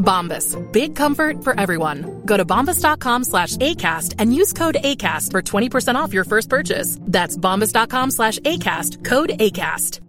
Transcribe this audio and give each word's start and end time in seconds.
Bombas. 0.00 0.56
Big 0.72 0.96
comfort 0.96 1.44
for 1.44 1.60
everyone. 1.60 2.22
Go 2.26 2.36
to 2.36 2.44
bombas.com 2.44 3.24
slash 3.24 3.56
ACAST 3.56 4.16
and 4.18 4.34
use 4.34 4.52
code 4.52 4.78
ACAST 4.82 5.30
for 5.30 5.42
20% 5.42 5.94
off 5.94 6.14
your 6.14 6.24
first 6.24 6.48
purchase. 6.48 6.98
That's 7.00 7.36
bombas.com 7.36 8.10
slash 8.10 8.38
ACAST. 8.38 9.04
Code 9.04 9.30
ACAST. 9.30 10.00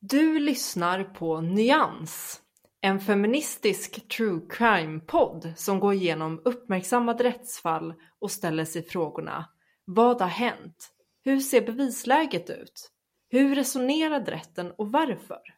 Du 0.00 0.38
lyssnar 0.38 1.04
på 1.04 1.40
Nyans. 1.40 2.40
En 2.80 3.00
feministisk 3.00 4.08
true 4.08 4.40
crime-podd 4.50 5.52
som 5.56 5.80
går 5.80 5.94
igenom 5.94 6.40
uppmärksammade 6.44 7.24
rättsfall 7.24 7.94
och 8.20 8.30
ställer 8.30 8.64
sig 8.64 8.82
frågorna 8.82 9.44
Vad 9.84 10.20
har 10.20 10.28
hänt? 10.28 10.90
Hur 11.24 11.40
ser 11.40 11.60
bevisläget 11.60 12.50
ut? 12.50 12.90
Hur 13.28 13.54
resonerade 13.54 14.30
rätten 14.30 14.72
och 14.78 14.92
varför? 14.92 15.53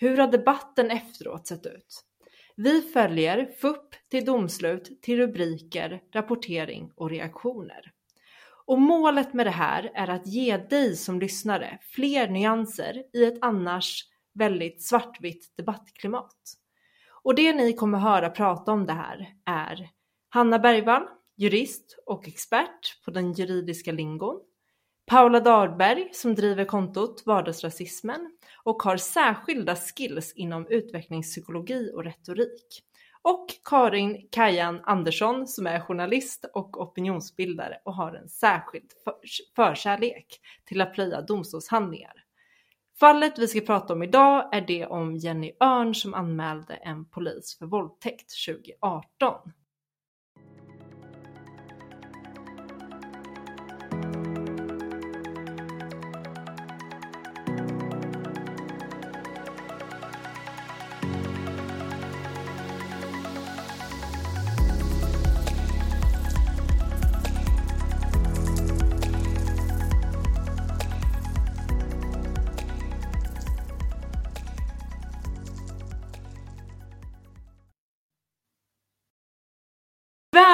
Hur 0.00 0.16
har 0.16 0.28
debatten 0.28 0.90
efteråt 0.90 1.46
sett 1.46 1.66
ut? 1.66 2.04
Vi 2.56 2.82
följer 2.82 3.46
FUP 3.60 3.94
till 4.10 4.24
domslut, 4.24 5.02
till 5.02 5.18
rubriker, 5.18 6.02
rapportering 6.12 6.92
och 6.94 7.10
reaktioner. 7.10 7.92
Och 8.66 8.80
målet 8.80 9.34
med 9.34 9.46
det 9.46 9.50
här 9.50 9.90
är 9.94 10.08
att 10.10 10.26
ge 10.26 10.56
dig 10.56 10.96
som 10.96 11.20
lyssnare 11.20 11.78
fler 11.82 12.28
nyanser 12.28 13.02
i 13.12 13.24
ett 13.24 13.38
annars 13.40 14.04
väldigt 14.34 14.82
svartvitt 14.82 15.56
debattklimat. 15.56 16.36
Och 17.22 17.34
det 17.34 17.52
ni 17.52 17.72
kommer 17.72 17.98
höra 17.98 18.30
prata 18.30 18.72
om 18.72 18.86
det 18.86 18.92
här 18.92 19.34
är 19.44 19.90
Hanna 20.28 20.58
Bergvall, 20.58 21.02
jurist 21.36 21.98
och 22.06 22.28
expert 22.28 23.04
på 23.04 23.10
den 23.10 23.32
juridiska 23.32 23.92
lingon, 23.92 24.40
Paula 25.08 25.40
Dahlberg 25.40 26.08
som 26.12 26.34
driver 26.34 26.64
kontot 26.64 27.22
Vardagsrasismen 27.26 28.32
och 28.62 28.82
har 28.82 28.96
särskilda 28.96 29.76
skills 29.76 30.32
inom 30.32 30.66
utvecklingspsykologi 30.66 31.90
och 31.94 32.04
retorik. 32.04 32.82
Och 33.22 33.46
Karin 33.64 34.28
Kajan 34.32 34.80
Andersson 34.84 35.46
som 35.46 35.66
är 35.66 35.80
journalist 35.80 36.44
och 36.54 36.80
opinionsbildare 36.80 37.78
och 37.84 37.94
har 37.94 38.14
en 38.14 38.28
särskild 38.28 38.90
förkärlek 39.56 40.40
till 40.64 40.80
att 40.80 40.94
plöja 40.94 41.22
domstolshandlingar. 41.22 42.24
Fallet 43.00 43.38
vi 43.38 43.48
ska 43.48 43.60
prata 43.60 43.92
om 43.92 44.02
idag 44.02 44.54
är 44.54 44.60
det 44.60 44.86
om 44.86 45.16
Jenny 45.16 45.52
Örn 45.60 45.94
som 45.94 46.14
anmälde 46.14 46.74
en 46.74 47.04
polis 47.04 47.58
för 47.58 47.66
våldtäkt 47.66 48.32
2018. 48.46 49.52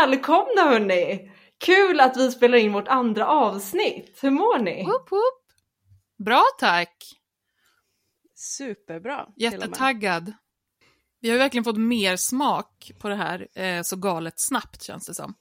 Välkomna 0.06 0.62
hörni! 0.62 1.30
Kul 1.58 2.00
att 2.00 2.16
vi 2.16 2.30
spelar 2.30 2.58
in 2.58 2.72
vårt 2.72 2.88
andra 2.88 3.26
avsnitt. 3.26 4.18
Hur 4.22 4.30
mår 4.30 4.58
ni? 4.58 4.84
Woop, 4.84 5.12
woop. 5.12 5.42
Bra 6.24 6.42
tack! 6.58 7.04
Superbra. 8.34 9.26
Jättetaggad. 9.36 10.32
Vi 11.20 11.28
har 11.28 11.34
ju 11.34 11.38
verkligen 11.38 11.64
fått 11.64 11.76
mer 11.76 12.16
smak 12.16 12.92
på 12.98 13.08
det 13.08 13.14
här 13.14 13.48
eh, 13.54 13.82
så 13.82 13.96
galet 13.96 14.34
snabbt 14.36 14.82
känns 14.82 15.06
det 15.06 15.14
som. 15.14 15.34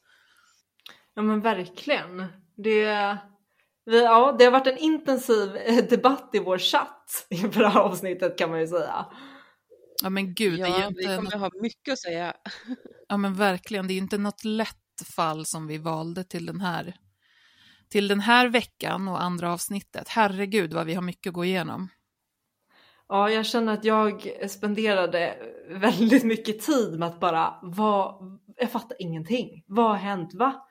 Ja 1.14 1.22
men 1.22 1.42
verkligen. 1.42 2.26
Det, 2.58 3.18
vi, 3.86 4.04
ja, 4.04 4.36
det 4.40 4.46
har 4.46 4.52
varit 4.52 4.68
en 4.68 4.78
intensiv 4.78 5.56
eh, 5.56 5.84
debatt 5.86 6.30
i 6.34 6.40
vår 6.40 6.58
chatt 6.58 7.26
inför 7.30 7.60
det 7.60 7.70
här 7.70 7.80
avsnittet 7.80 8.38
kan 8.38 8.50
man 8.50 8.60
ju 8.60 8.68
säga. 8.68 9.06
Ja 10.04 10.10
men 10.10 10.34
gud, 10.34 10.60
Ja, 10.60 10.66
det 10.68 10.74
är 10.74 10.90
ju 10.90 10.96
vi 10.96 11.16
kommer 11.16 11.38
ha 11.38 11.50
mycket 11.62 11.92
att 11.92 12.00
säga. 12.00 12.34
Ja 13.14 13.18
men 13.18 13.34
verkligen, 13.34 13.88
det 13.88 13.94
är 13.94 13.96
ju 13.96 14.02
inte 14.02 14.18
något 14.18 14.44
lätt 14.44 14.78
fall 15.16 15.46
som 15.46 15.68
vi 15.68 15.78
valde 15.78 16.24
till 16.24 16.46
den 16.46 16.62
här 16.62 16.96
till 17.90 18.08
den 18.08 18.20
här 18.20 18.50
veckan 18.50 19.08
och 19.08 19.24
andra 19.24 19.54
avsnittet. 19.54 20.08
Herregud 20.10 20.74
vad 20.74 20.86
vi 20.86 20.94
har 20.94 21.02
mycket 21.02 21.30
att 21.30 21.34
gå 21.34 21.46
igenom. 21.46 21.90
Ja, 23.08 23.30
jag 23.30 23.46
känner 23.46 23.74
att 23.74 23.86
jag 23.86 24.28
spenderade 24.50 25.36
väldigt 25.70 26.24
mycket 26.24 26.62
tid 26.62 27.00
med 27.00 27.08
att 27.08 27.20
bara, 27.20 27.60
vad, 27.62 28.16
jag 28.58 28.72
fattar 28.72 28.98
ingenting. 29.00 29.64
Vad 29.68 29.86
har 29.86 29.96
hänt? 29.96 30.34
Va? 30.34 30.68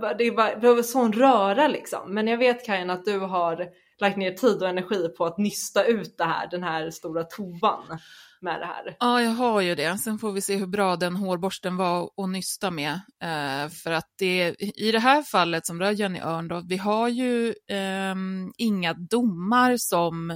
Va- 0.00 0.14
Det 0.14 0.30
var, 0.30 0.60
det 0.60 0.74
var 0.74 0.82
sån 0.82 1.12
röra 1.12 1.68
liksom. 1.68 2.14
Men 2.14 2.26
jag 2.26 2.38
vet 2.38 2.66
Kajan 2.66 2.90
att 2.90 3.04
du 3.04 3.18
har 3.18 3.68
lagt 4.00 4.16
ner 4.16 4.32
tid 4.32 4.62
och 4.62 4.68
energi 4.68 5.08
på 5.08 5.26
att 5.26 5.38
nysta 5.38 5.84
ut 5.84 6.18
det 6.18 6.24
här, 6.24 6.50
den 6.50 6.62
här 6.62 6.90
stora 6.90 7.24
tovan 7.24 7.98
med 8.40 8.60
det 8.60 8.66
här. 8.66 8.96
Ja, 9.00 9.22
jag 9.22 9.30
har 9.30 9.60
ju 9.60 9.74
det. 9.74 9.98
Sen 9.98 10.18
får 10.18 10.32
vi 10.32 10.40
se 10.40 10.56
hur 10.56 10.66
bra 10.66 10.96
den 10.96 11.16
hårborsten 11.16 11.76
var 11.76 12.10
att 12.16 12.28
nysta 12.28 12.70
med. 12.70 12.92
Eh, 13.22 13.70
för 13.70 13.90
att 13.90 14.12
det, 14.18 14.54
i 14.58 14.92
det 14.92 14.98
här 14.98 15.22
fallet 15.22 15.66
som 15.66 15.80
rör 15.80 15.90
Jenny 15.90 16.20
Örn, 16.20 16.48
då, 16.48 16.62
vi 16.68 16.76
har 16.76 17.08
ju 17.08 17.48
eh, 17.48 18.14
inga 18.56 18.94
domar 18.94 19.76
som... 19.78 20.30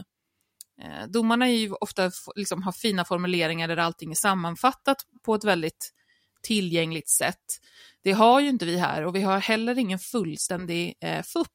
Eh, 0.83 1.07
domarna 1.09 1.49
är 1.49 1.57
ju 1.57 1.73
ofta 1.73 2.11
liksom, 2.35 2.63
har 2.63 2.73
fina 2.73 3.05
formuleringar 3.05 3.69
där 3.69 3.77
allting 3.77 4.11
är 4.11 4.15
sammanfattat 4.15 4.97
på 5.25 5.35
ett 5.35 5.45
väldigt 5.45 5.93
tillgängligt 6.43 7.11
sätt. 7.11 7.45
Det 8.05 8.13
har 8.13 8.41
ju 8.41 8.49
inte 8.49 8.65
vi 8.65 8.79
här 8.79 9.05
och 9.05 9.17
vi 9.17 9.23
har 9.23 9.39
heller 9.39 9.79
ingen 9.79 9.99
fullständig 9.99 10.95
eh, 11.01 11.23
FUP. 11.23 11.49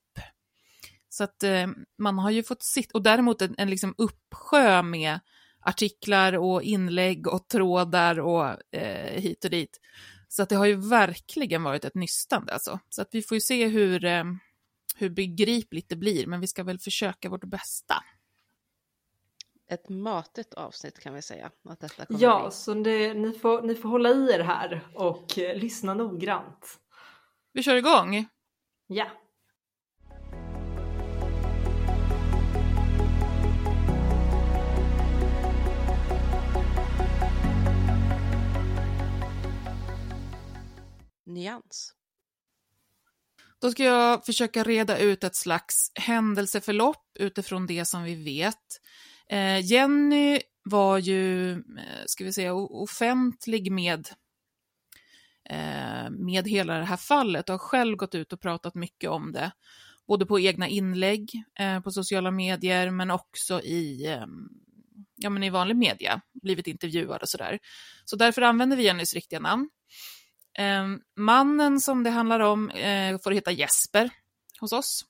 Så 1.17 1.23
att 1.23 1.43
eh, 1.43 1.67
man 1.97 2.19
har 2.19 2.31
ju 2.31 2.43
fått 2.43 2.63
sitt, 2.63 2.91
och 2.91 3.01
däremot 3.01 3.41
en, 3.41 3.55
en 3.57 3.69
liksom 3.69 3.95
uppsjö 3.97 4.81
med 4.81 5.19
artiklar 5.59 6.33
och 6.33 6.63
inlägg 6.63 7.27
och 7.27 7.47
trådar 7.47 8.19
och 8.19 8.75
eh, 8.75 9.21
hit 9.21 9.45
och 9.45 9.51
dit. 9.51 9.79
Så 10.27 10.43
att 10.43 10.49
det 10.49 10.55
har 10.55 10.65
ju 10.65 10.75
verkligen 10.75 11.63
varit 11.63 11.85
ett 11.85 11.95
nystande 11.95 12.53
alltså. 12.53 12.79
Så 12.89 13.01
att 13.01 13.09
vi 13.11 13.21
får 13.21 13.35
ju 13.35 13.41
se 13.41 13.67
hur, 13.67 14.05
eh, 14.05 14.23
hur 14.95 15.09
begripligt 15.09 15.89
det 15.89 15.95
blir, 15.95 16.27
men 16.27 16.39
vi 16.41 16.47
ska 16.47 16.63
väl 16.63 16.79
försöka 16.79 17.29
vårt 17.29 17.43
bästa. 17.43 17.95
Ett 19.69 19.89
matigt 19.89 20.53
avsnitt 20.53 20.99
kan 20.99 21.13
vi 21.13 21.21
säga 21.21 21.51
att 21.69 21.79
detta 21.79 22.05
kommer 22.05 22.21
Ja, 22.21 22.41
bli. 22.43 22.51
så 22.51 22.73
det, 22.73 23.13
ni, 23.13 23.33
får, 23.33 23.61
ni 23.61 23.75
får 23.75 23.89
hålla 23.89 24.09
i 24.09 24.31
er 24.31 24.39
här 24.39 24.87
och 24.93 25.37
eh, 25.39 25.57
lyssna 25.57 25.93
noggrant. 25.93 26.79
Vi 27.53 27.63
kör 27.63 27.75
igång! 27.75 28.27
Ja. 28.87 29.07
Nyans? 41.27 41.93
Då 43.61 43.71
ska 43.71 43.83
jag 43.83 44.25
försöka 44.25 44.63
reda 44.63 44.97
ut 44.97 45.23
ett 45.23 45.35
slags 45.35 45.91
händelseförlopp 45.95 47.05
utifrån 47.19 47.67
det 47.67 47.85
som 47.85 48.03
vi 48.03 48.15
vet. 48.15 48.81
Eh, 49.29 49.65
Jenny 49.65 50.39
var 50.63 50.97
ju, 50.97 51.51
eh, 51.51 52.03
ska 52.05 52.23
vi 52.23 52.33
säga, 52.33 52.53
offentlig 52.53 53.71
med, 53.71 54.09
eh, 55.49 56.09
med 56.09 56.47
hela 56.47 56.77
det 56.77 56.85
här 56.85 56.97
fallet 56.97 57.49
och 57.49 57.53
har 57.53 57.59
själv 57.59 57.97
gått 57.97 58.15
ut 58.15 58.33
och 58.33 58.41
pratat 58.41 58.75
mycket 58.75 59.09
om 59.09 59.31
det. 59.31 59.51
Både 60.07 60.25
på 60.25 60.39
egna 60.39 60.67
inlägg 60.67 61.43
eh, 61.59 61.79
på 61.79 61.91
sociala 61.91 62.31
medier 62.31 62.91
men 62.91 63.11
också 63.11 63.61
i, 63.61 64.05
eh, 64.05 64.25
ja, 65.15 65.29
men 65.29 65.43
i 65.43 65.49
vanlig 65.49 65.75
media, 65.77 66.21
blivit 66.33 66.67
intervjuad 66.67 67.21
och 67.21 67.29
sådär. 67.29 67.59
Så 68.05 68.15
därför 68.15 68.41
använder 68.41 68.77
vi 68.77 68.83
Jennys 68.83 69.13
riktiga 69.13 69.39
namn. 69.39 69.69
Ehm, 70.57 70.99
mannen 71.15 71.79
som 71.79 72.03
det 72.03 72.09
handlar 72.09 72.39
om 72.39 72.69
eh, 72.69 73.17
får 73.23 73.31
heta 73.31 73.51
Jesper 73.51 74.09
hos 74.59 74.71
oss. 74.71 75.05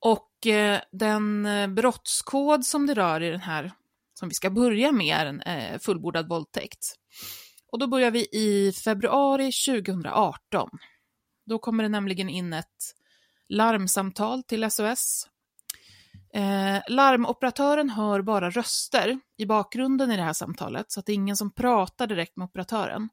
Och 0.00 0.46
eh, 0.46 0.80
den 0.92 1.46
eh, 1.46 1.68
brottskod 1.68 2.66
som 2.66 2.86
det 2.86 2.94
rör 2.94 3.22
i 3.22 3.30
den 3.30 3.40
här 3.40 3.72
som 4.14 4.28
vi 4.28 4.34
ska 4.34 4.50
börja 4.50 4.92
med 4.92 5.16
är 5.16 5.26
en 5.26 5.40
eh, 5.40 5.78
fullbordad 5.78 6.28
våldtäkt. 6.28 6.94
Och 7.72 7.78
då 7.78 7.86
börjar 7.86 8.10
vi 8.10 8.28
i 8.32 8.72
februari 8.72 9.52
2018. 9.52 10.68
Då 11.46 11.58
kommer 11.58 11.82
det 11.82 11.88
nämligen 11.88 12.28
in 12.28 12.52
ett 12.52 12.94
larmsamtal 13.48 14.42
till 14.42 14.70
SOS. 14.70 15.28
Eh, 16.34 16.80
larmoperatören 16.88 17.90
hör 17.90 18.22
bara 18.22 18.50
röster 18.50 19.20
i 19.36 19.46
bakgrunden 19.46 20.10
i 20.10 20.16
det 20.16 20.22
här 20.22 20.32
samtalet, 20.32 20.92
så 20.92 21.00
att 21.00 21.06
det 21.06 21.12
är 21.12 21.14
ingen 21.14 21.36
som 21.36 21.50
pratar 21.50 22.06
direkt 22.06 22.36
med 22.36 22.44
operatören. 22.44 23.08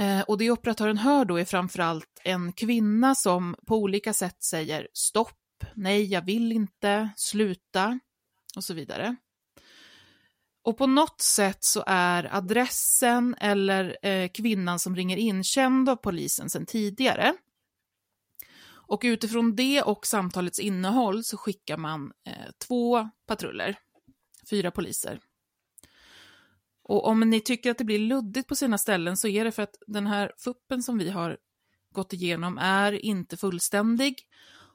Eh, 0.00 0.20
och 0.20 0.38
det 0.38 0.50
operatören 0.50 0.98
hör 0.98 1.24
då 1.24 1.36
är 1.36 1.44
framförallt 1.44 2.20
en 2.24 2.52
kvinna 2.52 3.14
som 3.14 3.56
på 3.66 3.76
olika 3.76 4.12
sätt 4.12 4.42
säger 4.42 4.88
stopp, 4.92 5.64
nej, 5.74 6.04
jag 6.04 6.22
vill 6.22 6.52
inte, 6.52 7.10
sluta 7.16 8.00
och 8.56 8.64
så 8.64 8.74
vidare. 8.74 9.16
Och 10.64 10.78
på 10.78 10.86
något 10.86 11.20
sätt 11.20 11.64
så 11.64 11.84
är 11.86 12.34
adressen 12.36 13.34
eller 13.40 14.06
eh, 14.06 14.28
kvinnan 14.28 14.78
som 14.78 14.96
ringer 14.96 15.16
in 15.16 15.44
känd 15.44 15.88
av 15.88 15.96
polisen 15.96 16.50
sedan 16.50 16.66
tidigare. 16.66 17.34
Och 18.92 19.00
utifrån 19.04 19.56
det 19.56 19.82
och 19.82 20.06
samtalets 20.06 20.58
innehåll 20.58 21.24
så 21.24 21.36
skickar 21.36 21.76
man 21.76 22.12
eh, 22.26 22.50
två 22.66 23.10
patruller, 23.26 23.78
fyra 24.50 24.70
poliser. 24.70 25.20
Och 26.84 27.06
om 27.06 27.20
ni 27.20 27.40
tycker 27.40 27.70
att 27.70 27.78
det 27.78 27.84
blir 27.84 27.98
luddigt 27.98 28.48
på 28.48 28.54
sina 28.54 28.78
ställen 28.78 29.16
så 29.16 29.28
är 29.28 29.44
det 29.44 29.52
för 29.52 29.62
att 29.62 29.74
den 29.86 30.06
här 30.06 30.32
fuppen 30.38 30.82
som 30.82 30.98
vi 30.98 31.10
har 31.10 31.38
gått 31.92 32.12
igenom 32.12 32.58
är 32.58 32.92
inte 32.92 33.36
fullständig 33.36 34.28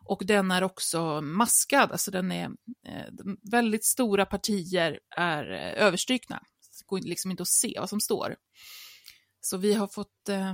och 0.06 0.22
den 0.26 0.52
är 0.52 0.64
också 0.64 1.22
maskad, 1.22 1.92
alltså 1.92 2.12
den 2.12 2.32
är 2.32 2.46
eh, 2.88 3.14
väldigt 3.52 3.86
stora 3.86 4.26
partier 4.26 5.00
är 5.16 5.52
eh, 5.52 5.84
överstrykna. 5.86 6.44
Det 6.80 6.86
går 6.86 7.00
liksom 7.00 7.32
inte 7.32 7.44
att 7.44 7.48
se 7.48 7.74
vad 7.80 7.90
som 7.90 8.00
står. 8.00 8.36
Så 9.42 9.58
vi 9.58 9.74
har 9.74 9.88
fått 9.88 10.30
eh, 10.30 10.54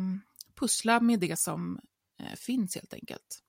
pussla 0.60 1.00
med 1.00 1.20
det 1.20 1.40
som 1.40 1.80
eh, 2.20 2.36
finns 2.36 2.76
helt 2.76 2.94
enkelt. 2.94 3.44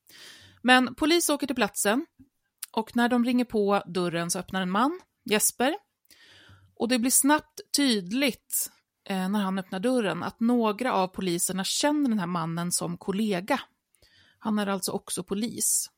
Men 0.63 0.95
polis 0.95 1.29
åker 1.29 1.47
till 1.47 1.57
platsen 1.57 2.07
och 2.71 2.97
när 2.97 3.09
de 3.09 3.25
ringer 3.25 3.45
på 3.45 3.83
dörren 3.87 4.31
så 4.31 4.39
öppnar 4.39 4.63
en 4.63 4.71
man, 4.71 5.01
Jesper. 5.25 5.75
Och 6.77 6.89
det 6.89 6.99
blir 6.99 7.11
snabbt 7.11 7.61
tydligt 7.77 8.71
eh, 9.05 9.29
när 9.29 9.41
han 9.41 9.59
öppnar 9.59 9.81
dörren 9.81 10.23
att 10.23 10.41
några 10.41 10.93
av 10.93 11.07
poliserna 11.09 11.65
känner 11.65 12.09
den 12.09 12.19
här 12.19 12.27
mannen 12.27 12.73
som 12.73 12.97
kollega. 12.97 13.61
Han 14.39 14.59
är 14.59 14.67
alltså 14.67 14.93
också 14.93 15.23
polis. 15.23 15.91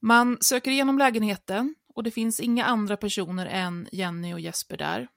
Man 0.00 0.38
söker 0.40 0.70
igenom 0.70 0.98
lägenheten 0.98 1.74
och 1.94 2.02
det 2.02 2.10
finns 2.10 2.40
inga 2.40 2.64
andra 2.64 2.96
personer 2.96 3.46
än 3.46 3.88
Jenny 3.92 4.34
och 4.34 4.40
Jesper 4.40 4.76
där. 4.76 5.08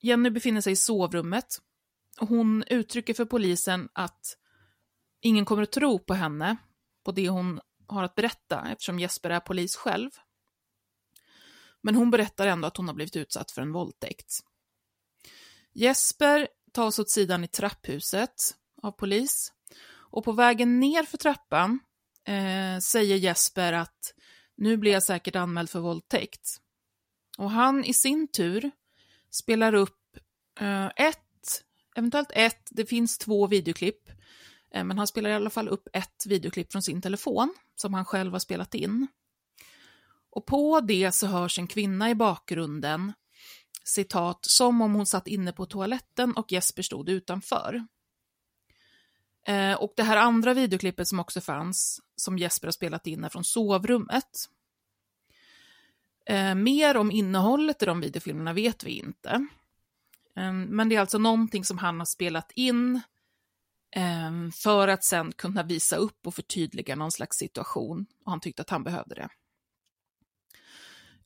Jenny 0.00 0.30
befinner 0.30 0.60
sig 0.60 0.72
i 0.72 0.76
sovrummet. 0.76 1.46
Hon 2.18 2.64
uttrycker 2.66 3.14
för 3.14 3.24
polisen 3.24 3.88
att 3.92 4.36
ingen 5.20 5.44
kommer 5.44 5.62
att 5.62 5.72
tro 5.72 5.98
på 5.98 6.14
henne, 6.14 6.56
på 7.04 7.12
det 7.12 7.28
hon 7.28 7.60
har 7.86 8.02
att 8.02 8.14
berätta, 8.14 8.68
eftersom 8.72 8.98
Jesper 8.98 9.30
är 9.30 9.40
polis 9.40 9.76
själv. 9.76 10.10
Men 11.82 11.94
hon 11.94 12.10
berättar 12.10 12.46
ändå 12.46 12.68
att 12.68 12.76
hon 12.76 12.88
har 12.88 12.94
blivit 12.94 13.16
utsatt 13.16 13.50
för 13.50 13.62
en 13.62 13.72
våldtäkt. 13.72 14.40
Jesper 15.72 16.48
tas 16.72 16.98
åt 16.98 17.10
sidan 17.10 17.44
i 17.44 17.48
trapphuset 17.48 18.34
av 18.82 18.90
polis 18.90 19.52
och 20.10 20.24
på 20.24 20.32
vägen 20.32 20.80
ner 20.80 21.02
för 21.02 21.18
trappan 21.18 21.80
eh, 22.26 22.78
säger 22.78 23.16
Jesper 23.16 23.72
att 23.72 24.14
nu 24.56 24.76
blir 24.76 24.92
jag 24.92 25.02
säkert 25.02 25.36
anmäld 25.36 25.70
för 25.70 25.80
våldtäkt. 25.80 26.60
Och 27.38 27.50
han 27.50 27.84
i 27.84 27.94
sin 27.94 28.28
tur 28.28 28.70
spelar 29.30 29.74
upp 29.74 30.16
eh, 30.60 30.86
ett, 30.86 31.64
eventuellt 31.96 32.30
ett, 32.32 32.68
det 32.70 32.86
finns 32.86 33.18
två 33.18 33.46
videoklipp, 33.46 34.08
eh, 34.74 34.84
men 34.84 34.98
han 34.98 35.06
spelar 35.06 35.30
i 35.30 35.34
alla 35.34 35.50
fall 35.50 35.68
upp 35.68 35.88
ett 35.92 36.26
videoklipp 36.26 36.72
från 36.72 36.82
sin 36.82 37.02
telefon 37.02 37.54
som 37.74 37.94
han 37.94 38.04
själv 38.04 38.32
har 38.32 38.38
spelat 38.38 38.74
in. 38.74 39.06
Och 40.30 40.46
på 40.46 40.80
det 40.80 41.12
så 41.12 41.26
hörs 41.26 41.58
en 41.58 41.66
kvinna 41.66 42.10
i 42.10 42.14
bakgrunden, 42.14 43.12
citat, 43.84 44.38
som 44.42 44.80
om 44.80 44.94
hon 44.94 45.06
satt 45.06 45.26
inne 45.26 45.52
på 45.52 45.66
toaletten 45.66 46.32
och 46.36 46.52
Jesper 46.52 46.82
stod 46.82 47.08
utanför. 47.08 47.86
Eh, 49.46 49.74
och 49.74 49.92
det 49.96 50.02
här 50.02 50.16
andra 50.16 50.54
videoklippet 50.54 51.08
som 51.08 51.20
också 51.20 51.40
fanns, 51.40 52.00
som 52.16 52.38
Jesper 52.38 52.66
har 52.66 52.72
spelat 52.72 53.06
in, 53.06 53.24
är 53.24 53.28
från 53.28 53.44
sovrummet. 53.44 54.48
Eh, 56.26 56.54
mer 56.54 56.96
om 56.96 57.10
innehållet 57.10 57.82
i 57.82 57.86
de 57.86 58.00
videofilmerna 58.00 58.52
vet 58.52 58.84
vi 58.84 58.90
inte. 58.90 59.30
Eh, 60.36 60.52
men 60.52 60.88
det 60.88 60.96
är 60.96 61.00
alltså 61.00 61.18
någonting 61.18 61.64
som 61.64 61.78
han 61.78 61.98
har 61.98 62.06
spelat 62.06 62.52
in 62.54 63.00
eh, 63.96 64.50
för 64.52 64.88
att 64.88 65.04
sen 65.04 65.32
kunna 65.32 65.62
visa 65.62 65.96
upp 65.96 66.26
och 66.26 66.34
förtydliga 66.34 66.96
någon 66.96 67.12
slags 67.12 67.36
situation. 67.36 68.06
Och 68.24 68.30
han 68.30 68.40
tyckte 68.40 68.62
att 68.62 68.70
han 68.70 68.84
behövde 68.84 69.14
det. 69.14 69.28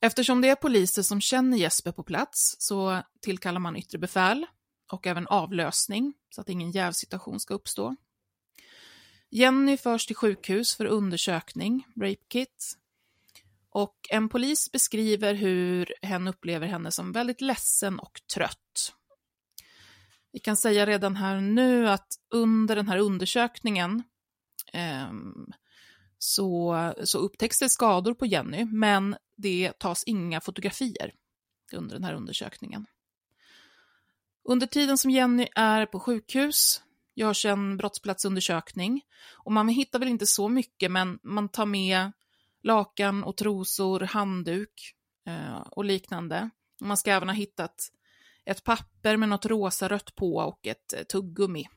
Eftersom 0.04 0.40
det 0.40 0.48
är 0.48 0.54
poliser 0.54 1.02
som 1.02 1.20
känner 1.20 1.58
Jesper 1.58 1.92
på 1.92 2.02
plats 2.02 2.56
så 2.58 3.02
tillkallar 3.20 3.60
man 3.60 3.76
yttre 3.76 3.98
befäl 3.98 4.46
och 4.92 5.06
även 5.06 5.26
avlösning 5.26 6.14
så 6.30 6.40
att 6.40 6.48
ingen 6.48 6.70
jävsituation 6.70 7.40
ska 7.40 7.54
uppstå. 7.54 7.96
Jenny 9.30 9.76
förs 9.76 10.06
till 10.06 10.16
sjukhus 10.16 10.76
för 10.76 10.84
undersökning, 10.84 11.86
rape 11.96 12.24
kit. 12.28 12.78
Och 13.70 13.96
en 14.10 14.28
polis 14.28 14.72
beskriver 14.72 15.34
hur 15.34 15.94
hen 16.02 16.28
upplever 16.28 16.66
henne 16.66 16.90
som 16.90 17.12
väldigt 17.12 17.40
ledsen 17.40 17.98
och 17.98 18.20
trött. 18.34 18.92
Vi 20.32 20.38
kan 20.38 20.56
säga 20.56 20.86
redan 20.86 21.16
här 21.16 21.40
nu 21.40 21.88
att 21.88 22.08
under 22.30 22.76
den 22.76 22.88
här 22.88 22.98
undersökningen 22.98 24.02
eh, 24.72 25.12
så, 26.18 26.92
så 27.04 27.18
upptäcks 27.18 27.58
det 27.58 27.68
skador 27.68 28.14
på 28.14 28.26
Jenny, 28.26 28.64
men 28.64 29.16
det 29.36 29.78
tas 29.78 30.04
inga 30.04 30.40
fotografier 30.40 31.14
under 31.72 31.94
den 31.94 32.04
här 32.04 32.14
undersökningen. 32.14 32.86
Under 34.44 34.66
tiden 34.66 34.98
som 34.98 35.10
Jenny 35.10 35.48
är 35.54 35.86
på 35.86 36.00
sjukhus 36.00 36.82
görs 37.14 37.44
en 37.44 37.76
brottsplatsundersökning 37.76 39.02
och 39.32 39.52
man 39.52 39.68
hittar 39.68 39.98
väl 39.98 40.08
inte 40.08 40.26
så 40.26 40.48
mycket, 40.48 40.90
men 40.90 41.18
man 41.22 41.48
tar 41.48 41.66
med 41.66 42.12
lakan 42.62 43.24
och 43.24 43.36
trosor, 43.36 44.00
handduk 44.00 44.94
eh, 45.26 45.58
och 45.58 45.84
liknande. 45.84 46.50
Man 46.80 46.96
ska 46.96 47.10
även 47.10 47.28
ha 47.28 47.36
hittat 47.36 47.90
ett 48.44 48.64
papper 48.64 49.16
med 49.16 49.28
något 49.28 49.46
rosa-rött 49.46 50.14
på 50.14 50.36
och 50.36 50.66
ett 50.66 50.92
eh, 50.92 51.02
tuggummi 51.02 51.68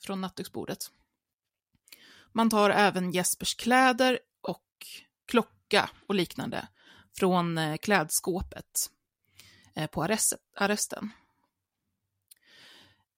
från 0.00 0.20
nattduksbordet. 0.20 0.90
Man 2.32 2.50
tar 2.50 2.70
även 2.70 3.10
Jespers 3.10 3.54
kläder 3.54 4.18
och 4.40 4.86
klocka 5.26 5.90
och 6.06 6.14
liknande 6.14 6.68
från 7.18 7.58
eh, 7.58 7.76
klädskåpet 7.76 8.90
eh, 9.74 9.86
på 9.86 10.02
arresten. 10.56 11.10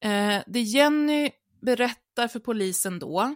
Eh, 0.01 0.43
det 0.47 0.61
Jenny 0.61 1.31
berättar 1.61 2.29
för 2.29 2.41
polisen 2.41 2.99
då 2.99 3.35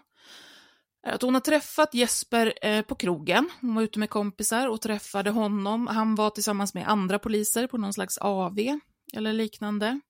är 1.06 1.12
att 1.12 1.22
hon 1.22 1.34
har 1.34 1.40
träffat 1.40 1.94
Jesper 1.94 2.82
på 2.82 2.94
krogen. 2.94 3.50
Hon 3.60 3.74
var 3.74 3.82
ute 3.82 3.98
med 3.98 4.10
kompisar 4.10 4.68
och 4.68 4.80
träffade 4.80 5.30
honom. 5.30 5.86
Han 5.86 6.14
var 6.14 6.30
tillsammans 6.30 6.74
med 6.74 6.88
andra 6.88 7.18
poliser 7.18 7.66
på 7.66 7.78
någon 7.78 7.92
slags 7.92 8.18
AV 8.18 8.58
eller 9.12 9.32
liknande. 9.32 10.00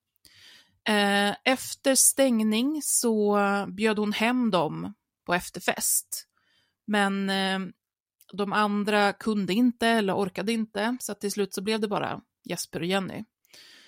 Efter 1.43 1.95
stängning 1.95 2.81
så 2.83 3.39
bjöd 3.67 3.99
hon 3.99 4.13
hem 4.13 4.51
dem 4.51 4.93
på 5.25 5.33
efterfest. 5.33 6.27
Men 6.87 7.31
de 8.33 8.53
andra 8.53 9.13
kunde 9.13 9.53
inte 9.53 9.87
eller 9.87 10.17
orkade 10.17 10.53
inte, 10.53 10.97
så 10.99 11.13
till 11.13 11.31
slut 11.31 11.53
så 11.53 11.61
blev 11.61 11.79
det 11.79 11.87
bara 11.87 12.21
Jesper 12.43 12.79
och 12.79 12.85
Jenny. 12.85 13.23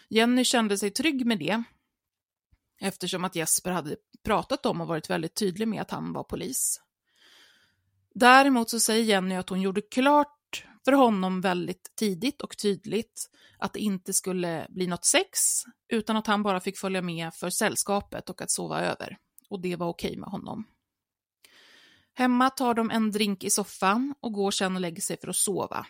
Jenny 0.10 0.44
kände 0.44 0.78
sig 0.78 0.92
trygg 0.92 1.26
med 1.26 1.40
det 1.40 1.64
eftersom 2.82 3.26
att 3.26 3.36
Jesper 3.36 3.72
hade 3.72 3.96
pratat 4.24 4.66
om 4.66 4.82
och 4.82 4.88
varit 4.88 5.10
väldigt 5.10 5.36
tydlig 5.36 5.68
med 5.68 5.82
att 5.82 5.92
han 5.92 6.14
var 6.14 6.24
polis. 6.24 6.82
Däremot 8.14 8.70
så 8.70 8.80
säger 8.80 9.04
Jenny 9.04 9.36
att 9.36 9.50
hon 9.50 9.62
gjorde 9.62 9.82
klart 9.82 10.66
för 10.86 10.92
honom 10.92 11.42
väldigt 11.42 11.92
tidigt 11.96 12.42
och 12.42 12.58
tydligt 12.58 13.30
att 13.58 13.74
det 13.74 13.80
inte 13.80 14.14
skulle 14.14 14.68
bli 14.70 14.88
något 14.88 15.06
sex, 15.06 15.40
utan 15.90 16.18
att 16.18 16.28
han 16.28 16.44
bara 16.44 16.60
fick 16.60 16.78
följa 16.78 17.02
med 17.02 17.34
för 17.34 17.50
sällskapet 17.50 18.30
och 18.30 18.42
att 18.42 18.52
sova 18.52 18.82
över. 18.82 19.18
Och 19.50 19.62
det 19.62 19.76
var 19.76 19.88
okej 19.88 20.18
med 20.18 20.30
honom. 20.30 20.66
Hemma 22.20 22.50
tar 22.50 22.74
de 22.74 22.92
en 22.92 23.12
drink 23.12 23.44
i 23.44 23.50
soffan 23.50 24.16
och 24.20 24.34
går 24.34 24.52
sen 24.52 24.76
och 24.76 24.82
lägger 24.82 25.02
sig 25.02 25.18
för 25.20 25.28
att 25.28 25.36
sova. 25.36 25.86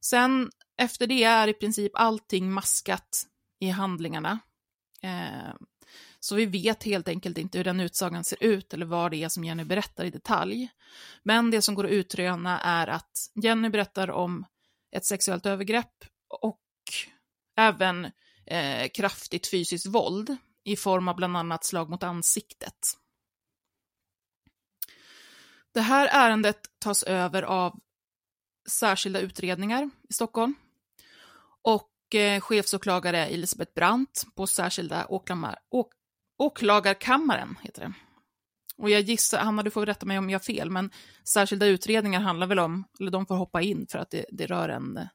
Sen 0.00 0.50
efter 0.78 1.06
det 1.06 1.24
är 1.24 1.48
i 1.48 1.52
princip 1.52 1.92
allting 1.94 2.52
maskat 2.52 3.26
i 3.60 3.68
handlingarna. 3.68 4.38
Eh, 5.02 5.54
så 6.20 6.34
vi 6.34 6.46
vet 6.46 6.84
helt 6.84 7.08
enkelt 7.08 7.38
inte 7.38 7.58
hur 7.58 7.64
den 7.64 7.80
utsagan 7.80 8.24
ser 8.24 8.44
ut 8.44 8.74
eller 8.74 8.86
vad 8.86 9.10
det 9.10 9.16
är 9.16 9.28
som 9.28 9.44
Jenny 9.44 9.64
berättar 9.64 10.04
i 10.04 10.10
detalj. 10.10 10.68
Men 11.22 11.50
det 11.50 11.62
som 11.62 11.74
går 11.74 11.84
att 11.84 11.90
utröna 11.90 12.60
är 12.60 12.86
att 12.86 13.30
Jenny 13.34 13.68
berättar 13.68 14.10
om 14.10 14.44
ett 14.96 15.04
sexuellt 15.04 15.46
övergrepp 15.46 16.04
och 16.42 16.62
även 17.56 18.04
eh, 18.46 18.88
kraftigt 18.94 19.50
fysiskt 19.50 19.86
våld 19.86 20.36
i 20.64 20.76
form 20.76 21.08
av 21.08 21.16
bland 21.16 21.36
annat 21.36 21.64
slag 21.64 21.90
mot 21.90 22.02
ansiktet. 22.02 22.96
Det 25.76 25.82
här 25.82 26.08
ärendet 26.12 26.60
tas 26.78 27.02
över 27.02 27.42
av 27.42 27.80
särskilda 28.68 29.20
utredningar 29.20 29.90
i 30.08 30.12
Stockholm 30.12 30.54
och 31.62 32.14
eh, 32.14 32.40
chefsåklagare 32.40 33.26
Elisabeth 33.26 33.72
Brandt 33.74 34.24
på 34.34 34.46
särskilda 34.46 35.06
åklamar, 35.06 35.58
åk, 35.70 35.92
åklagarkammaren. 36.38 37.56
Heter 37.62 37.80
det. 37.80 37.92
Och 38.76 38.90
jag 38.90 39.00
gissar, 39.00 39.38
Hanna 39.38 39.62
du 39.62 39.70
får 39.70 39.86
rätta 39.86 40.06
mig 40.06 40.18
om 40.18 40.30
jag 40.30 40.38
har 40.38 40.44
fel, 40.44 40.70
men 40.70 40.90
särskilda 41.24 41.66
utredningar 41.66 42.20
handlar 42.20 42.46
väl 42.46 42.58
om, 42.58 42.84
eller 43.00 43.10
de 43.10 43.26
får 43.26 43.34
hoppa 43.34 43.62
in 43.62 43.86
för 43.90 43.98
att 43.98 44.10
det, 44.10 44.26
det 44.28 44.46
rör 44.46 44.68
en, 44.68 45.08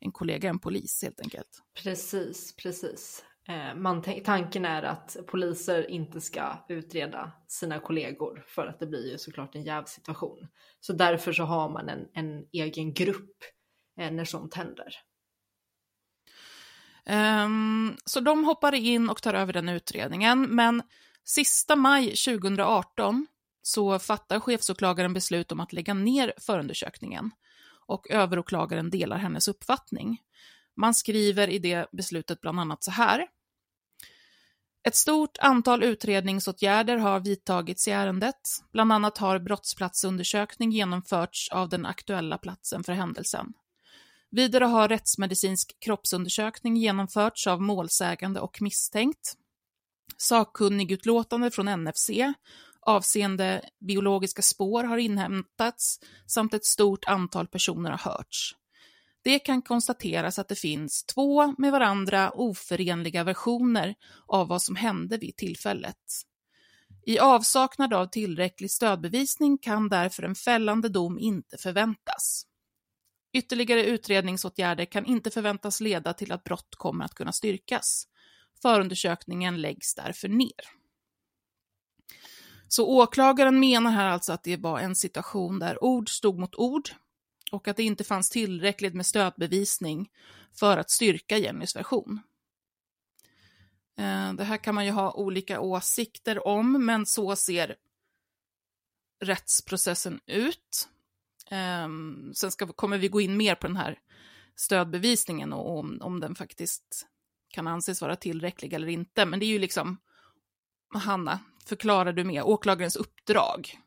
en 0.00 0.12
kollega, 0.12 0.48
en 0.48 0.58
polis 0.58 1.02
helt 1.02 1.20
enkelt. 1.20 1.62
Precis, 1.82 2.56
precis. 2.56 3.24
Eh, 3.48 3.74
man, 3.74 4.02
tanken 4.24 4.64
är 4.64 4.82
att 4.82 5.16
poliser 5.26 5.90
inte 5.90 6.20
ska 6.20 6.64
utreda 6.68 7.32
sina 7.46 7.80
kollegor 7.80 8.44
för 8.46 8.66
att 8.66 8.80
det 8.80 8.86
blir 8.86 9.10
ju 9.10 9.18
såklart 9.18 9.54
en 9.54 9.62
jävsituation. 9.62 10.48
Så 10.80 10.92
därför 10.92 11.32
så 11.32 11.44
har 11.44 11.68
man 11.68 11.88
en, 11.88 12.08
en 12.14 12.44
egen 12.52 12.94
grupp 12.94 13.36
eh, 14.00 14.10
när 14.10 14.24
sånt 14.24 14.54
händer. 14.54 14.94
Um, 17.44 17.96
så 18.04 18.20
de 18.20 18.44
hoppar 18.44 18.74
in 18.74 19.10
och 19.10 19.22
tar 19.22 19.34
över 19.34 19.52
den 19.52 19.68
utredningen, 19.68 20.42
men 20.42 20.82
sista 21.24 21.76
maj 21.76 22.06
2018 22.06 23.26
så 23.62 23.98
fattar 23.98 24.40
chefsåklagaren 24.40 25.14
beslut 25.14 25.52
om 25.52 25.60
att 25.60 25.72
lägga 25.72 25.94
ner 25.94 26.32
förundersökningen 26.38 27.30
och 27.86 28.10
överåklagaren 28.10 28.90
delar 28.90 29.16
hennes 29.16 29.48
uppfattning. 29.48 30.18
Man 30.76 30.94
skriver 30.94 31.48
i 31.48 31.58
det 31.58 31.86
beslutet 31.92 32.40
bland 32.40 32.60
annat 32.60 32.84
så 32.84 32.90
här. 32.90 33.26
Ett 34.82 34.96
stort 34.96 35.38
antal 35.40 35.82
utredningsåtgärder 35.82 36.96
har 36.96 37.20
vidtagits 37.20 37.88
i 37.88 37.90
ärendet. 37.90 38.40
Bland 38.72 38.92
annat 38.92 39.18
har 39.18 39.38
brottsplatsundersökning 39.38 40.70
genomförts 40.70 41.48
av 41.52 41.68
den 41.68 41.86
aktuella 41.86 42.38
platsen 42.38 42.84
för 42.84 42.92
händelsen. 42.92 43.52
Vidare 44.30 44.64
har 44.64 44.88
rättsmedicinsk 44.88 45.76
kroppsundersökning 45.80 46.76
genomförts 46.76 47.46
av 47.46 47.62
målsägande 47.62 48.40
och 48.40 48.62
misstänkt. 48.62 49.36
Sakkunnigutlåtande 50.16 51.50
från 51.50 51.84
NFC 51.84 52.10
avseende 52.80 53.62
biologiska 53.80 54.42
spår 54.42 54.84
har 54.84 54.98
inhämtats 54.98 56.00
samt 56.26 56.54
ett 56.54 56.64
stort 56.64 57.04
antal 57.04 57.46
personer 57.46 57.90
har 57.90 58.12
hörts. 58.12 58.54
Det 59.28 59.38
kan 59.38 59.62
konstateras 59.62 60.38
att 60.38 60.48
det 60.48 60.54
finns 60.54 61.04
två 61.04 61.54
med 61.58 61.72
varandra 61.72 62.30
oförenliga 62.30 63.24
versioner 63.24 63.94
av 64.26 64.48
vad 64.48 64.62
som 64.62 64.76
hände 64.76 65.18
vid 65.18 65.36
tillfället. 65.36 65.96
I 67.06 67.18
avsaknad 67.18 67.94
av 67.94 68.06
tillräcklig 68.06 68.70
stödbevisning 68.70 69.58
kan 69.58 69.88
därför 69.88 70.22
en 70.22 70.34
fällande 70.34 70.88
dom 70.88 71.18
inte 71.18 71.58
förväntas. 71.58 72.46
Ytterligare 73.32 73.84
utredningsåtgärder 73.84 74.84
kan 74.84 75.04
inte 75.04 75.30
förväntas 75.30 75.80
leda 75.80 76.12
till 76.12 76.32
att 76.32 76.44
brott 76.44 76.74
kommer 76.76 77.04
att 77.04 77.14
kunna 77.14 77.32
styrkas. 77.32 78.04
Förundersökningen 78.62 79.60
läggs 79.60 79.94
därför 79.94 80.28
ner. 80.28 80.64
Så 82.68 82.86
åklagaren 82.86 83.60
menar 83.60 83.90
här 83.90 84.06
alltså 84.06 84.32
att 84.32 84.44
det 84.44 84.56
var 84.56 84.80
en 84.80 84.96
situation 84.96 85.58
där 85.58 85.84
ord 85.84 86.10
stod 86.10 86.38
mot 86.38 86.54
ord 86.54 86.90
och 87.52 87.68
att 87.68 87.76
det 87.76 87.82
inte 87.82 88.04
fanns 88.04 88.30
tillräckligt 88.30 88.94
med 88.94 89.06
stödbevisning 89.06 90.10
för 90.52 90.76
att 90.76 90.90
styrka 90.90 91.38
Jennys 91.38 91.76
version. 91.76 92.20
Eh, 93.98 94.32
det 94.32 94.44
här 94.44 94.56
kan 94.56 94.74
man 94.74 94.86
ju 94.86 94.90
ha 94.90 95.12
olika 95.12 95.60
åsikter 95.60 96.46
om, 96.46 96.86
men 96.86 97.06
så 97.06 97.36
ser 97.36 97.76
rättsprocessen 99.20 100.20
ut. 100.26 100.88
Ehm, 101.50 102.32
sen 102.34 102.50
ska, 102.50 102.66
kommer 102.66 102.98
vi 102.98 103.08
gå 103.08 103.20
in 103.20 103.36
mer 103.36 103.54
på 103.54 103.66
den 103.66 103.76
här 103.76 103.98
stödbevisningen 104.56 105.52
och 105.52 105.78
om, 105.78 105.98
om 106.02 106.20
den 106.20 106.34
faktiskt 106.34 107.06
kan 107.48 107.66
anses 107.66 108.00
vara 108.00 108.16
tillräcklig 108.16 108.72
eller 108.72 108.88
inte. 108.88 109.26
Men 109.26 109.40
det 109.40 109.46
är 109.46 109.48
ju 109.48 109.58
liksom, 109.58 109.96
Hanna, 110.94 111.40
förklarar 111.66 112.12
du 112.12 112.24
med 112.24 112.42
åklagarens 112.42 112.96
uppdrag. 112.96 113.78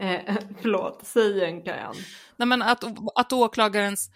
Eh, 0.00 0.36
förlåt, 0.60 1.00
säg 1.02 1.36
igen 1.36 1.62
Kajan. 1.62 1.94
Nej 2.36 2.48
men 2.48 2.62
att, 2.62 2.84
att 3.14 3.32
åklagarens 3.32 4.10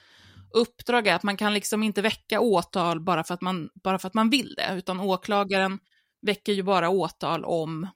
uppdrag 0.54 1.06
är 1.06 1.14
att 1.14 1.22
man 1.22 1.36
kan 1.36 1.54
liksom 1.54 1.82
inte 1.82 2.02
väcka 2.02 2.40
åtal 2.40 3.00
bara 3.00 3.24
för, 3.24 3.34
att 3.34 3.40
man, 3.40 3.70
bara 3.74 3.98
för 3.98 4.08
att 4.08 4.14
man 4.14 4.30
vill 4.30 4.54
det, 4.56 4.78
utan 4.78 5.00
åklagaren 5.00 5.78
väcker 6.22 6.52
ju 6.52 6.62
bara 6.62 6.88
åtal 6.88 7.44
om 7.44 7.88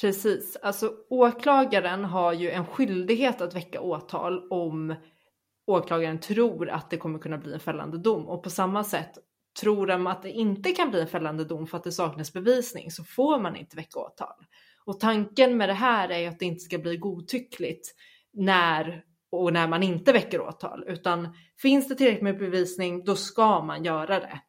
Precis, 0.00 0.56
alltså 0.62 0.92
åklagaren 1.10 2.04
har 2.04 2.32
ju 2.32 2.50
en 2.50 2.66
skyldighet 2.66 3.40
att 3.40 3.54
väcka 3.54 3.80
åtal 3.80 4.48
om 4.50 4.94
åklagaren 5.66 6.20
tror 6.20 6.70
att 6.70 6.90
det 6.90 6.96
kommer 6.96 7.18
kunna 7.18 7.38
bli 7.38 7.52
en 7.52 7.60
fällande 7.60 7.98
dom 7.98 8.28
och 8.28 8.42
på 8.42 8.50
samma 8.50 8.84
sätt 8.84 9.18
tror 9.60 9.86
de 9.86 10.06
att 10.06 10.22
det 10.22 10.30
inte 10.30 10.72
kan 10.72 10.90
bli 10.90 11.00
en 11.00 11.06
fällande 11.06 11.44
dom 11.44 11.66
för 11.66 11.76
att 11.76 11.84
det 11.84 11.92
saknas 11.92 12.32
bevisning 12.32 12.90
så 12.90 13.04
får 13.04 13.40
man 13.40 13.56
inte 13.56 13.76
väcka 13.76 13.98
åtal. 13.98 14.44
Och 14.84 15.00
tanken 15.00 15.56
med 15.56 15.68
det 15.68 15.74
här 15.74 16.08
är 16.08 16.18
ju 16.18 16.26
att 16.26 16.38
det 16.38 16.44
inte 16.44 16.60
ska 16.60 16.78
bli 16.78 16.96
godtyckligt 16.96 17.94
när 18.32 19.04
och 19.30 19.52
när 19.52 19.68
man 19.68 19.82
inte 19.82 20.12
väcker 20.12 20.40
åtal, 20.40 20.84
utan 20.86 21.34
finns 21.62 21.88
det 21.88 21.94
tillräckligt 21.94 22.22
med 22.22 22.38
bevisning, 22.38 23.04
då 23.04 23.16
ska 23.16 23.62
man 23.62 23.84
göra 23.84 24.20
det. 24.20 24.40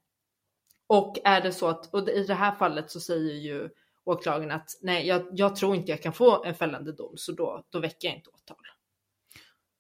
Och 0.88 1.18
är 1.24 1.42
det 1.42 1.52
så 1.52 1.68
att, 1.68 1.94
och 1.94 2.10
i 2.10 2.24
det 2.24 2.34
här 2.34 2.56
fallet 2.56 2.92
så 2.92 3.00
säger 3.00 3.34
ju 3.34 3.70
åklagaren 4.04 4.52
att 4.52 4.70
nej, 4.82 5.08
jag, 5.08 5.28
jag, 5.32 5.56
tror 5.56 5.76
inte 5.76 5.92
jag 5.92 6.02
kan 6.02 6.14
få 6.14 6.44
en 6.44 6.56
fällande 6.56 6.92
dom, 6.92 7.14
så 7.18 7.32
då, 7.32 7.66
då 7.70 7.80
väcker 7.80 8.08
jag 8.08 8.18
inte 8.18 8.30
åtal. 8.30 8.58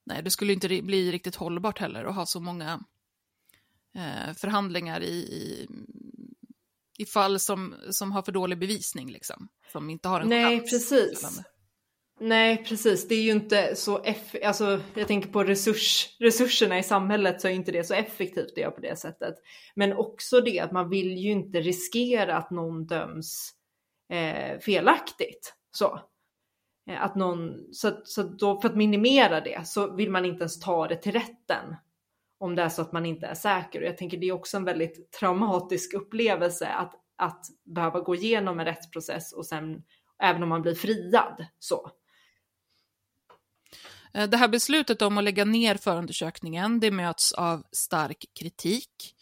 Nej, 0.05 0.23
det 0.23 0.29
skulle 0.29 0.53
inte 0.53 0.67
bli 0.67 1.11
riktigt 1.11 1.35
hållbart 1.35 1.79
heller 1.79 2.05
att 2.05 2.15
ha 2.15 2.25
så 2.25 2.39
många 2.39 2.83
eh, 3.95 4.33
förhandlingar 4.33 5.01
i, 5.01 5.13
i, 5.13 5.67
i, 7.01 7.05
fall 7.05 7.39
som, 7.39 7.75
som 7.89 8.11
har 8.11 8.21
för 8.21 8.31
dålig 8.31 8.59
bevisning, 8.59 9.11
liksom, 9.11 9.47
som 9.71 9.89
inte 9.89 10.07
har 10.07 10.21
en 10.21 10.29
nej, 10.29 10.59
chans. 10.59 10.71
Precis. 10.71 11.41
Nej, 12.19 12.65
precis. 12.65 13.07
Det 13.07 13.15
är 13.15 13.21
ju 13.21 13.31
inte 13.31 13.75
så 13.75 14.03
effektivt. 14.03 14.43
Alltså, 14.43 14.81
jag 14.93 15.07
tänker 15.07 15.29
på 15.29 15.43
resurs, 15.43 16.15
resurserna 16.19 16.79
i 16.79 16.83
samhället 16.83 17.41
så 17.41 17.47
är 17.47 17.51
inte 17.51 17.71
det 17.71 17.83
så 17.83 17.93
effektivt 17.93 18.51
att 18.51 18.57
göra 18.57 18.71
på 18.71 18.81
det 18.81 18.99
sättet. 18.99 19.35
Men 19.75 19.93
också 19.93 20.41
det 20.41 20.59
att 20.59 20.71
man 20.71 20.89
vill 20.89 21.17
ju 21.17 21.31
inte 21.31 21.61
riskera 21.61 22.37
att 22.37 22.51
någon 22.51 22.85
döms 22.85 23.51
eh, 24.09 24.59
felaktigt. 24.59 25.53
Så. 25.71 25.99
Eh, 26.89 27.03
att 27.03 27.15
någon, 27.15 27.73
så, 27.73 28.01
så 28.03 28.23
då, 28.23 28.61
för 28.61 28.69
att 28.69 28.75
minimera 28.75 29.41
det 29.41 29.67
så 29.67 29.95
vill 29.95 30.11
man 30.11 30.25
inte 30.25 30.39
ens 30.39 30.59
ta 30.59 30.87
det 30.87 30.95
till 30.95 31.11
rätten 31.11 31.75
om 32.41 32.55
det 32.55 32.61
är 32.61 32.69
så 32.69 32.81
att 32.81 32.91
man 32.91 33.05
inte 33.05 33.27
är 33.27 33.33
säker. 33.33 33.81
Och 33.81 33.87
jag 33.87 33.97
tänker 33.97 34.17
det 34.17 34.27
är 34.27 34.31
också 34.31 34.57
en 34.57 34.63
väldigt 34.63 35.11
traumatisk 35.11 35.93
upplevelse 35.93 36.67
att, 36.67 36.93
att 37.17 37.45
behöva 37.75 37.99
gå 37.99 38.15
igenom 38.15 38.59
en 38.59 38.65
rättsprocess 38.65 39.33
och 39.33 39.45
sen 39.45 39.83
även 40.23 40.43
om 40.43 40.49
man 40.49 40.61
blir 40.61 40.75
friad 40.75 41.45
så. 41.59 41.91
Eh, 44.13 44.29
det 44.29 44.37
här 44.37 44.47
beslutet 44.47 45.01
om 45.01 45.17
att 45.17 45.23
lägga 45.23 45.45
ner 45.45 45.75
förundersökningen, 45.75 46.79
det 46.79 46.91
möts 46.91 47.33
av 47.33 47.63
stark 47.71 48.25
kritik. 48.39 49.15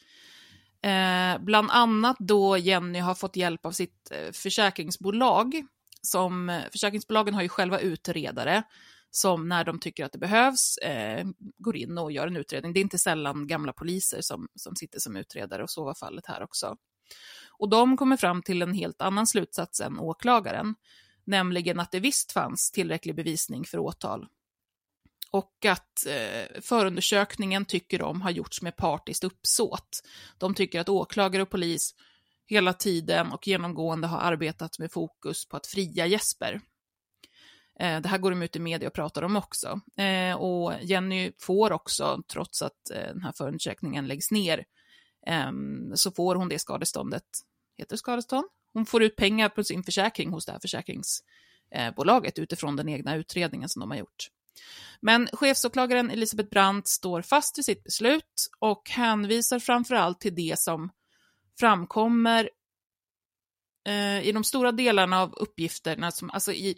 Eh, 0.81 1.39
bland 1.39 1.71
annat 1.71 2.17
då 2.19 2.57
Jenny 2.57 2.99
har 2.99 3.15
fått 3.15 3.35
hjälp 3.35 3.65
av 3.65 3.71
sitt 3.71 4.11
eh, 4.11 4.31
försäkringsbolag. 4.31 5.65
Som, 6.01 6.61
försäkringsbolagen 6.71 7.33
har 7.33 7.41
ju 7.41 7.49
själva 7.49 7.79
utredare 7.79 8.63
som 9.11 9.49
när 9.49 9.63
de 9.63 9.79
tycker 9.79 10.05
att 10.05 10.11
det 10.11 10.17
behövs 10.17 10.77
eh, 10.77 11.27
går 11.57 11.75
in 11.75 11.97
och 11.97 12.11
gör 12.11 12.27
en 12.27 12.37
utredning. 12.37 12.73
Det 12.73 12.79
är 12.79 12.81
inte 12.81 12.99
sällan 12.99 13.47
gamla 13.47 13.73
poliser 13.73 14.21
som, 14.21 14.47
som 14.55 14.75
sitter 14.75 14.99
som 14.99 15.15
utredare 15.15 15.63
och 15.63 15.69
så 15.69 15.83
var 15.83 15.93
fallet 15.93 16.25
här 16.25 16.43
också. 16.43 16.77
Och 17.59 17.69
de 17.69 17.97
kommer 17.97 18.17
fram 18.17 18.41
till 18.41 18.61
en 18.61 18.73
helt 18.73 19.01
annan 19.01 19.27
slutsats 19.27 19.79
än 19.79 19.99
åklagaren, 19.99 20.75
nämligen 21.23 21.79
att 21.79 21.91
det 21.91 21.99
visst 21.99 22.31
fanns 22.31 22.71
tillräcklig 22.71 23.15
bevisning 23.15 23.65
för 23.65 23.77
åtal. 23.77 24.27
Och 25.31 25.65
att 25.65 26.05
eh, 26.07 26.61
förundersökningen 26.61 27.65
tycker 27.65 27.99
de 27.99 28.21
har 28.21 28.31
gjorts 28.31 28.61
med 28.61 28.75
partiskt 28.75 29.23
uppsåt. 29.23 30.03
De 30.37 30.53
tycker 30.53 30.79
att 30.79 30.89
åklagare 30.89 31.43
och 31.43 31.49
polis 31.49 31.95
hela 32.49 32.73
tiden 32.73 33.31
och 33.31 33.47
genomgående 33.47 34.07
har 34.07 34.19
arbetat 34.19 34.79
med 34.79 34.91
fokus 34.91 35.47
på 35.47 35.57
att 35.57 35.67
fria 35.67 36.05
Jesper. 36.05 36.61
Eh, 37.79 38.01
det 38.01 38.09
här 38.09 38.17
går 38.17 38.31
de 38.31 38.41
ut 38.41 38.55
i 38.55 38.59
media 38.59 38.87
och 38.87 38.93
pratar 38.93 39.21
om 39.21 39.35
också. 39.35 39.81
Eh, 39.97 40.35
och 40.35 40.73
Jenny 40.81 41.31
får 41.39 41.71
också, 41.71 42.23
trots 42.27 42.61
att 42.61 42.89
eh, 42.93 43.07
den 43.07 43.23
här 43.23 43.31
förundersökningen 43.31 44.07
läggs 44.07 44.31
ner, 44.31 44.65
ehm, 45.27 45.95
så 45.95 46.11
får 46.11 46.35
hon 46.35 46.49
det 46.49 46.59
skadeståndet, 46.59 47.23
heter 47.77 47.93
det 47.93 47.97
skadestånd? 47.97 48.47
Hon 48.73 48.85
får 48.85 49.03
ut 49.03 49.15
pengar 49.15 49.49
på 49.49 49.63
sin 49.63 49.83
försäkring 49.83 50.29
hos 50.29 50.45
det 50.45 50.51
här 50.51 50.59
försäkringsbolaget 50.59 52.39
utifrån 52.39 52.75
den 52.75 52.89
egna 52.89 53.15
utredningen 53.15 53.69
som 53.69 53.79
de 53.79 53.91
har 53.91 53.97
gjort. 53.97 54.27
Men 55.01 55.27
chefsåklagaren 55.27 56.11
Elisabeth 56.11 56.49
Brandt 56.49 56.87
står 56.87 57.21
fast 57.21 57.57
vid 57.57 57.65
sitt 57.65 57.83
beslut 57.83 58.49
och 58.59 58.89
hänvisar 58.89 59.59
framför 59.59 59.95
allt 59.95 60.21
till 60.21 60.35
det 60.35 60.59
som 60.59 60.89
framkommer 61.59 62.49
eh, 63.87 64.27
i 64.27 64.31
de 64.31 64.43
stora 64.43 64.71
delarna 64.71 65.21
av 65.21 65.33
uppgifterna, 65.33 66.11
som, 66.11 66.29
alltså 66.29 66.53
i, 66.53 66.77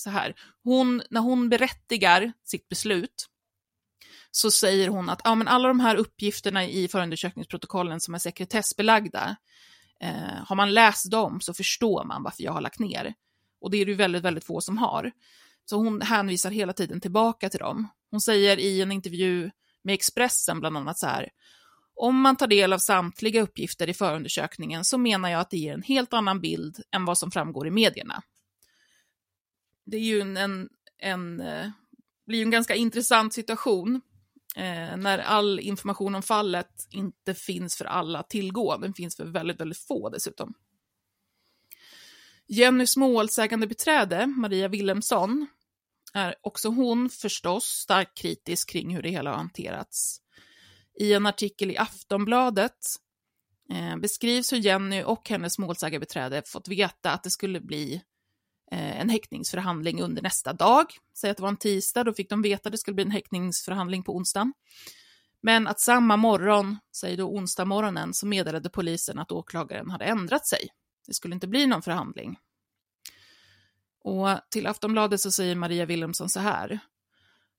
så 0.00 0.10
här, 0.10 0.34
hon, 0.64 1.02
när 1.10 1.20
hon 1.20 1.48
berättigar 1.48 2.32
sitt 2.44 2.68
beslut 2.68 3.28
så 4.30 4.50
säger 4.50 4.88
hon 4.88 5.10
att 5.10 5.20
ja, 5.24 5.34
men 5.34 5.48
alla 5.48 5.68
de 5.68 5.80
här 5.80 5.96
uppgifterna 5.96 6.64
i 6.64 6.88
förundersökningsprotokollen 6.88 8.00
som 8.00 8.14
är 8.14 8.18
sekretessbelagda, 8.18 9.36
eh, 10.00 10.44
har 10.46 10.56
man 10.56 10.74
läst 10.74 11.10
dem 11.10 11.40
så 11.40 11.54
förstår 11.54 12.04
man 12.04 12.22
varför 12.22 12.42
jag 12.42 12.52
har 12.52 12.60
lagt 12.60 12.78
ner. 12.78 13.14
Och 13.60 13.70
det 13.70 13.76
är 13.76 13.86
det 13.86 13.90
ju 13.90 13.96
väldigt, 13.96 14.22
väldigt 14.22 14.44
få 14.44 14.60
som 14.60 14.78
har. 14.78 15.12
Så 15.64 15.76
hon 15.76 16.00
hänvisar 16.00 16.50
hela 16.50 16.72
tiden 16.72 17.00
tillbaka 17.00 17.48
till 17.48 17.60
dem. 17.60 17.88
Hon 18.10 18.20
säger 18.20 18.58
i 18.58 18.80
en 18.80 18.92
intervju 18.92 19.50
med 19.84 19.94
Expressen 19.94 20.60
bland 20.60 20.76
annat 20.76 20.98
så 20.98 21.06
här, 21.06 21.28
om 21.94 22.20
man 22.20 22.36
tar 22.36 22.46
del 22.46 22.72
av 22.72 22.78
samtliga 22.78 23.42
uppgifter 23.42 23.88
i 23.88 23.94
förundersökningen 23.94 24.84
så 24.84 24.98
menar 24.98 25.28
jag 25.28 25.40
att 25.40 25.50
det 25.50 25.56
ger 25.56 25.74
en 25.74 25.82
helt 25.82 26.12
annan 26.12 26.40
bild 26.40 26.82
än 26.90 27.04
vad 27.04 27.18
som 27.18 27.30
framgår 27.30 27.66
i 27.66 27.70
medierna. 27.70 28.22
Det 29.84 29.96
är 29.96 30.00
ju 30.00 30.20
en, 30.20 30.36
en, 30.36 30.68
en 30.98 31.40
eh, 31.40 31.70
blir 32.26 32.38
ju 32.38 32.44
en 32.44 32.50
ganska 32.50 32.74
intressant 32.74 33.34
situation 33.34 34.00
eh, 34.56 34.96
när 34.96 35.18
all 35.18 35.60
information 35.60 36.14
om 36.14 36.22
fallet 36.22 36.86
inte 36.90 37.34
finns 37.34 37.76
för 37.76 37.84
alla 37.84 38.18
att 38.18 38.30
tillgå. 38.30 38.76
Den 38.76 38.94
finns 38.94 39.16
för 39.16 39.24
väldigt, 39.24 39.60
väldigt 39.60 39.78
få 39.78 40.08
dessutom. 40.08 40.54
Jennys 42.46 42.96
målsägande 42.96 43.66
beträde, 43.66 44.26
Maria 44.26 44.68
Wilhelmsson, 44.68 45.46
är 46.14 46.34
också 46.40 46.68
hon 46.68 47.10
förstås 47.10 47.64
starkt 47.64 48.18
kritisk 48.18 48.70
kring 48.70 48.94
hur 48.94 49.02
det 49.02 49.10
hela 49.10 49.30
har 49.30 49.36
hanterats. 49.36 50.20
I 51.00 51.12
en 51.12 51.26
artikel 51.26 51.70
i 51.70 51.76
Aftonbladet 51.76 52.78
eh, 53.70 53.96
beskrivs 53.96 54.52
hur 54.52 54.58
Jenny 54.58 55.02
och 55.02 55.28
hennes 55.28 55.58
målsägarbiträde 55.58 56.42
fått 56.46 56.68
veta 56.68 57.12
att 57.12 57.22
det 57.22 57.30
skulle 57.30 57.60
bli 57.60 58.02
Eh, 58.72 59.00
en 59.00 59.08
häktningsförhandling 59.08 60.02
under 60.02 60.22
nästa 60.22 60.52
dag. 60.52 60.86
Säg 61.14 61.30
att 61.30 61.36
det 61.36 61.42
var 61.42 61.48
en 61.48 61.56
tisdag, 61.56 62.04
då 62.04 62.12
fick 62.14 62.30
de 62.30 62.42
veta 62.42 62.68
att 62.68 62.72
det 62.72 62.78
skulle 62.78 62.94
bli 62.94 63.04
en 63.04 63.10
häktningsförhandling 63.10 64.02
på 64.02 64.16
onsdagen. 64.16 64.52
Men 65.40 65.66
att 65.66 65.80
samma 65.80 66.16
morgon, 66.16 66.78
säg 66.96 67.16
då 67.16 67.24
onsdag 67.24 67.64
morgonen, 67.64 68.14
så 68.14 68.26
meddelade 68.26 68.70
polisen 68.70 69.18
att 69.18 69.32
åklagaren 69.32 69.90
hade 69.90 70.04
ändrat 70.04 70.46
sig. 70.46 70.68
Det 71.06 71.14
skulle 71.14 71.34
inte 71.34 71.48
bli 71.48 71.66
någon 71.66 71.82
förhandling. 71.82 72.38
Och 74.04 74.28
till 74.50 74.66
Aftonbladet 74.66 75.20
så 75.20 75.30
säger 75.30 75.54
Maria 75.54 75.86
Wilhelmsson 75.86 76.28
så 76.28 76.40
här. 76.40 76.78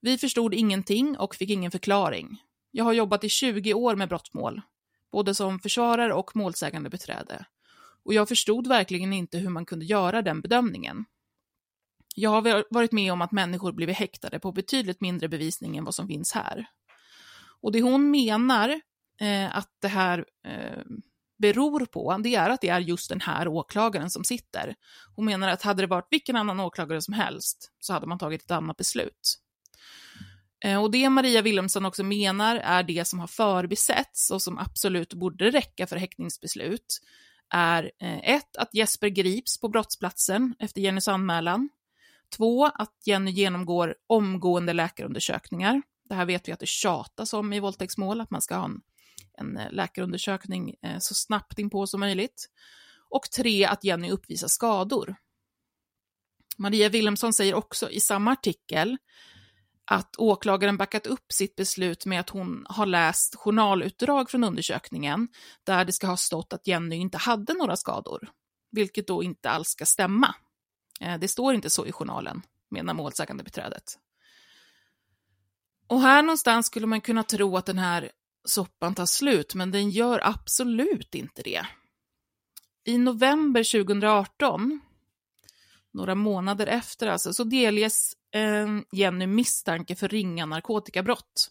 Vi 0.01 0.17
förstod 0.17 0.53
ingenting 0.53 1.17
och 1.17 1.35
fick 1.35 1.49
ingen 1.49 1.71
förklaring. 1.71 2.41
Jag 2.71 2.83
har 2.83 2.93
jobbat 2.93 3.23
i 3.23 3.29
20 3.29 3.73
år 3.73 3.95
med 3.95 4.09
brottmål, 4.09 4.61
både 5.11 5.35
som 5.35 5.59
försvarare 5.59 6.13
och 6.13 6.35
målsägande 6.35 6.89
beträde. 6.89 7.45
Och 8.05 8.13
jag 8.13 8.27
förstod 8.27 8.67
verkligen 8.67 9.13
inte 9.13 9.37
hur 9.37 9.49
man 9.49 9.65
kunde 9.65 9.85
göra 9.85 10.21
den 10.21 10.41
bedömningen. 10.41 11.05
Jag 12.15 12.29
har 12.29 12.73
varit 12.73 12.91
med 12.91 13.13
om 13.13 13.21
att 13.21 13.31
människor 13.31 13.71
blivit 13.71 13.97
häktade 13.97 14.39
på 14.39 14.51
betydligt 14.51 15.01
mindre 15.01 15.29
bevisning 15.29 15.77
än 15.77 15.83
vad 15.83 15.95
som 15.95 16.07
finns 16.07 16.33
här. 16.33 16.65
Och 17.61 17.71
det 17.71 17.81
hon 17.81 18.11
menar 18.11 18.81
eh, 19.21 19.57
att 19.57 19.69
det 19.81 19.87
här 19.87 20.25
eh, 20.47 20.83
beror 21.37 21.85
på, 21.85 22.17
det 22.17 22.35
är 22.35 22.49
att 22.49 22.61
det 22.61 22.69
är 22.69 22.79
just 22.79 23.09
den 23.09 23.21
här 23.21 23.47
åklagaren 23.47 24.09
som 24.09 24.23
sitter. 24.23 24.75
Hon 25.15 25.25
menar 25.25 25.47
att 25.47 25.61
hade 25.61 25.83
det 25.83 25.87
varit 25.87 26.07
vilken 26.11 26.35
annan 26.35 26.59
åklagare 26.59 27.01
som 27.01 27.13
helst 27.13 27.71
så 27.79 27.93
hade 27.93 28.07
man 28.07 28.17
tagit 28.19 28.43
ett 28.43 28.51
annat 28.51 28.77
beslut. 28.77 29.39
Eh, 30.65 30.83
och 30.83 30.91
det 30.91 31.09
Maria 31.09 31.41
Wilhelmsson 31.41 31.85
också 31.85 32.03
menar 32.03 32.55
är 32.55 32.83
det 32.83 33.07
som 33.07 33.19
har 33.19 33.27
förbisetts 33.27 34.31
och 34.31 34.41
som 34.41 34.57
absolut 34.57 35.13
borde 35.13 35.49
räcka 35.49 35.87
för 35.87 35.95
häktningsbeslut 35.95 36.99
är 37.49 37.91
eh, 37.99 38.29
ett, 38.29 38.58
att 38.58 38.69
Jesper 38.73 39.08
grips 39.08 39.60
på 39.60 39.69
brottsplatsen 39.69 40.56
efter 40.60 40.82
Jennys 40.82 41.08
anmälan. 41.08 41.69
Två, 42.38 42.65
att 42.65 42.93
Jenny 43.06 43.32
genomgår 43.32 43.95
omgående 44.08 44.73
läkarundersökningar. 44.73 45.82
Det 46.10 46.15
här 46.15 46.25
vet 46.25 46.47
vi 46.47 46.51
att 46.51 46.60
det 46.60 46.67
tjatas 46.67 47.34
om 47.34 47.53
i 47.53 47.60
våldtäktsmål, 47.60 48.21
att 48.21 48.32
man 48.32 48.41
ska 48.41 48.56
ha 48.56 48.65
en, 48.65 48.82
en 49.38 49.58
eh, 49.58 49.71
läkarundersökning 49.71 50.75
eh, 50.82 50.97
så 50.99 51.13
snabbt 51.13 51.60
inpå 51.60 51.88
som 51.88 51.99
möjligt. 51.99 52.49
Och 53.10 53.32
tre, 53.36 53.65
att 53.65 53.84
Jenny 53.84 54.10
uppvisar 54.10 54.47
skador. 54.47 55.15
Maria 56.58 56.89
Wilhelmsson 56.89 57.34
säger 57.34 57.53
också 57.53 57.89
i 57.89 57.99
samma 57.99 58.32
artikel 58.32 58.97
att 59.93 60.15
åklagaren 60.17 60.77
backat 60.77 61.08
upp 61.08 61.34
sitt 61.34 61.56
beslut 61.56 62.06
med 62.06 62.19
att 62.19 62.29
hon 62.29 62.65
har 62.69 62.86
läst 62.86 63.36
journalutdrag 63.36 64.29
från 64.29 64.43
undersökningen 64.43 65.27
där 65.63 65.86
det 65.86 65.91
ska 65.91 66.08
ha 66.08 66.17
stått 66.17 66.53
att 66.53 66.67
Jenny 66.67 66.95
inte 66.95 67.17
hade 67.17 67.53
några 67.53 67.75
skador, 67.75 68.29
vilket 68.71 69.08
då 69.08 69.23
inte 69.23 69.49
alls 69.49 69.67
ska 69.67 69.86
stämma. 69.86 70.36
Eh, 71.01 71.19
det 71.19 71.27
står 71.27 71.53
inte 71.53 71.69
så 71.69 71.86
i 71.86 71.91
journalen, 71.91 72.41
menar 72.71 72.93
målsägande 72.93 73.43
beträdet. 73.43 73.84
Och 75.88 76.01
här 76.01 76.21
någonstans 76.21 76.67
skulle 76.67 76.88
man 76.88 77.01
kunna 77.01 77.23
tro 77.23 77.58
att 77.58 77.65
den 77.65 77.79
här 77.79 78.12
soppan 78.45 78.95
tar 78.95 79.06
slut, 79.06 79.56
men 79.56 79.71
den 79.71 79.89
gör 79.89 80.19
absolut 80.23 81.15
inte 81.15 81.41
det. 81.41 81.65
I 82.86 82.97
november 82.97 83.84
2018, 83.84 84.82
några 85.93 86.15
månader 86.15 86.67
efter 86.67 87.08
alltså, 87.08 87.34
så 87.34 87.43
delges 87.43 88.13
eh, 88.32 88.67
Jenny 88.91 89.27
misstanke 89.27 89.95
för 89.95 90.08
ringa 90.08 90.45
narkotikabrott. 90.45 91.49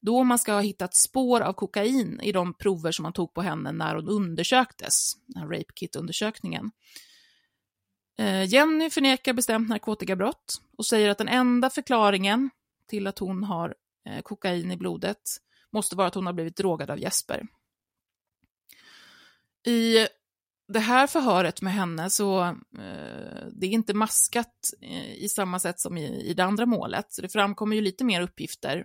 Då 0.00 0.24
man 0.24 0.38
ska 0.38 0.52
ha 0.52 0.60
hittat 0.60 0.94
spår 0.94 1.40
av 1.40 1.52
kokain 1.52 2.20
i 2.22 2.32
de 2.32 2.54
prover 2.54 2.92
som 2.92 3.02
man 3.02 3.12
tog 3.12 3.34
på 3.34 3.42
henne 3.42 3.72
när 3.72 3.94
hon 3.94 4.08
undersöktes, 4.08 5.12
den 5.26 5.42
här 5.42 5.48
rape 5.48 5.72
kit-undersökningen. 5.74 6.70
Eh, 8.18 8.44
Jenny 8.44 8.90
förnekar 8.90 9.32
bestämt 9.32 9.68
narkotikabrott 9.68 10.60
och 10.78 10.86
säger 10.86 11.10
att 11.10 11.18
den 11.18 11.28
enda 11.28 11.70
förklaringen 11.70 12.50
till 12.88 13.06
att 13.06 13.18
hon 13.18 13.44
har 13.44 13.74
eh, 14.08 14.22
kokain 14.22 14.70
i 14.70 14.76
blodet 14.76 15.22
måste 15.70 15.96
vara 15.96 16.06
att 16.06 16.14
hon 16.14 16.26
har 16.26 16.32
blivit 16.32 16.56
drogad 16.56 16.90
av 16.90 16.98
Jesper. 16.98 17.46
I 19.66 20.06
det 20.68 20.80
här 20.80 21.06
förhöret 21.06 21.62
med 21.62 21.72
henne 21.72 22.10
så 22.10 22.44
eh, 22.78 23.46
det 23.52 23.66
är 23.66 23.70
inte 23.70 23.94
maskat 23.94 24.70
eh, 24.80 25.14
i 25.14 25.28
samma 25.28 25.58
sätt 25.58 25.80
som 25.80 25.98
i, 25.98 26.30
i 26.30 26.34
det 26.34 26.44
andra 26.44 26.66
målet, 26.66 27.12
så 27.12 27.22
det 27.22 27.28
framkommer 27.28 27.76
ju 27.76 27.82
lite 27.82 28.04
mer 28.04 28.20
uppgifter. 28.20 28.84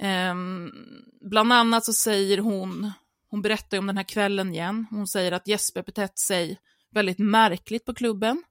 Eh, 0.00 0.34
bland 1.20 1.52
annat 1.52 1.84
så 1.84 1.92
säger 1.92 2.38
hon, 2.38 2.92
hon 3.28 3.42
berättar 3.42 3.78
om 3.78 3.86
den 3.86 3.96
här 3.96 4.04
kvällen 4.04 4.52
igen, 4.52 4.86
hon 4.90 5.06
säger 5.06 5.32
att 5.32 5.48
Jesper 5.48 5.82
betett 5.82 6.18
sig 6.18 6.58
väldigt 6.90 7.18
märkligt 7.18 7.84
på 7.84 7.94
klubben. 7.94 8.42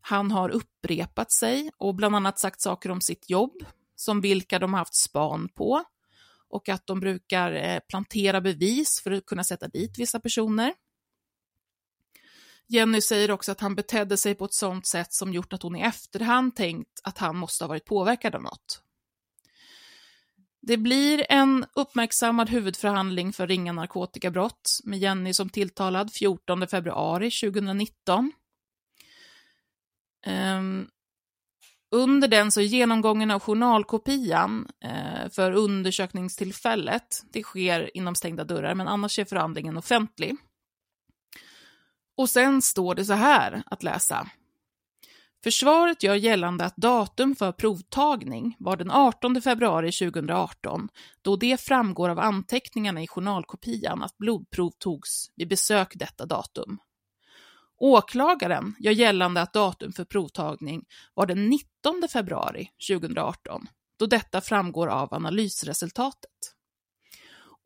Han 0.00 0.30
har 0.30 0.48
upprepat 0.48 1.32
sig 1.32 1.70
och 1.76 1.94
bland 1.94 2.16
annat 2.16 2.38
sagt 2.38 2.60
saker 2.60 2.90
om 2.90 3.00
sitt 3.00 3.30
jobb, 3.30 3.64
som 3.96 4.20
vilka 4.20 4.58
de 4.58 4.72
har 4.72 4.78
haft 4.78 4.94
span 4.94 5.48
på, 5.48 5.84
och 6.48 6.68
att 6.68 6.86
de 6.86 7.00
brukar 7.00 7.52
eh, 7.52 7.78
plantera 7.88 8.40
bevis 8.40 9.00
för 9.02 9.10
att 9.10 9.26
kunna 9.26 9.44
sätta 9.44 9.68
dit 9.68 9.98
vissa 9.98 10.20
personer. 10.20 10.72
Jenny 12.68 13.00
säger 13.00 13.30
också 13.30 13.52
att 13.52 13.60
han 13.60 13.74
betedde 13.74 14.16
sig 14.16 14.34
på 14.34 14.44
ett 14.44 14.54
sådant 14.54 14.86
sätt 14.86 15.12
som 15.12 15.32
gjort 15.32 15.52
att 15.52 15.62
hon 15.62 15.76
i 15.76 15.80
efterhand 15.80 16.56
tänkt 16.56 17.00
att 17.02 17.18
han 17.18 17.36
måste 17.36 17.64
ha 17.64 17.68
varit 17.68 17.84
påverkad 17.84 18.34
av 18.34 18.42
något. 18.42 18.82
Det 20.62 20.76
blir 20.76 21.26
en 21.28 21.66
uppmärksammad 21.74 22.50
huvudförhandling 22.50 23.32
för 23.32 23.46
ringa 23.46 23.72
narkotikabrott 23.72 24.78
med 24.84 24.98
Jenny 24.98 25.32
som 25.32 25.48
tilltalad 25.48 26.12
14 26.12 26.66
februari 26.68 27.30
2019. 27.30 28.32
Um, 30.26 30.32
ehm, 30.32 30.88
Under 31.90 32.28
den 32.28 32.52
så 32.52 32.60
är 32.60 32.64
genomgången 32.64 33.30
av 33.30 33.40
journalkopian 33.40 34.68
eh, 34.84 35.30
för 35.30 35.52
undersökningstillfället, 35.52 37.22
det 37.32 37.42
sker 37.42 37.96
inom 37.96 38.14
stängda 38.14 38.44
dörrar, 38.44 38.74
men 38.74 38.88
annars 38.88 39.18
är 39.18 39.24
förhandlingen 39.24 39.76
offentlig. 39.76 40.36
Och 42.16 42.30
sen 42.30 42.62
står 42.62 42.94
det 42.94 43.04
så 43.04 43.12
här 43.12 43.62
att 43.66 43.82
läsa. 43.82 44.30
Försvaret 45.44 46.02
gör 46.02 46.14
gällande 46.14 46.64
att 46.64 46.76
datum 46.76 47.36
för 47.36 47.52
provtagning 47.52 48.56
var 48.58 48.76
den 48.76 48.90
18 48.90 49.42
februari 49.42 49.92
2018, 49.92 50.88
då 51.22 51.36
det 51.36 51.60
framgår 51.60 52.08
av 52.08 52.18
anteckningarna 52.18 53.02
i 53.02 53.06
journalkopian 53.06 54.02
att 54.02 54.18
blodprov 54.18 54.70
togs 54.78 55.30
vid 55.36 55.48
besök 55.48 55.92
detta 55.94 56.26
datum. 56.26 56.78
Åklagaren 57.78 58.74
gör 58.78 58.92
gällande 58.92 59.42
att 59.42 59.52
datum 59.52 59.92
för 59.92 60.04
provtagning 60.04 60.84
var 61.14 61.26
den 61.26 61.48
19 61.48 62.08
februari 62.12 62.70
2018, 62.90 63.66
då 63.98 64.06
detta 64.06 64.40
framgår 64.40 64.86
av 64.86 65.14
analysresultatet. 65.14 66.55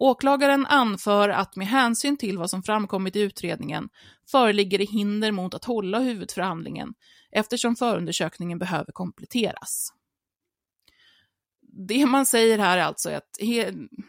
Åklagaren 0.03 0.67
anför 0.67 1.29
att 1.29 1.57
med 1.57 1.67
hänsyn 1.67 2.17
till 2.17 2.39
vad 2.39 2.51
som 2.51 2.63
framkommit 2.63 3.17
i 3.17 3.21
utredningen 3.21 3.89
föreligger 4.31 4.79
det 4.79 4.85
hinder 4.85 5.33
mot 5.33 5.55
att 5.55 5.65
hålla 5.65 5.99
huvudförhandlingen 5.99 6.95
eftersom 7.31 7.77
förundersökningen 7.77 8.59
behöver 8.59 8.93
kompletteras. 8.93 9.93
Det 11.89 12.07
man 12.07 12.27
säger 12.27 12.59
här 12.59 12.79
är 12.79 12.83
alltså 12.83 13.11
att 13.11 13.39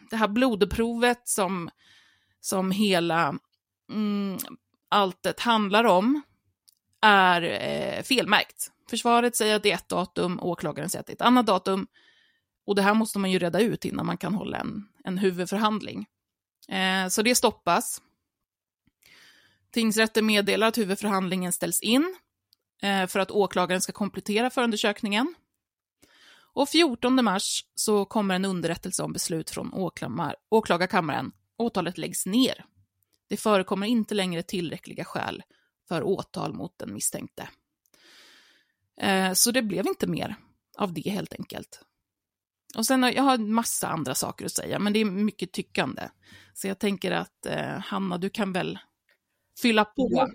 det 0.10 0.16
här 0.16 0.28
blodprovet 0.28 1.28
som, 1.28 1.70
som 2.40 2.72
hela 2.72 3.36
mm, 3.92 4.38
alltet 4.90 5.40
handlar 5.40 5.84
om 5.84 6.22
är 7.02 7.42
eh, 7.42 8.04
felmärkt. 8.04 8.72
Försvaret 8.90 9.36
säger 9.36 9.56
att 9.56 9.64
det 9.64 9.72
är 9.72 9.76
ett 9.76 9.90
datum, 9.90 10.40
åklagaren 10.40 10.90
säger 10.90 11.00
att 11.00 11.08
det 11.08 11.12
är 11.12 11.16
ett 11.16 11.22
annat 11.22 11.48
datum. 11.48 11.88
Och 12.72 12.76
det 12.76 12.82
här 12.82 12.94
måste 12.94 13.20
man 13.20 13.32
ju 13.32 13.40
reda 13.40 13.60
ut 13.60 13.86
innan 13.86 14.06
man 14.06 14.18
kan 14.18 14.34
hålla 14.34 14.58
en, 14.58 14.88
en 15.04 15.18
huvudförhandling. 15.18 16.06
Eh, 16.68 17.08
så 17.08 17.22
det 17.22 17.36
stoppas. 17.36 18.02
Tingsrätten 19.72 20.26
meddelar 20.26 20.68
att 20.68 20.78
huvudförhandlingen 20.78 21.54
ställs 21.54 21.82
in 21.82 22.16
eh, 22.82 23.08
för 23.08 23.20
att 23.20 23.32
åklagaren 23.32 23.82
ska 23.82 23.92
komplettera 23.92 24.50
förundersökningen. 24.50 25.36
Och 26.54 26.70
14 26.70 27.26
mars 27.26 27.66
så 27.76 28.06
kommer 28.06 28.36
en 28.36 28.46
underrättelse 28.46 29.04
om 29.04 29.14
beslut 29.14 29.50
från 29.50 29.74
åklagarkammaren. 30.50 31.32
Åtalet 31.58 31.98
läggs 31.98 32.26
ner. 32.26 32.66
Det 33.30 33.38
förekommer 33.38 33.88
inte 33.88 34.16
längre 34.16 34.44
tillräckliga 34.44 35.06
skäl 35.06 35.44
för 35.88 36.04
åtal 36.04 36.54
mot 36.54 36.78
den 36.78 36.94
misstänkte. 36.94 37.50
Eh, 39.02 39.34
så 39.34 39.52
det 39.52 39.62
blev 39.62 39.88
inte 39.88 40.08
mer 40.08 40.36
av 40.78 40.94
det 40.94 41.10
helt 41.10 41.34
enkelt. 41.34 41.86
Och 42.78 42.86
sen 42.86 43.04
jag 43.04 43.24
har 43.24 43.38
massa 43.38 43.88
andra 43.88 44.16
saker 44.16 44.46
att 44.46 44.52
säga, 44.52 44.80
men 44.80 44.94
det 44.94 45.00
är 45.00 45.06
mycket 45.06 45.52
tyckande. 45.52 46.02
Så 46.54 46.68
jag 46.68 46.80
tänker 46.80 47.12
att 47.12 47.46
eh, 47.46 47.80
Hanna, 47.80 48.18
du 48.18 48.30
kan 48.30 48.54
väl 48.54 48.80
fylla 49.62 49.86
på. 49.86 50.10
Ja. 50.12 50.30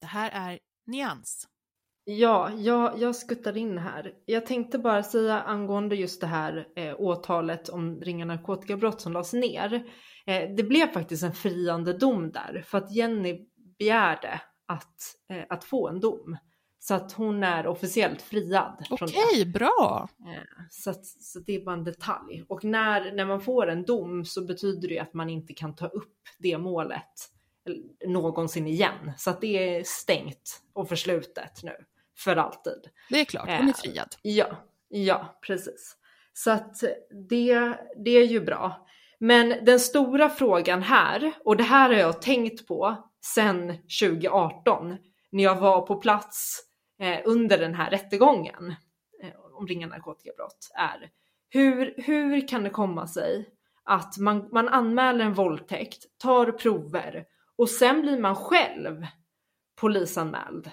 Det 0.00 0.06
här 0.06 0.30
är 0.30 0.58
Nyans. 0.86 1.48
Ja, 2.04 2.50
jag, 2.56 2.98
jag 2.98 3.16
skuttar 3.16 3.56
in 3.56 3.78
här. 3.78 4.12
Jag 4.26 4.46
tänkte 4.46 4.78
bara 4.78 5.02
säga 5.02 5.40
angående 5.40 5.96
just 5.96 6.20
det 6.20 6.26
här 6.26 6.66
eh, 6.76 6.94
åtalet 6.98 7.68
om 7.68 8.00
ringa 8.00 8.24
narkotikabrott 8.24 9.00
som 9.00 9.12
lades 9.12 9.32
ner. 9.32 9.84
Eh, 10.28 10.50
det 10.50 10.62
blev 10.62 10.92
faktiskt 10.92 11.22
en 11.22 11.32
friande 11.32 11.92
dom 11.92 12.30
där 12.32 12.64
för 12.66 12.78
att 12.78 12.92
Jenny 12.92 13.46
begärde 13.78 14.40
att, 14.66 15.14
eh, 15.30 15.44
att 15.48 15.64
få 15.64 15.88
en 15.88 16.00
dom. 16.00 16.36
Så 16.78 16.94
att 16.94 17.12
hon 17.12 17.42
är 17.42 17.66
officiellt 17.66 18.22
friad. 18.22 18.86
Okej, 18.90 19.46
bra! 19.46 20.08
Eh, 20.20 20.64
så, 20.70 20.90
att, 20.90 21.06
så 21.06 21.38
det 21.38 21.56
är 21.56 21.64
bara 21.64 21.74
en 21.74 21.84
detalj. 21.84 22.44
Och 22.48 22.64
när, 22.64 23.12
när 23.12 23.24
man 23.24 23.40
får 23.40 23.66
en 23.66 23.84
dom 23.84 24.24
så 24.24 24.44
betyder 24.44 24.88
det 24.88 24.98
att 24.98 25.14
man 25.14 25.30
inte 25.30 25.54
kan 25.54 25.74
ta 25.74 25.86
upp 25.86 26.18
det 26.38 26.58
målet 26.58 27.30
någonsin 28.06 28.66
igen. 28.66 29.12
Så 29.16 29.30
att 29.30 29.40
det 29.40 29.76
är 29.76 29.84
stängt 29.84 30.62
och 30.72 30.88
förslutet 30.88 31.60
nu 31.62 31.76
för 32.16 32.36
alltid. 32.36 32.88
Det 33.10 33.20
är 33.20 33.24
klart, 33.24 33.48
hon 33.48 33.68
är 33.68 33.72
friad. 33.72 34.16
Ja, 34.22 34.56
ja, 34.88 35.38
precis. 35.46 35.96
Så 36.32 36.50
att 36.50 36.80
det, 37.28 37.78
det 38.04 38.10
är 38.10 38.26
ju 38.26 38.40
bra. 38.40 38.88
Men 39.18 39.64
den 39.64 39.80
stora 39.80 40.28
frågan 40.28 40.82
här, 40.82 41.32
och 41.44 41.56
det 41.56 41.64
här 41.64 41.88
har 41.88 41.96
jag 41.96 42.22
tänkt 42.22 42.66
på 42.66 42.96
sedan 43.20 43.68
2018 44.00 44.96
när 45.30 45.44
jag 45.44 45.56
var 45.56 45.80
på 45.80 45.96
plats 45.96 46.62
eh, 47.00 47.20
under 47.24 47.58
den 47.58 47.74
här 47.74 47.90
rättegången 47.90 48.74
eh, 49.22 49.30
om 49.54 49.66
ringa 49.66 49.86
narkotikabrott 49.86 50.70
är 50.74 51.10
hur, 51.50 51.94
hur 51.96 52.48
kan 52.48 52.62
det 52.64 52.70
komma 52.70 53.06
sig 53.06 53.48
att 53.84 54.18
man, 54.18 54.48
man 54.52 54.68
anmäler 54.68 55.24
en 55.24 55.34
våldtäkt, 55.34 56.18
tar 56.18 56.52
prover 56.52 57.24
och 57.56 57.68
sen 57.68 58.02
blir 58.02 58.18
man 58.18 58.36
själv 58.36 59.06
polisanmäld 59.80 60.70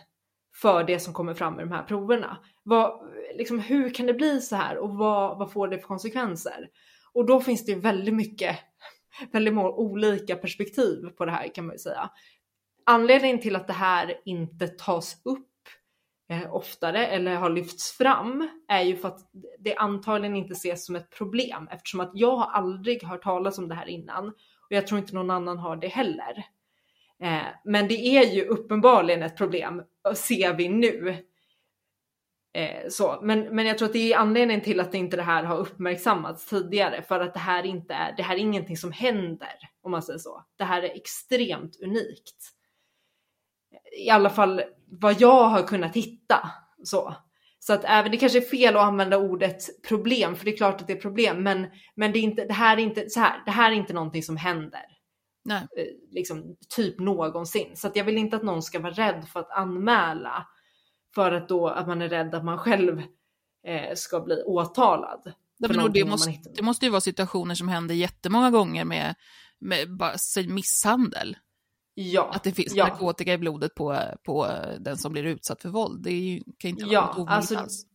för 0.55 0.84
det 0.84 0.99
som 0.99 1.13
kommer 1.13 1.34
fram 1.34 1.60
i 1.60 1.63
de 1.63 1.71
här 1.71 1.84
proverna. 1.84 2.38
Vad, 2.63 3.12
liksom, 3.36 3.60
hur 3.60 3.89
kan 3.89 4.05
det 4.05 4.13
bli 4.13 4.41
så 4.41 4.55
här 4.55 4.77
och 4.77 4.89
vad, 4.89 5.38
vad 5.38 5.51
får 5.51 5.67
det 5.67 5.77
för 5.77 5.88
konsekvenser? 5.88 6.69
Och 7.15 7.25
då 7.25 7.41
finns 7.41 7.65
det 7.65 7.75
väldigt 7.75 8.13
mycket, 8.13 8.58
väldigt 9.32 9.54
många 9.54 9.69
olika 9.69 10.36
perspektiv 10.36 11.10
på 11.17 11.25
det 11.25 11.32
här 11.32 11.56
kan 11.56 11.65
man 11.65 11.75
ju 11.75 11.80
säga. 11.80 12.10
Anledningen 12.86 13.39
till 13.39 13.56
att 13.56 13.67
det 13.67 13.73
här 13.73 14.21
inte 14.25 14.67
tas 14.67 15.21
upp 15.25 15.51
eh, 16.30 16.56
oftare 16.56 17.08
eller 17.08 17.36
har 17.36 17.49
lyfts 17.49 17.91
fram 17.91 18.49
är 18.67 18.82
ju 18.82 18.95
för 18.95 19.08
att 19.08 19.19
det 19.60 19.75
antagligen 19.75 20.36
inte 20.36 20.54
ses 20.54 20.86
som 20.86 20.95
ett 20.95 21.10
problem 21.10 21.67
eftersom 21.71 21.99
att 21.99 22.12
jag 22.13 22.36
har 22.36 22.51
aldrig 22.51 23.04
hört 23.04 23.23
talas 23.23 23.58
om 23.58 23.67
det 23.67 23.75
här 23.75 23.88
innan 23.88 24.28
och 24.28 24.71
jag 24.71 24.88
tror 24.88 24.99
inte 24.99 25.15
någon 25.15 25.30
annan 25.30 25.58
har 25.58 25.75
det 25.75 25.88
heller. 25.88 26.45
Eh, 27.19 27.47
men 27.63 27.88
det 27.88 28.08
är 28.17 28.34
ju 28.34 28.45
uppenbarligen 28.45 29.23
ett 29.23 29.38
problem, 29.38 29.84
ser 30.15 30.54
vi 30.54 30.69
nu. 30.69 31.25
Eh, 32.56 32.89
så. 32.89 33.20
Men, 33.22 33.56
men 33.56 33.65
jag 33.65 33.78
tror 33.78 33.88
att 33.88 33.94
det 33.94 34.13
är 34.13 34.18
anledningen 34.18 34.63
till 34.63 34.80
att 34.80 34.94
inte 34.94 35.18
det 35.18 35.24
här 35.24 35.44
har 35.44 35.58
uppmärksammats 35.58 36.46
tidigare, 36.46 37.02
för 37.02 37.20
att 37.20 37.34
det 37.34 37.39
här 37.39 37.65
inte 37.65 37.94
är, 37.94 38.13
det 38.18 38.24
här 38.24 38.36
är 38.36 38.39
ingenting 38.39 38.78
som 38.78 38.91
händer, 38.91 39.56
om 39.82 39.91
man 39.91 40.02
säger 40.02 40.20
så. 40.20 40.46
Det 40.58 40.63
här 40.63 40.84
är 40.84 40.96
extremt 40.96 41.82
unikt. 41.84 42.36
I 44.06 44.10
alla 44.10 44.30
fall 44.30 44.62
vad 45.02 45.22
jag 45.22 45.44
har 45.44 45.63
kunnat 45.63 45.96
hitta. 45.96 46.52
Så. 46.84 47.15
Så 47.60 47.74
att 47.74 47.84
även 47.84 48.12
det 48.12 48.18
kanske 48.18 48.39
är 48.39 48.50
fel 48.50 48.76
att 48.76 48.84
använda 48.84 49.18
ordet 49.18 49.82
problem, 49.88 50.36
för 50.36 50.46
det 50.46 50.52
är 50.52 50.58
klart 50.58 50.82
att 50.82 50.88
det 50.88 50.94
är 50.94 51.02
problem, 51.02 51.44
men, 51.44 51.68
men 51.96 52.12
det, 52.12 52.20
är 52.20 52.24
inte, 52.24 52.46
det 52.46 52.54
här 52.54 52.78
är 52.78 52.82
inte 52.82 53.10
så 53.10 53.20
här, 53.20 53.44
det 53.46 53.52
här 53.52 53.72
är 53.72 53.76
inte 53.76 53.94
någonting 53.94 54.24
som 54.24 54.38
händer. 54.38 54.86
Nej. 55.46 55.68
Eh, 55.78 55.86
liksom, 56.12 56.56
typ 56.76 57.00
någonsin. 57.00 57.72
Så 57.76 57.88
att 57.88 57.96
jag 57.96 58.04
vill 58.04 58.18
inte 58.18 58.36
att 58.36 58.44
någon 58.44 58.62
ska 58.62 58.80
vara 58.80 58.94
rädd 58.94 59.26
för 59.34 59.39
att 59.39 59.52
anmäla 59.52 60.48
för 61.15 61.32
att 61.32 61.49
då 61.49 61.67
att 61.67 61.88
man 61.88 62.01
är 62.01 62.10
rädd 62.10 62.36
att 62.36 62.45
man 62.45 62.58
själv 62.58 63.01
eh, 63.67 63.95
ska 63.95 64.19
bli 64.19 64.43
åtalad. 64.43 65.34
Det, 65.58 65.67
men 65.73 65.91
det, 65.91 66.06
måste, 66.06 66.32
det 66.56 66.62
måste 66.62 66.86
ju 66.86 66.91
vara 66.91 67.01
situationer 67.01 67.56
som 67.56 67.67
händer 67.67 67.95
jättemånga 67.95 68.51
gånger 68.51 68.86
med, 68.86 69.15
med 69.60 69.97
bara, 69.97 70.17
säg 70.17 70.47
misshandel. 70.47 71.38
Ja. 71.93 72.32
Att 72.34 72.43
det 72.43 72.51
finns 72.51 72.75
ja. 72.75 72.88
narkotika 72.88 73.34
i 73.34 73.38
blodet 73.38 73.75
på, 73.75 73.99
på 74.23 74.47
den 74.80 74.97
som 74.97 75.12
blir 75.12 75.23
utsatt 75.23 75.62
för 75.62 75.69
våld. 75.69 76.04
Det 76.04 76.12
ju, 76.12 76.43
kan 76.58 76.69
inte 76.69 76.86
vara 76.86 76.93
ja, 76.93 77.06
något 77.06 77.17
ovanligt 77.17 77.32
alltså, 77.32 77.58
alls. 77.58 77.86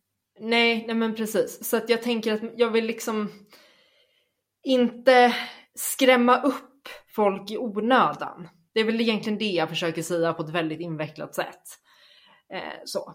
Nej, 0.41 0.85
nej 0.87 0.97
men 0.97 1.15
precis. 1.15 1.69
Så 1.69 1.77
att 1.77 1.89
jag 1.89 2.03
tänker 2.03 2.35
att 2.35 2.41
jag 2.57 2.71
vill 2.71 2.87
liksom 2.87 3.31
inte 4.63 5.35
skrämma 5.75 6.43
upp 6.43 6.89
folk 7.15 7.51
i 7.51 7.59
onödan. 7.59 8.49
Det 8.75 8.81
är 8.81 8.85
väl 8.85 9.01
egentligen 9.01 9.39
det 9.39 9.45
jag 9.51 9.69
försöker 9.69 10.03
säga 10.03 10.33
på 10.33 10.43
ett 10.43 10.51
väldigt 10.51 10.81
invecklat 10.81 11.35
sätt. 11.35 11.63
Eh, 12.53 12.81
så. 12.85 13.15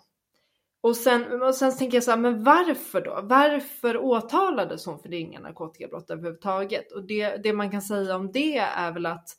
Och 0.81 0.95
sen, 0.95 1.41
och 1.41 1.55
sen 1.55 1.77
tänker 1.77 1.97
jag 1.97 2.03
så 2.03 2.11
här, 2.11 2.17
men 2.17 2.43
varför 2.43 3.01
då? 3.01 3.19
Varför 3.23 3.97
åtalades 3.97 4.85
hon 4.85 4.99
för 4.99 5.09
det 5.09 5.17
är 5.17 5.19
inga 5.19 5.39
narkotikabrott 5.39 6.09
överhuvudtaget? 6.09 6.91
Och 6.91 7.07
det, 7.07 7.37
det 7.43 7.53
man 7.53 7.71
kan 7.71 7.81
säga 7.81 8.15
om 8.15 8.31
det 8.31 8.57
är 8.57 8.91
väl 8.91 9.05
att 9.05 9.29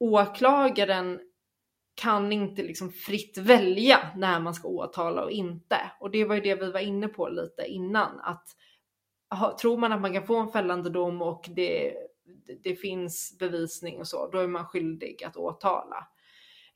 åklagaren 0.00 1.20
kan 1.94 2.32
inte 2.32 2.62
liksom 2.62 2.92
fritt 2.92 3.38
välja 3.38 3.98
när 4.16 4.40
man 4.40 4.54
ska 4.54 4.68
åtala 4.68 5.24
och 5.24 5.30
inte. 5.30 5.76
Och 6.00 6.10
det 6.10 6.24
var 6.24 6.34
ju 6.34 6.40
det 6.40 6.54
vi 6.54 6.70
var 6.70 6.80
inne 6.80 7.08
på 7.08 7.28
lite 7.28 7.64
innan, 7.66 8.20
att 8.20 8.44
ha, 9.30 9.58
tror 9.58 9.76
man 9.76 9.92
att 9.92 10.00
man 10.00 10.12
kan 10.12 10.26
få 10.26 10.36
en 10.36 10.52
fällande 10.52 10.90
dom 10.90 11.22
och 11.22 11.48
det 11.56 11.94
det 12.62 12.74
finns 12.74 13.38
bevisning 13.38 13.98
och 13.98 14.08
så, 14.08 14.30
då 14.30 14.38
är 14.38 14.46
man 14.46 14.66
skyldig 14.66 15.24
att 15.24 15.36
åtala. 15.36 16.06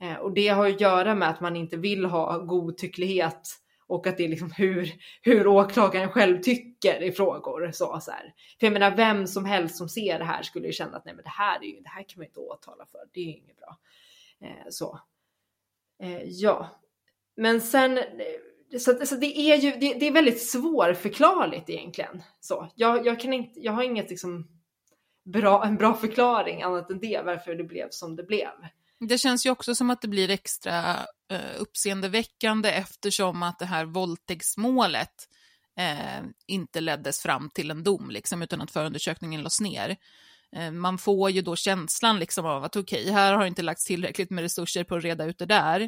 Eh, 0.00 0.16
och 0.16 0.32
det 0.34 0.48
har 0.48 0.68
att 0.68 0.80
göra 0.80 1.14
med 1.14 1.30
att 1.30 1.40
man 1.40 1.56
inte 1.56 1.76
vill 1.76 2.04
ha 2.04 2.38
godtycklighet 2.38 3.48
och 3.86 4.06
att 4.06 4.16
det 4.16 4.24
är 4.24 4.28
liksom 4.28 4.50
hur, 4.56 4.92
hur 5.22 5.46
åklagaren 5.46 6.08
själv 6.08 6.42
tycker 6.42 7.02
i 7.02 7.12
frågor. 7.12 7.70
Så, 7.72 8.00
så 8.00 8.10
här. 8.10 8.34
För 8.60 8.66
jag 8.66 8.72
menar, 8.72 8.96
vem 8.96 9.26
som 9.26 9.44
helst 9.44 9.76
som 9.76 9.88
ser 9.88 10.18
det 10.18 10.24
här 10.24 10.42
skulle 10.42 10.66
ju 10.66 10.72
känna 10.72 10.96
att 10.96 11.04
nej, 11.04 11.14
men 11.14 11.24
det 11.24 11.30
här, 11.30 11.58
är 11.58 11.64
ju, 11.64 11.80
det 11.80 11.88
här 11.88 12.02
kan 12.02 12.18
man 12.18 12.26
inte 12.26 12.40
åtala 12.40 12.86
för, 12.86 13.00
det 13.12 13.20
är 13.20 13.24
ju 13.24 13.36
inget 13.36 13.56
bra. 13.56 13.78
Eh, 14.40 14.68
så. 14.70 15.00
Eh, 16.02 16.22
ja, 16.22 16.80
men 17.36 17.60
sen, 17.60 17.98
eh, 17.98 18.04
så, 18.78 19.06
så 19.06 19.14
det 19.14 19.38
är 19.38 19.56
ju 19.56 19.70
det, 19.70 19.94
det, 19.94 20.06
är 20.06 20.12
väldigt 20.12 20.42
svårförklarligt 20.42 21.70
egentligen. 21.70 22.22
Så, 22.40 22.68
jag, 22.74 23.06
jag, 23.06 23.20
kan 23.20 23.32
inte, 23.32 23.60
jag 23.60 23.72
har 23.72 23.82
inget 23.82 24.10
liksom 24.10 24.48
bra, 25.24 25.64
en 25.64 25.76
bra 25.76 25.94
förklaring 25.94 26.62
annat 26.62 26.90
än 26.90 27.00
det, 27.00 27.22
varför 27.24 27.54
det 27.54 27.64
blev 27.64 27.88
som 27.90 28.16
det 28.16 28.22
blev. 28.22 28.52
Det 29.08 29.18
känns 29.18 29.46
ju 29.46 29.50
också 29.50 29.74
som 29.74 29.90
att 29.90 30.02
det 30.02 30.08
blir 30.08 30.30
extra 30.30 30.96
eh, 31.30 31.60
uppseendeväckande 31.60 32.70
eftersom 32.70 33.42
att 33.42 33.58
det 33.58 33.66
här 33.66 33.84
våldtäktsmålet 33.84 35.28
eh, 35.78 36.24
inte 36.46 36.80
leddes 36.80 37.20
fram 37.20 37.50
till 37.50 37.70
en 37.70 37.84
dom, 37.84 38.10
liksom, 38.10 38.42
utan 38.42 38.60
att 38.60 38.70
förundersökningen 38.70 39.40
lades 39.40 39.60
ner. 39.60 39.96
Eh, 40.56 40.70
man 40.70 40.98
får 40.98 41.30
ju 41.30 41.42
då 41.42 41.56
känslan 41.56 42.18
liksom 42.18 42.46
av 42.46 42.64
att 42.64 42.76
okej, 42.76 43.02
okay, 43.02 43.12
här 43.12 43.34
har 43.34 43.46
inte 43.46 43.62
lagts 43.62 43.84
tillräckligt 43.84 44.30
med 44.30 44.42
resurser 44.42 44.84
på 44.84 44.96
att 44.96 45.04
reda 45.04 45.24
ut 45.24 45.38
det 45.38 45.46
där. 45.46 45.80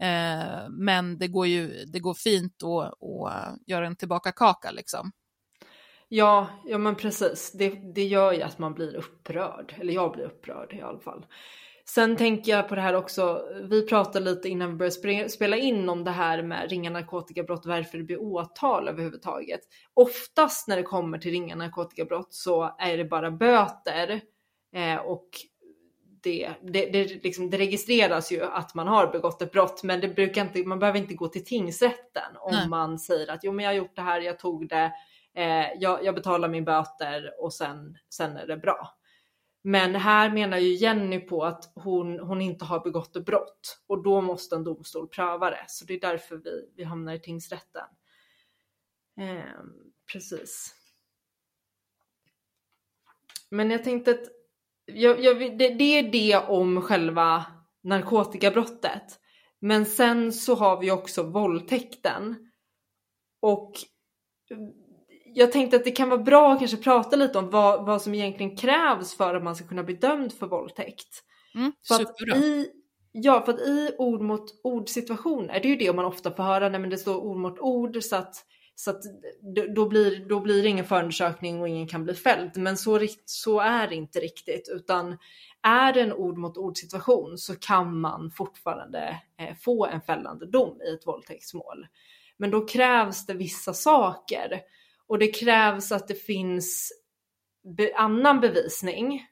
Eh, 0.00 0.68
men 0.70 1.18
det 1.18 1.28
går 1.28 1.46
ju 1.46 1.84
det 1.84 2.00
går 2.00 2.14
fint 2.14 2.62
att, 2.62 3.02
att 3.02 3.58
göra 3.66 3.86
en 3.86 3.96
tillbaka 3.96 4.32
kaka 4.32 4.70
liksom. 4.70 5.12
Ja, 6.08 6.48
ja 6.64 6.78
men 6.78 6.94
precis. 6.94 7.52
Det, 7.52 7.94
det 7.94 8.04
gör 8.04 8.32
ju 8.32 8.42
att 8.42 8.58
man 8.58 8.74
blir 8.74 8.96
upprörd, 8.96 9.74
eller 9.80 9.92
jag 9.92 10.12
blir 10.12 10.24
upprörd 10.24 10.72
i 10.72 10.80
alla 10.80 11.00
fall. 11.00 11.26
Sen 11.94 12.16
tänker 12.16 12.52
jag 12.52 12.68
på 12.68 12.74
det 12.74 12.80
här 12.80 12.94
också, 12.94 13.48
vi 13.70 13.86
pratade 13.86 14.24
lite 14.24 14.48
innan 14.48 14.70
vi 14.70 14.90
började 15.02 15.28
spela 15.28 15.56
in 15.56 15.88
om 15.88 16.04
det 16.04 16.10
här 16.10 16.42
med 16.42 16.70
ringa 16.70 16.90
narkotikabrott, 16.90 17.66
varför 17.66 17.98
det 17.98 18.04
blir 18.04 18.22
åtal 18.22 18.88
överhuvudtaget. 18.88 19.60
Oftast 19.94 20.68
när 20.68 20.76
det 20.76 20.82
kommer 20.82 21.18
till 21.18 21.30
ringa 21.30 21.56
narkotikabrott 21.56 22.34
så 22.34 22.76
är 22.78 22.96
det 22.96 23.04
bara 23.04 23.30
böter 23.30 24.20
eh, 24.74 24.96
och 24.96 25.28
det, 26.22 26.50
det, 26.62 26.86
det, 26.86 27.24
liksom, 27.24 27.50
det, 27.50 27.58
registreras 27.58 28.32
ju 28.32 28.44
att 28.44 28.74
man 28.74 28.88
har 28.88 29.06
begått 29.06 29.42
ett 29.42 29.52
brott, 29.52 29.82
men 29.82 30.00
det 30.00 30.08
brukar 30.08 30.42
inte, 30.42 30.64
man 30.64 30.78
behöver 30.78 30.98
inte 30.98 31.14
gå 31.14 31.28
till 31.28 31.44
tingsrätten 31.44 32.36
om 32.40 32.54
Nej. 32.54 32.68
man 32.68 32.98
säger 32.98 33.30
att 33.30 33.44
jo, 33.44 33.52
men 33.52 33.64
jag 33.64 33.72
har 33.72 33.76
gjort 33.76 33.96
det 33.96 34.02
här, 34.02 34.20
jag 34.20 34.38
tog 34.38 34.68
det, 34.68 34.92
eh, 35.34 35.66
jag, 35.78 36.04
jag 36.04 36.14
betalar 36.14 36.48
min 36.48 36.64
böter 36.64 37.42
och 37.42 37.52
sen, 37.52 37.96
sen 38.10 38.36
är 38.36 38.46
det 38.46 38.56
bra. 38.56 38.97
Men 39.68 39.94
här 39.94 40.30
menar 40.30 40.58
ju 40.58 40.74
Jenny 40.74 41.20
på 41.20 41.44
att 41.44 41.72
hon, 41.74 42.18
hon 42.18 42.40
inte 42.40 42.64
har 42.64 42.80
begått 42.80 43.16
ett 43.16 43.24
brott 43.24 43.80
och 43.86 44.02
då 44.02 44.20
måste 44.20 44.56
en 44.56 44.64
domstol 44.64 45.08
pröva 45.08 45.50
det. 45.50 45.64
Så 45.68 45.84
det 45.84 45.94
är 45.94 46.00
därför 46.00 46.36
vi, 46.36 46.70
vi 46.76 46.84
hamnar 46.84 47.14
i 47.14 47.20
tingsrätten. 47.20 47.84
Eh, 49.20 49.62
precis. 50.12 50.74
Men 53.50 53.70
jag 53.70 53.84
tänkte 53.84 54.10
att 54.10 54.24
jag, 54.84 55.20
jag, 55.20 55.58
det, 55.58 55.68
det 55.68 55.98
är 55.98 56.12
det 56.12 56.36
om 56.36 56.82
själva 56.82 57.44
narkotikabrottet. 57.82 59.20
Men 59.58 59.86
sen 59.86 60.32
så 60.32 60.54
har 60.54 60.80
vi 60.80 60.90
också 60.90 61.22
våldtäkten. 61.22 62.50
Och 63.40 63.72
jag 65.34 65.52
tänkte 65.52 65.76
att 65.76 65.84
det 65.84 65.90
kan 65.90 66.08
vara 66.08 66.22
bra 66.22 66.52
att 66.52 66.58
kanske 66.58 66.76
prata 66.76 67.16
lite 67.16 67.38
om 67.38 67.50
vad, 67.50 67.86
vad 67.86 68.02
som 68.02 68.14
egentligen 68.14 68.56
krävs 68.56 69.14
för 69.14 69.34
att 69.34 69.42
man 69.42 69.56
ska 69.56 69.66
kunna 69.66 69.82
bli 69.82 69.94
dömd 69.94 70.32
för 70.32 70.46
våldtäkt. 70.46 71.24
Mm, 71.54 71.72
för 71.88 72.02
att 72.02 72.36
i, 72.36 72.66
ja, 73.12 73.42
för 73.44 73.52
att 73.52 73.60
i 73.60 73.94
ord 73.98 74.20
mot 74.20 74.60
ord 74.62 74.88
situationer, 74.88 75.60
det 75.60 75.68
är 75.68 75.70
ju 75.70 75.76
det 75.76 75.92
man 75.92 76.04
ofta 76.04 76.34
får 76.34 76.42
höra 76.42 76.68
när 76.68 76.78
det 76.78 76.98
står 76.98 77.16
ord 77.16 77.36
mot 77.36 77.58
ord 77.58 78.02
så 78.02 78.16
att, 78.16 78.34
så 78.74 78.90
att 78.90 79.02
då, 79.74 79.88
blir, 79.88 80.28
då 80.28 80.40
blir 80.40 80.62
det 80.62 80.68
ingen 80.68 80.84
förundersökning 80.84 81.60
och 81.60 81.68
ingen 81.68 81.88
kan 81.88 82.04
bli 82.04 82.14
fälld. 82.14 82.56
Men 82.56 82.76
så, 82.76 83.06
så 83.24 83.60
är 83.60 83.88
det 83.88 83.94
inte 83.94 84.20
riktigt 84.20 84.68
utan 84.72 85.18
är 85.62 85.92
det 85.92 86.00
en 86.00 86.12
ord 86.12 86.38
mot 86.38 86.56
ord 86.56 86.76
situation 86.76 87.38
så 87.38 87.54
kan 87.54 88.00
man 88.00 88.30
fortfarande 88.30 89.20
eh, 89.38 89.56
få 89.60 89.86
en 89.86 90.00
fällande 90.00 90.46
dom 90.46 90.82
i 90.82 90.94
ett 90.94 91.06
våldtäktsmål. 91.06 91.86
Men 92.36 92.50
då 92.50 92.66
krävs 92.66 93.26
det 93.26 93.34
vissa 93.34 93.72
saker 93.72 94.60
och 95.08 95.18
det 95.18 95.28
krävs 95.28 95.92
att 95.92 96.08
det 96.08 96.14
finns 96.14 96.92
be 97.76 97.96
annan 97.96 98.40
bevisning 98.40 99.26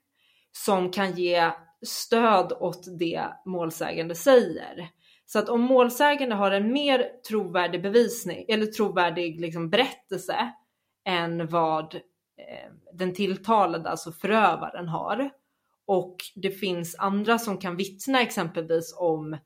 som 0.52 0.90
kan 0.90 1.12
ge 1.12 1.50
stöd 1.86 2.52
åt 2.52 2.98
det 2.98 3.28
målsägande 3.46 4.14
säger. 4.14 4.88
Så 5.26 5.38
att 5.38 5.48
om 5.48 5.60
målsägande 5.60 6.34
har 6.34 6.50
en 6.50 6.72
mer 6.72 7.22
trovärdig 7.28 7.82
bevisning 7.82 8.44
eller 8.48 8.66
trovärdig 8.66 9.40
liksom 9.40 9.70
berättelse 9.70 10.52
än 11.04 11.46
vad 11.46 11.94
eh, 11.94 12.72
den 12.92 13.14
tilltalade, 13.14 13.90
alltså 13.90 14.12
förövaren 14.12 14.88
har 14.88 15.30
och 15.86 16.16
det 16.34 16.50
finns 16.50 16.96
andra 16.98 17.38
som 17.38 17.58
kan 17.58 17.76
vittna 17.76 18.22
exempelvis 18.22 18.94
om 18.98 19.38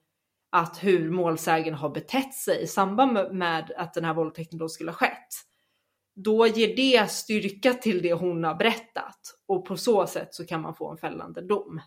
att 0.53 0.85
hur 0.85 1.11
målsägaren 1.11 1.75
har 1.75 1.91
betett 1.91 2.35
sig 2.35 2.63
i 2.63 2.67
samband 2.67 3.13
med 3.33 3.73
att 3.77 3.95
den 3.95 4.05
här 4.05 4.15
våldtäkten 4.15 4.59
då 4.59 4.69
skulle 4.69 4.91
ha 4.91 4.97
skett 4.97 5.50
då 6.23 6.47
ger 6.47 6.77
det 6.77 7.11
styrka 7.11 7.75
till 7.75 8.03
det 8.03 8.13
hon 8.13 8.45
har 8.45 8.55
berättat 8.55 9.21
och 9.49 9.65
på 9.65 9.77
så 9.77 10.07
sätt 10.07 10.35
så 10.35 10.47
kan 10.47 10.61
man 10.61 10.75
få 10.75 10.91
en 10.91 10.99
fällande 10.99 11.41
dom. 11.41 11.81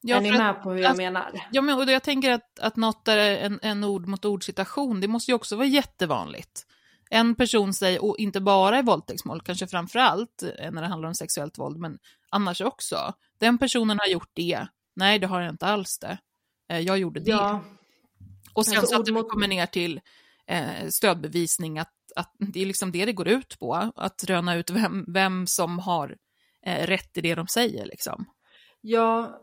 Ja, 0.00 0.16
är 0.16 0.20
ni 0.20 0.32
med 0.32 0.50
att, 0.50 0.62
på 0.62 0.70
hur 0.70 0.82
jag 0.82 0.90
att, 0.90 0.96
menar? 0.96 1.48
Ja, 1.52 1.62
men 1.62 1.78
och 1.78 1.90
jag 1.90 2.02
tänker 2.02 2.30
att, 2.30 2.58
att 2.58 2.76
något 2.76 3.08
är 3.08 3.18
en, 3.18 3.58
en 3.62 3.84
ord 3.84 4.06
mot 4.06 4.24
ord 4.24 4.44
situation, 4.44 5.00
det 5.00 5.08
måste 5.08 5.30
ju 5.30 5.34
också 5.34 5.56
vara 5.56 5.66
jättevanligt. 5.66 6.66
En 7.10 7.34
person 7.34 7.74
säger, 7.74 8.04
och 8.04 8.18
inte 8.18 8.40
bara 8.40 8.78
i 8.78 8.82
våldtäktsmål, 8.82 9.40
kanske 9.40 9.66
framför 9.66 9.98
allt 9.98 10.42
eh, 10.42 10.70
när 10.70 10.82
det 10.82 10.88
handlar 10.88 11.08
om 11.08 11.14
sexuellt 11.14 11.58
våld, 11.58 11.78
men 11.78 11.98
annars 12.30 12.60
också. 12.60 13.12
Den 13.38 13.58
personen 13.58 13.98
har 13.98 14.06
gjort 14.06 14.30
det, 14.32 14.66
nej 14.96 15.18
det 15.18 15.26
har 15.26 15.40
jag 15.40 15.50
inte 15.50 15.66
alls 15.66 15.98
det. 15.98 16.18
Eh, 16.68 16.80
jag 16.80 16.98
gjorde 16.98 17.20
det. 17.20 17.30
Ja. 17.30 17.60
Och 18.52 18.66
sen 18.66 18.78
alltså, 18.78 18.94
så 18.94 19.00
att 19.00 19.06
det 19.06 19.12
kommer 19.12 19.48
ner 19.48 19.66
till 19.66 20.00
eh, 20.46 20.88
stödbevisning, 20.88 21.78
att 21.78 21.92
att 22.16 22.32
det 22.38 22.62
är 22.62 22.66
liksom 22.66 22.92
det 22.92 23.04
det 23.04 23.12
går 23.12 23.28
ut 23.28 23.58
på, 23.58 23.92
att 23.96 24.24
röna 24.24 24.56
ut 24.56 24.70
vem, 24.70 25.04
vem 25.08 25.46
som 25.46 25.78
har 25.78 26.16
eh, 26.66 26.86
rätt 26.86 27.18
i 27.18 27.20
det 27.20 27.34
de 27.34 27.46
säger. 27.46 27.86
Liksom. 27.86 28.24
Ja, 28.80 29.40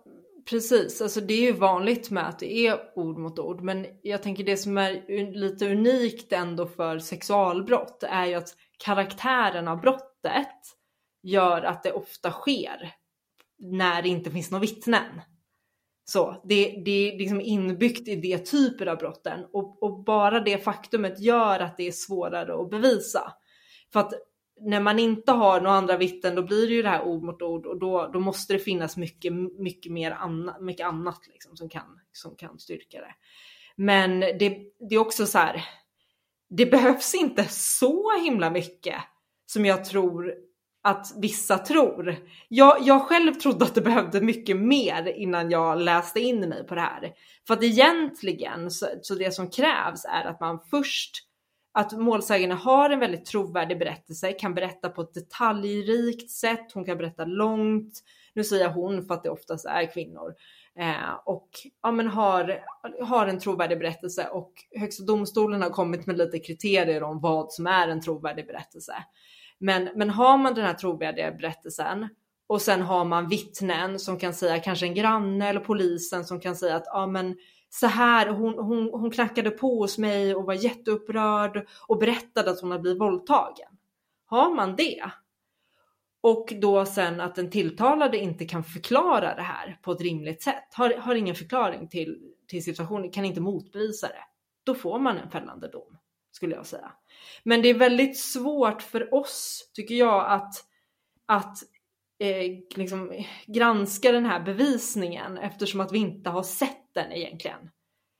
precis. 0.49 1.01
Alltså 1.01 1.21
det 1.21 1.33
är 1.33 1.41
ju 1.41 1.51
vanligt 1.51 2.11
med 2.11 2.27
att 2.27 2.39
det 2.39 2.67
är 2.67 2.79
ord 2.95 3.17
mot 3.17 3.39
ord, 3.39 3.61
men 3.61 3.85
jag 4.01 4.23
tänker 4.23 4.43
det 4.43 4.57
som 4.57 4.77
är 4.77 5.33
lite 5.33 5.71
unikt 5.71 6.33
ändå 6.33 6.67
för 6.67 6.99
sexualbrott 6.99 8.03
är 8.03 8.25
ju 8.25 8.33
att 8.33 8.55
karaktären 8.77 9.67
av 9.67 9.81
brottet 9.81 10.61
gör 11.23 11.61
att 11.61 11.83
det 11.83 11.91
ofta 11.91 12.31
sker 12.31 12.93
när 13.59 14.01
det 14.01 14.09
inte 14.09 14.31
finns 14.31 14.51
några 14.51 14.61
vittnen. 14.61 15.21
Så 16.07 16.41
det, 16.43 16.81
det 16.85 16.91
är 16.91 17.17
liksom 17.17 17.41
inbyggt 17.41 18.07
i 18.07 18.15
det 18.15 18.37
typen 18.37 18.87
av 18.87 18.97
brotten 18.97 19.45
och, 19.53 19.83
och, 19.83 20.03
bara 20.03 20.39
det 20.39 20.63
faktumet 20.63 21.19
gör 21.19 21.59
att 21.59 21.77
det 21.77 21.87
är 21.87 21.91
svårare 21.91 22.61
att 22.61 22.69
bevisa. 22.69 23.33
För 23.93 23.99
att 23.99 24.13
när 24.61 24.79
man 24.79 24.99
inte 24.99 25.31
har 25.31 25.61
några 25.61 25.77
andra 25.77 25.97
vittnen 25.97 26.35
då 26.35 26.43
blir 26.43 26.67
det 26.67 26.73
ju 26.73 26.81
det 26.81 26.89
här 26.89 27.03
ord 27.03 27.23
mot 27.23 27.41
ord 27.41 27.65
och 27.65 27.79
då, 27.79 28.09
då 28.13 28.19
måste 28.19 28.53
det 28.53 28.59
finnas 28.59 28.97
mycket, 28.97 29.33
mycket 29.59 29.91
mer 29.91 30.11
annat, 30.11 30.61
mycket 30.61 30.87
annat 30.87 31.27
liksom 31.27 31.57
som, 31.57 31.69
kan, 31.69 31.99
som 32.11 32.35
kan 32.35 32.59
styrka 32.59 32.99
det. 32.99 33.15
Men 33.75 34.19
det, 34.19 34.57
det 34.89 34.95
är 34.95 34.99
också 34.99 35.25
så 35.25 35.37
här, 35.37 35.65
det 36.49 36.65
behövs 36.65 37.15
inte 37.15 37.43
så 37.49 38.19
himla 38.23 38.49
mycket 38.49 38.95
som 39.45 39.65
jag 39.65 39.85
tror 39.85 40.35
att 40.85 41.13
vissa 41.17 41.57
tror. 41.57 42.15
Jag, 42.47 42.77
jag 42.81 43.01
själv 43.01 43.33
trodde 43.33 43.65
att 43.65 43.75
det 43.75 43.81
behövde 43.81 44.21
mycket 44.21 44.57
mer 44.57 45.07
innan 45.07 45.49
jag 45.49 45.81
läste 45.81 46.19
in 46.19 46.49
mig 46.49 46.67
på 46.67 46.75
det 46.75 46.81
här. 46.81 47.13
För 47.47 47.53
att 47.53 47.63
egentligen 47.63 48.71
så, 48.71 48.85
så 49.01 49.15
det 49.15 49.31
som 49.31 49.49
krävs 49.49 50.05
är 50.05 50.25
att 50.25 50.39
man 50.39 50.59
först 50.71 51.11
att 51.73 51.91
målsägande 51.91 52.55
har 52.55 52.89
en 52.89 52.99
väldigt 52.99 53.25
trovärdig 53.25 53.79
berättelse, 53.79 54.31
kan 54.31 54.53
berätta 54.53 54.89
på 54.89 55.01
ett 55.01 55.13
detaljrikt 55.13 56.31
sätt, 56.31 56.71
hon 56.73 56.85
kan 56.85 56.97
berätta 56.97 57.25
långt. 57.25 57.93
Nu 58.33 58.43
säger 58.43 58.63
jag 58.63 58.71
hon 58.71 59.05
för 59.05 59.13
att 59.13 59.23
det 59.23 59.29
oftast 59.29 59.65
är 59.65 59.93
kvinnor. 59.93 60.33
Eh, 60.79 61.13
och 61.25 61.49
ja, 61.81 61.91
men 61.91 62.07
har, 62.07 62.63
har 63.01 63.27
en 63.27 63.39
trovärdig 63.39 63.79
berättelse 63.79 64.27
och 64.31 64.51
Högsta 64.79 65.03
domstolen 65.03 65.61
har 65.61 65.69
kommit 65.69 66.05
med 66.05 66.17
lite 66.17 66.39
kriterier 66.39 67.03
om 67.03 67.21
vad 67.21 67.51
som 67.51 67.67
är 67.67 67.87
en 67.87 68.01
trovärdig 68.01 68.47
berättelse. 68.47 68.93
Men, 69.59 69.89
men 69.95 70.09
har 70.09 70.37
man 70.37 70.53
den 70.53 70.65
här 70.65 70.73
trovärdiga 70.73 71.31
berättelsen 71.31 72.09
och 72.47 72.61
sen 72.61 72.81
har 72.81 73.05
man 73.05 73.27
vittnen 73.27 73.99
som 73.99 74.19
kan 74.19 74.33
säga, 74.33 74.59
kanske 74.59 74.85
en 74.85 74.95
granne 74.95 75.49
eller 75.49 75.59
polisen 75.59 76.25
som 76.25 76.39
kan 76.39 76.55
säga 76.55 76.75
att 76.75 76.85
ja 76.85 77.07
men 77.07 77.37
så 77.69 77.87
här, 77.87 78.27
hon, 78.27 78.53
hon, 78.53 78.89
hon 78.93 79.11
knackade 79.11 79.51
på 79.51 79.79
hos 79.79 79.97
mig 79.97 80.35
och 80.35 80.45
var 80.45 80.53
jätteupprörd 80.53 81.67
och 81.87 81.97
berättade 81.97 82.51
att 82.51 82.61
hon 82.61 82.71
hade 82.71 82.81
blivit 82.81 83.01
våldtagen. 83.01 83.77
Har 84.25 84.55
man 84.55 84.75
det 84.75 85.11
och 86.21 86.53
då 86.61 86.85
sen 86.85 87.21
att 87.21 87.35
den 87.35 87.49
tilltalade 87.49 88.17
inte 88.17 88.45
kan 88.45 88.63
förklara 88.63 89.35
det 89.35 89.41
här 89.41 89.79
på 89.81 89.91
ett 89.91 90.01
rimligt 90.01 90.43
sätt, 90.43 90.73
har, 90.73 90.93
har 90.97 91.15
ingen 91.15 91.35
förklaring 91.35 91.87
till, 91.87 92.31
till 92.47 92.63
situationen, 92.63 93.11
kan 93.11 93.25
inte 93.25 93.41
motbevisa 93.41 94.07
det, 94.07 94.23
då 94.63 94.75
får 94.75 94.99
man 94.99 95.17
en 95.17 95.31
fällande 95.31 95.67
dom, 95.67 95.97
skulle 96.31 96.55
jag 96.55 96.65
säga. 96.65 96.91
Men 97.43 97.61
det 97.61 97.69
är 97.69 97.73
väldigt 97.73 98.19
svårt 98.19 98.81
för 98.81 99.13
oss, 99.13 99.69
tycker 99.73 99.95
jag, 99.95 100.31
att, 100.31 100.53
att 101.25 101.57
eh, 102.19 102.51
liksom, 102.75 103.23
granska 103.45 104.11
den 104.11 104.25
här 104.25 104.39
bevisningen 104.39 105.37
eftersom 105.37 105.81
att 105.81 105.91
vi 105.91 105.97
inte 105.99 106.29
har 106.29 106.43
sett 106.43 106.93
den 106.93 107.11
egentligen. 107.11 107.69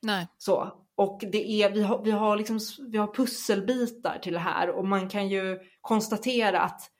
Nej. 0.01 0.27
Så. 0.37 0.81
Och 0.95 1.23
det 1.31 1.51
är, 1.51 1.71
vi, 1.71 1.81
har, 1.81 2.03
vi, 2.03 2.11
har 2.11 2.37
liksom, 2.37 2.59
vi 2.91 2.97
har 2.97 3.13
pusselbitar 3.13 4.19
till 4.19 4.33
det 4.33 4.39
här 4.39 4.69
och 4.69 4.87
man 4.87 5.09
kan 5.09 5.29
ju 5.29 5.59
konstatera 5.81 6.61
att 6.61 6.91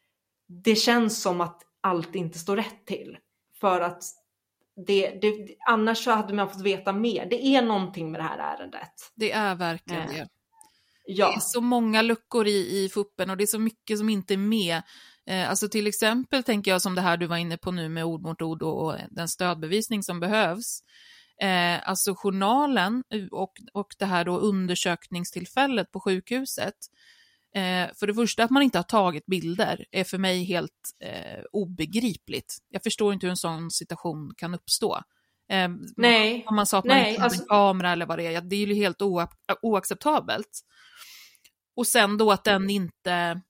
det 0.48 0.76
känns 0.76 1.22
som 1.22 1.42
att 1.42 1.62
allt 1.82 2.16
inte 2.16 2.40
står 2.40 2.56
rätt 2.56 2.86
till. 2.86 3.18
För 3.60 3.82
att 3.82 4.04
det, 4.88 5.10
det, 5.22 5.56
annars 5.68 6.04
så 6.04 6.12
hade 6.12 6.34
man 6.34 6.50
fått 6.50 6.62
veta 6.62 6.94
mer. 6.94 7.26
Det 7.30 7.46
är 7.46 7.62
någonting 7.62 8.12
med 8.12 8.20
det 8.20 8.24
här 8.24 8.38
ärendet. 8.38 9.12
Det 9.16 9.32
är 9.32 9.56
verkligen 9.56 10.02
Eh, 10.02 10.08
det. 10.08 10.30
Ja. 11.08 11.28
Det 11.30 11.36
är 11.36 11.40
så 11.40 11.62
många 11.62 12.02
luckor 12.02 12.48
i, 12.48 12.84
i 12.84 12.90
fuppen 12.90 13.30
och 13.30 13.38
det 13.38 13.44
är 13.44 13.48
så 13.48 13.60
mycket 13.60 13.98
som 13.98 14.10
inte 14.10 14.34
är 14.34 14.38
med. 14.38 14.82
Eh, 15.30 15.50
alltså 15.50 15.70
till 15.70 15.88
exempel 15.88 16.44
tänker 16.44 16.72
jag 16.72 16.82
som 16.82 16.96
det 16.96 17.02
här 17.02 17.18
du 17.18 17.28
var 17.28 17.38
inne 17.38 17.58
på 17.58 17.72
nu 17.72 17.90
med 17.90 18.06
ord 18.06 18.22
mot 18.22 18.42
ord 18.42 18.64
och, 18.64 18.86
och 18.86 18.96
den 19.12 19.28
stödbevisning 19.30 20.04
som 20.04 20.20
behövs. 20.20 20.80
Eh, 21.42 21.90
alltså 21.90 22.16
journalen 22.16 23.04
och, 23.32 23.52
och 23.74 23.88
det 24.00 24.06
här 24.06 24.26
då 24.26 24.38
undersökningstillfället 24.38 25.92
på 25.92 26.00
sjukhuset. 26.00 26.74
Eh, 27.56 27.94
för 28.00 28.08
det 28.08 28.14
första 28.14 28.44
att 28.44 28.52
man 28.52 28.64
inte 28.64 28.78
har 28.78 28.84
tagit 28.84 29.26
bilder 29.26 29.86
är 29.92 30.04
för 30.04 30.18
mig 30.18 30.44
helt 30.44 30.72
eh, 31.04 31.44
obegripligt. 31.52 32.58
Jag 32.70 32.84
förstår 32.84 33.14
inte 33.14 33.26
hur 33.26 33.32
en 33.32 33.38
sån 33.38 33.72
situation 33.72 34.34
kan 34.38 34.54
uppstå. 34.56 34.96
Eh, 35.52 35.70
Nej. 35.98 36.44
Om 36.48 36.56
man 36.56 36.66
sa 36.66 36.78
att 36.80 36.86
man 36.86 36.98
Nej, 36.98 37.10
inte 37.10 37.22
hade 37.22 37.26
alltså- 37.26 37.42
en 37.42 37.48
kamera 37.48 37.92
eller 37.92 38.06
vad 38.06 38.20
det 38.20 38.36
är, 38.36 38.42
det 38.42 38.56
är 38.56 38.68
ju 38.68 38.74
helt 38.76 39.02
oa- 39.02 39.28
oacceptabelt. 39.62 40.62
Och 41.76 41.88
sen 41.88 42.18
då 42.18 42.32
att 42.32 42.44
den 42.44 42.70
inte, 42.70 43.42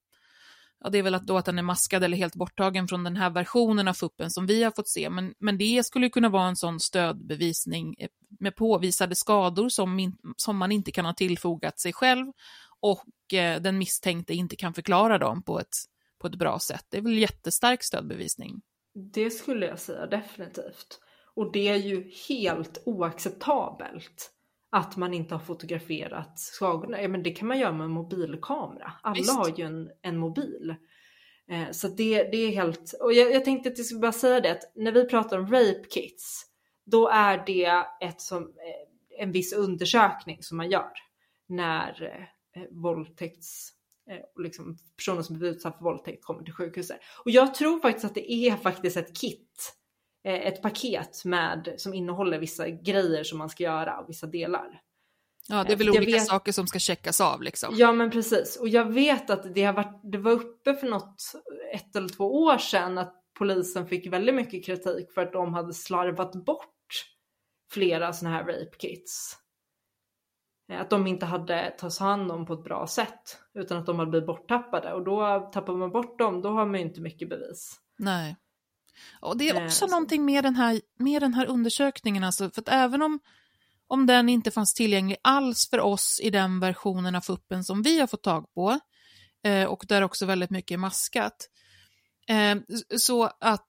ja 0.79 0.89
det 0.89 0.97
är 0.97 1.03
väl 1.03 1.15
att 1.15 1.27
då 1.27 1.37
att 1.37 1.45
den 1.45 1.59
är 1.59 1.63
maskad 1.63 2.03
eller 2.03 2.17
helt 2.17 2.35
borttagen 2.35 2.87
från 2.87 3.03
den 3.03 3.15
här 3.15 3.29
versionen 3.29 3.87
av 3.87 3.93
fuppen 3.93 4.31
som 4.31 4.45
vi 4.45 4.63
har 4.63 4.71
fått 4.71 4.89
se, 4.89 5.09
men, 5.09 5.33
men 5.39 5.57
det 5.57 5.85
skulle 5.85 6.09
kunna 6.09 6.29
vara 6.29 6.47
en 6.47 6.55
sån 6.55 6.79
stödbevisning 6.79 7.95
eh, 7.97 8.09
med 8.39 8.55
påvisade 8.55 9.15
skador 9.15 9.69
som, 9.69 9.99
in, 9.99 10.17
som 10.37 10.57
man 10.57 10.71
inte 10.71 10.91
kan 10.91 11.05
ha 11.05 11.13
tillfogat 11.13 11.79
sig 11.79 11.93
själv 11.93 12.31
och 12.79 13.33
eh, 13.33 13.61
den 13.61 13.77
misstänkte 13.77 14.33
inte 14.33 14.55
kan 14.55 14.73
förklara 14.73 15.17
dem 15.17 15.43
på 15.43 15.59
ett, 15.59 15.75
på 16.19 16.27
ett 16.27 16.35
bra 16.35 16.59
sätt. 16.59 16.85
Det 16.89 16.97
är 16.97 17.01
väl 17.01 17.17
jättestark 17.17 17.83
stödbevisning. 17.83 18.61
Det 19.13 19.29
skulle 19.29 19.65
jag 19.65 19.79
säga 19.79 20.05
definitivt. 20.07 20.99
Och 21.35 21.51
det 21.51 21.67
är 21.67 21.75
ju 21.75 22.11
helt 22.29 22.83
oacceptabelt 22.85 24.31
att 24.75 24.97
man 24.97 25.13
inte 25.13 25.35
har 25.35 25.39
fotograferat 25.39 26.39
skadorna. 26.39 27.01
Ja, 27.01 27.07
men 27.07 27.23
det 27.23 27.31
kan 27.31 27.47
man 27.47 27.59
göra 27.59 27.71
med 27.71 27.85
en 27.85 27.91
mobilkamera. 27.91 28.93
Alla 29.01 29.15
Visst. 29.15 29.33
har 29.33 29.49
ju 29.57 29.63
en, 29.63 29.89
en 30.01 30.17
mobil. 30.17 30.75
Eh, 31.49 31.71
så 31.71 31.87
det, 31.87 32.23
det 32.23 32.37
är 32.37 32.51
helt... 32.51 32.93
Och 33.01 33.13
jag, 33.13 33.31
jag 33.31 33.45
tänkte 33.45 33.69
att 33.69 33.77
jag 33.77 33.87
skulle 33.87 34.01
bara 34.01 34.11
säga 34.11 34.39
det 34.39 34.51
att 34.51 34.71
när 34.75 34.91
vi 34.91 35.05
pratar 35.05 35.37
om 35.37 35.45
rape 35.45 35.83
kits, 35.89 36.45
då 36.85 37.09
är 37.09 37.43
det 37.45 37.85
ett 38.07 38.21
som, 38.21 38.43
eh, 38.43 39.21
en 39.21 39.31
viss 39.31 39.53
undersökning 39.53 40.43
som 40.43 40.57
man 40.57 40.69
gör 40.69 40.91
när 41.47 42.03
eh, 42.55 42.63
våldtäkts 42.71 43.69
eh, 44.09 44.43
liksom 44.43 44.77
personer 44.95 45.21
som 45.21 45.37
blivit 45.37 45.55
utsatta 45.55 45.77
för 45.77 45.83
våldtäkt 45.83 46.25
kommer 46.25 46.43
till 46.43 46.53
sjukhuset. 46.53 46.99
Och 47.25 47.31
jag 47.31 47.55
tror 47.55 47.79
faktiskt 47.79 48.05
att 48.05 48.15
det 48.15 48.31
är 48.31 48.55
faktiskt 48.55 48.97
ett 48.97 49.17
kit, 49.21 49.75
ett 50.25 50.61
paket 50.61 51.25
med, 51.25 51.73
som 51.77 51.93
innehåller 51.93 52.39
vissa 52.39 52.69
grejer 52.69 53.23
som 53.23 53.37
man 53.37 53.49
ska 53.49 53.63
göra 53.63 53.99
och 53.99 54.09
vissa 54.09 54.27
delar. 54.27 54.81
Ja, 55.47 55.63
det 55.63 55.73
är 55.73 55.77
väl 55.77 55.87
Jag 55.87 55.95
olika 55.95 56.11
vet- 56.11 56.27
saker 56.27 56.51
som 56.51 56.67
ska 56.67 56.79
checkas 56.79 57.21
av 57.21 57.41
liksom. 57.41 57.73
Ja 57.77 57.91
men 57.91 58.11
precis, 58.11 58.57
och 58.57 58.67
jag 58.69 58.85
vet 58.85 59.29
att 59.29 59.53
det, 59.55 59.63
har 59.63 59.73
varit, 59.73 59.99
det 60.11 60.17
var 60.17 60.31
uppe 60.31 60.73
för 60.75 60.87
något, 60.87 61.21
ett 61.73 61.95
eller 61.95 62.09
två 62.09 62.43
år 62.43 62.57
sedan 62.57 62.97
att 62.97 63.21
polisen 63.39 63.87
fick 63.87 64.07
väldigt 64.13 64.35
mycket 64.35 64.65
kritik 64.65 65.11
för 65.11 65.21
att 65.21 65.33
de 65.33 65.53
hade 65.53 65.73
slarvat 65.73 66.45
bort 66.45 66.71
flera 67.71 68.13
sådana 68.13 68.35
här 68.37 68.43
rape 68.43 68.75
kits. 68.79 69.37
Eh, 70.71 70.81
Att 70.81 70.89
de 70.89 71.07
inte 71.07 71.25
hade 71.25 71.69
tagits 71.77 71.99
hand 71.99 72.31
om 72.31 72.45
på 72.45 72.53
ett 72.53 72.63
bra 72.63 72.87
sätt 72.87 73.37
utan 73.53 73.77
att 73.77 73.85
de 73.85 73.99
hade 73.99 74.11
blivit 74.11 74.27
borttappade 74.27 74.93
och 74.93 75.03
då 75.03 75.49
tappar 75.53 75.73
man 75.73 75.91
bort 75.91 76.19
dem, 76.19 76.41
då 76.41 76.49
har 76.49 76.65
man 76.65 76.75
ju 76.75 76.85
inte 76.85 77.01
mycket 77.01 77.29
bevis. 77.29 77.75
Nej. 77.97 78.35
Och 79.21 79.37
det 79.37 79.49
är 79.49 79.55
Eh, 79.55 79.65
också 79.65 79.77
så- 79.79 79.87
någonting 79.87 80.25
med 80.25 80.43
den 80.43 80.55
här, 80.55 80.81
med 80.99 81.21
den 81.21 81.33
här 81.33 81.45
undersökningen, 81.45 82.23
alltså, 82.23 82.49
för 82.51 82.61
att 82.61 82.69
även 82.69 83.01
om, 83.01 83.19
om 83.87 84.05
den 84.05 84.29
inte 84.29 84.51
fanns 84.51 84.73
tillgänglig 84.73 85.17
alls 85.21 85.69
för 85.69 85.79
oss 85.79 86.19
i 86.23 86.29
den 86.29 86.59
versionen 86.59 87.15
av 87.15 87.21
fuppen 87.21 87.63
som 87.63 87.81
vi 87.81 87.99
har 87.99 88.07
fått 88.07 88.23
tag 88.23 88.53
på, 88.53 88.79
eh, 89.43 89.63
och 89.65 89.85
där 89.87 90.01
också 90.01 90.25
väldigt 90.25 90.49
mycket 90.49 90.71
är 90.75 90.77
maskat, 90.77 91.49
eh, 92.27 92.55
så 92.97 93.23
att, 93.39 93.67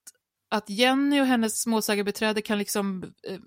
att 0.50 0.70
Jenny 0.70 1.20
och 1.20 1.26
hennes 1.26 1.66
målsägarbiträde 1.66 2.42
kan 2.42 2.58
liksom 2.58 3.02
eh, 3.28 3.38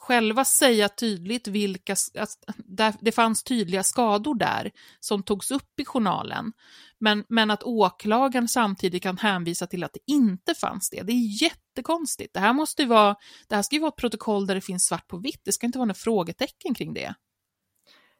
själva 0.00 0.44
säga 0.44 0.88
tydligt 0.88 1.48
vilka, 1.48 1.92
att 2.18 2.30
där, 2.56 2.94
det 3.00 3.12
fanns 3.12 3.42
tydliga 3.42 3.82
skador 3.82 4.34
där 4.34 4.70
som 5.00 5.22
togs 5.22 5.50
upp 5.50 5.80
i 5.80 5.84
journalen. 5.84 6.52
Men, 7.00 7.24
men 7.28 7.50
att 7.50 7.62
åklagaren 7.62 8.48
samtidigt 8.48 9.02
kan 9.02 9.18
hänvisa 9.18 9.66
till 9.66 9.84
att 9.84 9.92
det 9.92 10.12
inte 10.12 10.54
fanns 10.54 10.90
det, 10.90 11.02
det 11.02 11.12
är 11.12 11.42
jättekonstigt. 11.42 12.34
Det 12.34 12.40
här 12.40 12.52
måste 12.52 12.82
ju 12.82 12.88
vara, 12.88 13.16
det 13.48 13.54
här 13.54 13.62
ska 13.62 13.76
ju 13.76 13.80
vara 13.80 13.88
ett 13.88 13.96
protokoll 13.96 14.46
där 14.46 14.54
det 14.54 14.60
finns 14.60 14.86
svart 14.86 15.08
på 15.08 15.16
vitt, 15.16 15.40
det 15.44 15.52
ska 15.52 15.66
inte 15.66 15.78
vara 15.78 15.86
några 15.86 15.94
frågetecken 15.94 16.74
kring 16.74 16.94
det. 16.94 17.14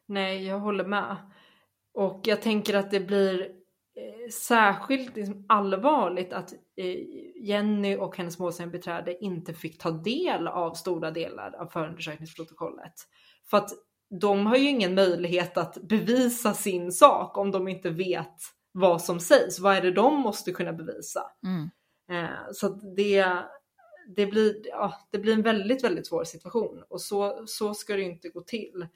Nej, 0.07 0.45
jag 0.45 0.59
håller 0.59 0.85
med. 0.85 1.15
Och 1.93 2.21
jag 2.23 2.41
tänker 2.41 2.73
att 2.73 2.91
det 2.91 2.99
blir 2.99 3.41
eh, 3.41 4.31
särskilt 4.31 5.15
liksom 5.15 5.45
allvarligt 5.49 6.33
att 6.33 6.53
eh, 6.53 6.95
Jenny 7.43 7.95
och 7.95 8.17
hennes 8.17 8.39
målsägandebiträde 8.39 9.23
inte 9.23 9.53
fick 9.53 9.81
ta 9.81 9.91
del 9.91 10.47
av 10.47 10.73
stora 10.73 11.11
delar 11.11 11.55
av 11.61 11.67
förundersökningsprotokollet. 11.67 12.93
För 13.49 13.57
att 13.57 13.69
de 14.19 14.45
har 14.45 14.55
ju 14.55 14.69
ingen 14.69 14.95
möjlighet 14.95 15.57
att 15.57 15.77
bevisa 15.81 16.53
sin 16.53 16.91
sak 16.91 17.37
om 17.37 17.51
de 17.51 17.67
inte 17.67 17.89
vet 17.89 18.35
vad 18.71 19.01
som 19.01 19.19
sägs. 19.19 19.59
Vad 19.59 19.75
är 19.75 19.81
det 19.81 19.91
de 19.91 20.19
måste 20.19 20.51
kunna 20.51 20.73
bevisa? 20.73 21.31
Mm. 21.43 21.69
Eh, 22.11 22.51
så 22.53 22.69
det, 22.69 23.25
det, 24.15 24.25
blir, 24.25 24.55
ja, 24.65 25.07
det 25.11 25.19
blir 25.19 25.33
en 25.33 25.41
väldigt, 25.41 25.83
väldigt 25.83 26.07
svår 26.07 26.23
situation 26.23 26.83
och 26.89 27.01
så, 27.01 27.43
så 27.45 27.73
ska 27.73 27.95
det 27.95 28.01
inte 28.01 28.29
gå 28.29 28.41
till. 28.41 28.87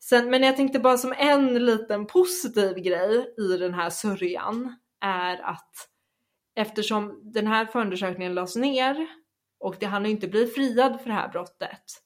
Sen, 0.00 0.30
men 0.30 0.42
jag 0.42 0.56
tänkte 0.56 0.78
bara 0.78 0.98
som 0.98 1.14
en 1.18 1.64
liten 1.64 2.06
positiv 2.06 2.74
grej 2.76 3.34
i 3.38 3.56
den 3.56 3.74
här 3.74 3.90
sörjan 3.90 4.76
är 5.00 5.40
att 5.40 5.74
eftersom 6.54 7.20
den 7.32 7.46
här 7.46 7.66
förundersökningen 7.66 8.34
lades 8.34 8.56
ner 8.56 9.06
och 9.58 9.76
det 9.80 9.86
hann 9.86 10.06
inte 10.06 10.28
bli 10.28 10.46
friad 10.46 11.00
för 11.00 11.08
det 11.08 11.14
här 11.14 11.28
brottet 11.28 12.02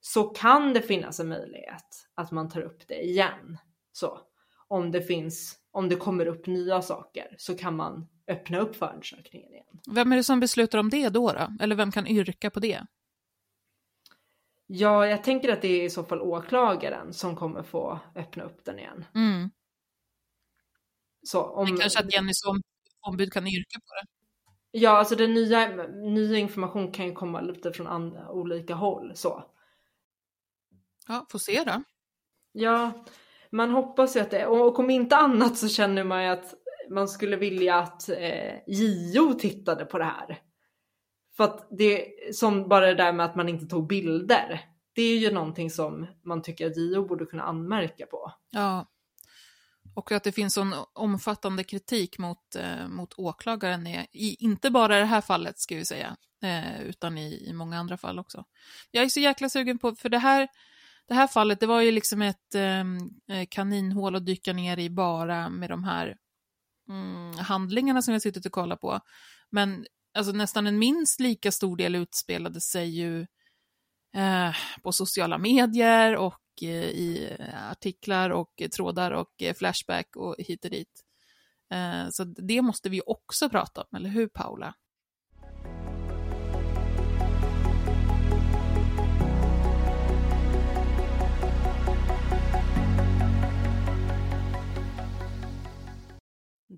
så 0.00 0.24
kan 0.24 0.72
det 0.72 0.82
finnas 0.82 1.20
en 1.20 1.28
möjlighet 1.28 2.08
att 2.14 2.30
man 2.30 2.48
tar 2.48 2.60
upp 2.60 2.88
det 2.88 3.04
igen. 3.04 3.58
Så 3.92 4.20
om 4.68 4.90
det 4.90 5.02
finns, 5.02 5.56
om 5.76 5.88
det 5.88 5.96
kommer 5.96 6.26
upp 6.26 6.46
nya 6.46 6.82
saker 6.82 7.34
så 7.38 7.56
kan 7.56 7.76
man 7.76 8.08
öppna 8.28 8.58
upp 8.58 8.76
förundersökningen 8.76 9.52
igen. 9.52 9.80
Vem 9.90 10.12
är 10.12 10.16
det 10.16 10.24
som 10.24 10.40
beslutar 10.40 10.78
om 10.78 10.90
det 10.90 11.08
då? 11.08 11.32
då? 11.32 11.56
Eller 11.60 11.76
vem 11.76 11.92
kan 11.92 12.06
yrka 12.06 12.50
på 12.50 12.60
det? 12.60 12.86
Ja, 14.66 15.06
jag 15.06 15.24
tänker 15.24 15.52
att 15.52 15.62
det 15.62 15.68
är 15.68 15.84
i 15.84 15.90
så 15.90 16.04
fall 16.04 16.20
åklagaren 16.20 17.12
som 17.12 17.36
kommer 17.36 17.62
få 17.62 18.00
öppna 18.14 18.44
upp 18.44 18.64
den 18.64 18.78
igen. 18.78 19.04
Mm. 19.14 19.50
Så 21.22 21.42
om, 21.42 21.68
Men 21.68 21.78
kanske 21.78 22.00
att 22.00 22.14
Jenny 22.14 22.32
som 22.34 22.62
ombud 23.00 23.32
kan 23.32 23.46
yrka 23.46 23.78
på 23.78 23.94
det. 23.94 24.06
Ja, 24.70 24.90
alltså 24.90 25.16
den 25.16 25.34
nya, 25.34 25.86
nya 25.86 26.38
information 26.38 26.92
kan 26.92 27.06
ju 27.06 27.12
komma 27.12 27.40
lite 27.40 27.72
från 27.72 27.86
andra, 27.86 28.30
olika 28.30 28.74
håll. 28.74 29.12
Så. 29.14 29.44
Ja, 31.08 31.26
får 31.30 31.38
se 31.38 31.64
då. 31.66 31.82
Ja, 32.52 33.04
man 33.52 33.70
hoppas 33.70 34.16
ju 34.16 34.20
att 34.20 34.30
det, 34.30 34.46
och 34.46 34.78
om 34.78 34.90
inte 34.90 35.16
annat 35.16 35.56
så 35.58 35.68
känner 35.68 36.04
man 36.04 36.24
ju 36.24 36.28
att 36.28 36.54
man 36.90 37.08
skulle 37.08 37.36
vilja 37.36 37.76
att 37.76 38.08
eh, 38.08 38.54
JO 38.66 39.34
tittade 39.34 39.84
på 39.84 39.98
det 39.98 40.04
här. 40.04 40.38
För 41.36 41.44
att 41.44 41.68
det, 41.70 42.06
som 42.34 42.68
bara 42.68 42.86
det 42.86 42.94
där 42.94 43.12
med 43.12 43.26
att 43.26 43.36
man 43.36 43.48
inte 43.48 43.66
tog 43.66 43.86
bilder, 43.86 44.60
det 44.94 45.02
är 45.02 45.18
ju 45.18 45.30
någonting 45.30 45.70
som 45.70 46.06
man 46.24 46.42
tycker 46.42 46.66
att 46.66 46.76
JO 46.76 47.06
borde 47.06 47.26
kunna 47.26 47.42
anmärka 47.42 48.06
på. 48.06 48.32
Ja. 48.50 48.86
Och 49.94 50.12
att 50.12 50.24
det 50.24 50.32
finns 50.32 50.54
sån 50.54 50.74
omfattande 50.92 51.64
kritik 51.64 52.18
mot, 52.18 52.56
eh, 52.56 52.88
mot 52.88 53.14
åklagaren, 53.16 53.86
är, 53.86 54.06
i, 54.12 54.44
inte 54.44 54.70
bara 54.70 54.96
i 54.96 55.00
det 55.00 55.06
här 55.06 55.20
fallet 55.20 55.58
ska 55.58 55.76
vi 55.76 55.84
säga, 55.84 56.16
eh, 56.42 56.82
utan 56.82 57.18
i, 57.18 57.48
i 57.48 57.52
många 57.52 57.78
andra 57.78 57.96
fall 57.96 58.18
också. 58.18 58.44
Jag 58.90 59.04
är 59.04 59.08
så 59.08 59.20
jäkla 59.20 59.48
sugen 59.48 59.78
på, 59.78 59.94
för 59.94 60.08
det 60.08 60.18
här, 60.18 60.48
det 61.08 61.14
här 61.14 61.26
fallet, 61.26 61.60
det 61.60 61.66
var 61.66 61.80
ju 61.80 61.90
liksom 61.90 62.22
ett 62.22 62.54
ehm, 62.54 62.98
eh, 63.30 63.46
kaninhål 63.50 64.16
att 64.16 64.26
dyka 64.26 64.52
ner 64.52 64.78
i 64.78 64.90
bara 64.90 65.48
med 65.48 65.70
de 65.70 65.84
här 65.84 66.16
mm, 66.88 67.38
handlingarna 67.38 68.02
som 68.02 68.12
jag 68.12 68.22
suttit 68.22 68.46
och 68.46 68.52
kollat 68.52 68.80
på. 68.80 69.00
Men 69.50 69.86
alltså, 70.18 70.32
nästan 70.32 70.66
en 70.66 70.78
minst 70.78 71.20
lika 71.20 71.52
stor 71.52 71.76
del 71.76 71.94
utspelade 71.94 72.60
sig 72.60 72.88
ju 72.88 73.20
eh, 74.16 74.54
på 74.82 74.92
sociala 74.92 75.38
medier 75.38 76.16
och 76.16 76.42
eh, 76.62 76.68
i 76.84 77.36
artiklar 77.70 78.30
och 78.30 78.62
trådar 78.76 79.10
och 79.10 79.42
eh, 79.42 79.54
Flashback 79.54 80.16
och 80.16 80.36
hit 80.38 80.64
och 80.64 80.70
dit. 80.70 81.02
Eh, 81.72 82.08
så 82.10 82.24
det 82.24 82.62
måste 82.62 82.88
vi 82.88 83.00
också 83.06 83.48
prata 83.48 83.80
om, 83.80 83.96
eller 83.96 84.10
hur 84.10 84.28
Paula? 84.28 84.74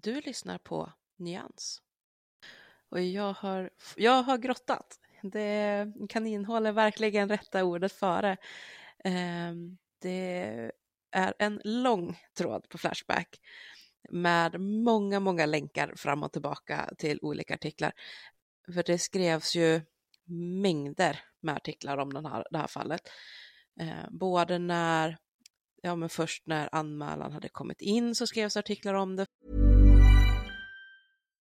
Du 0.03 0.21
lyssnar 0.21 0.59
på 0.59 0.93
Nyans. 1.17 1.83
Och 2.89 3.01
jag 3.01 3.33
har, 3.33 3.71
jag 3.97 4.23
har 4.23 4.39
grottat. 4.39 5.01
Det, 5.23 5.87
kaninhål 6.09 6.67
är 6.67 6.73
verkligen 6.73 7.29
rätta 7.29 7.65
ordet 7.65 7.93
före. 7.93 8.37
Ehm, 9.05 9.79
det 9.99 10.71
är 11.11 11.35
en 11.39 11.61
lång 11.65 12.19
tråd 12.39 12.69
på 12.69 12.79
Flashback 12.79 13.41
med 14.11 14.61
många, 14.61 15.21
många 15.21 15.47
länkar 15.47 15.95
fram 15.97 16.23
och 16.23 16.33
tillbaka 16.33 16.91
till 16.99 17.19
olika 17.23 17.55
artiklar. 17.55 17.93
För 18.75 18.83
det 18.83 18.99
skrevs 18.99 19.57
ju 19.57 19.81
mängder 20.63 21.21
med 21.41 21.57
artiklar 21.57 21.99
om 21.99 22.13
den 22.13 22.27
här, 22.27 22.47
det 22.51 22.59
här 22.59 22.67
fallet. 22.67 23.01
Ehm, 23.81 24.19
både 24.19 24.59
när, 24.59 25.19
ja 25.83 25.97
men 25.97 26.09
först 26.09 26.47
när 26.47 26.69
anmälan 26.75 27.33
hade 27.33 27.49
kommit 27.49 27.81
in 27.81 28.15
så 28.15 28.27
skrevs 28.27 28.57
artiklar 28.57 28.95
om 28.95 29.17
det. 29.17 29.27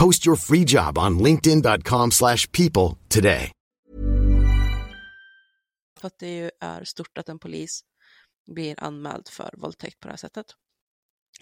Post 0.00 0.26
your 0.26 0.36
free 0.36 0.64
job 0.64 0.98
on 0.98 1.18
linkedin.com/people 1.18 2.96
today. 3.08 3.52
För 6.00 6.06
att 6.06 6.18
det 6.18 6.36
ju 6.36 6.50
är 6.60 6.84
stort 6.84 7.18
att 7.18 7.28
en 7.28 7.38
polis 7.38 7.80
blir 8.46 8.84
anmäld 8.84 9.28
för 9.28 9.54
våldtäkt 9.56 10.00
på 10.00 10.08
det 10.08 10.12
här 10.12 10.18
sättet. 10.18 10.46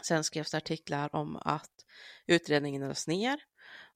Sen 0.02 0.24
skrevs 0.24 0.54
artiklar 0.54 1.16
om 1.16 1.36
att 1.36 1.70
utredningen 2.26 2.82
lades 2.82 3.08
ner 3.08 3.40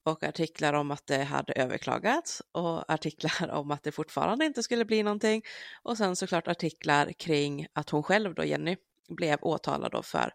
och 0.05 0.25
artiklar 0.25 0.73
om 0.73 0.91
att 0.91 1.07
det 1.07 1.25
hade 1.25 1.53
överklagats 1.53 2.43
och 2.53 2.93
artiklar 2.93 3.49
om 3.51 3.71
att 3.71 3.83
det 3.83 3.93
fortfarande 3.93 4.45
inte 4.45 4.63
skulle 4.63 4.85
bli 4.85 5.03
någonting 5.03 5.43
och 5.83 5.97
sen 5.97 6.17
såklart 6.17 6.49
artiklar 6.49 7.13
kring 7.13 7.67
att 7.73 7.91
hon 7.91 8.03
själv 8.03 8.35
då, 8.35 8.45
Jenny, 8.45 8.77
blev 9.09 9.39
åtalad 9.43 9.93
då 9.93 10.03
för 10.03 10.33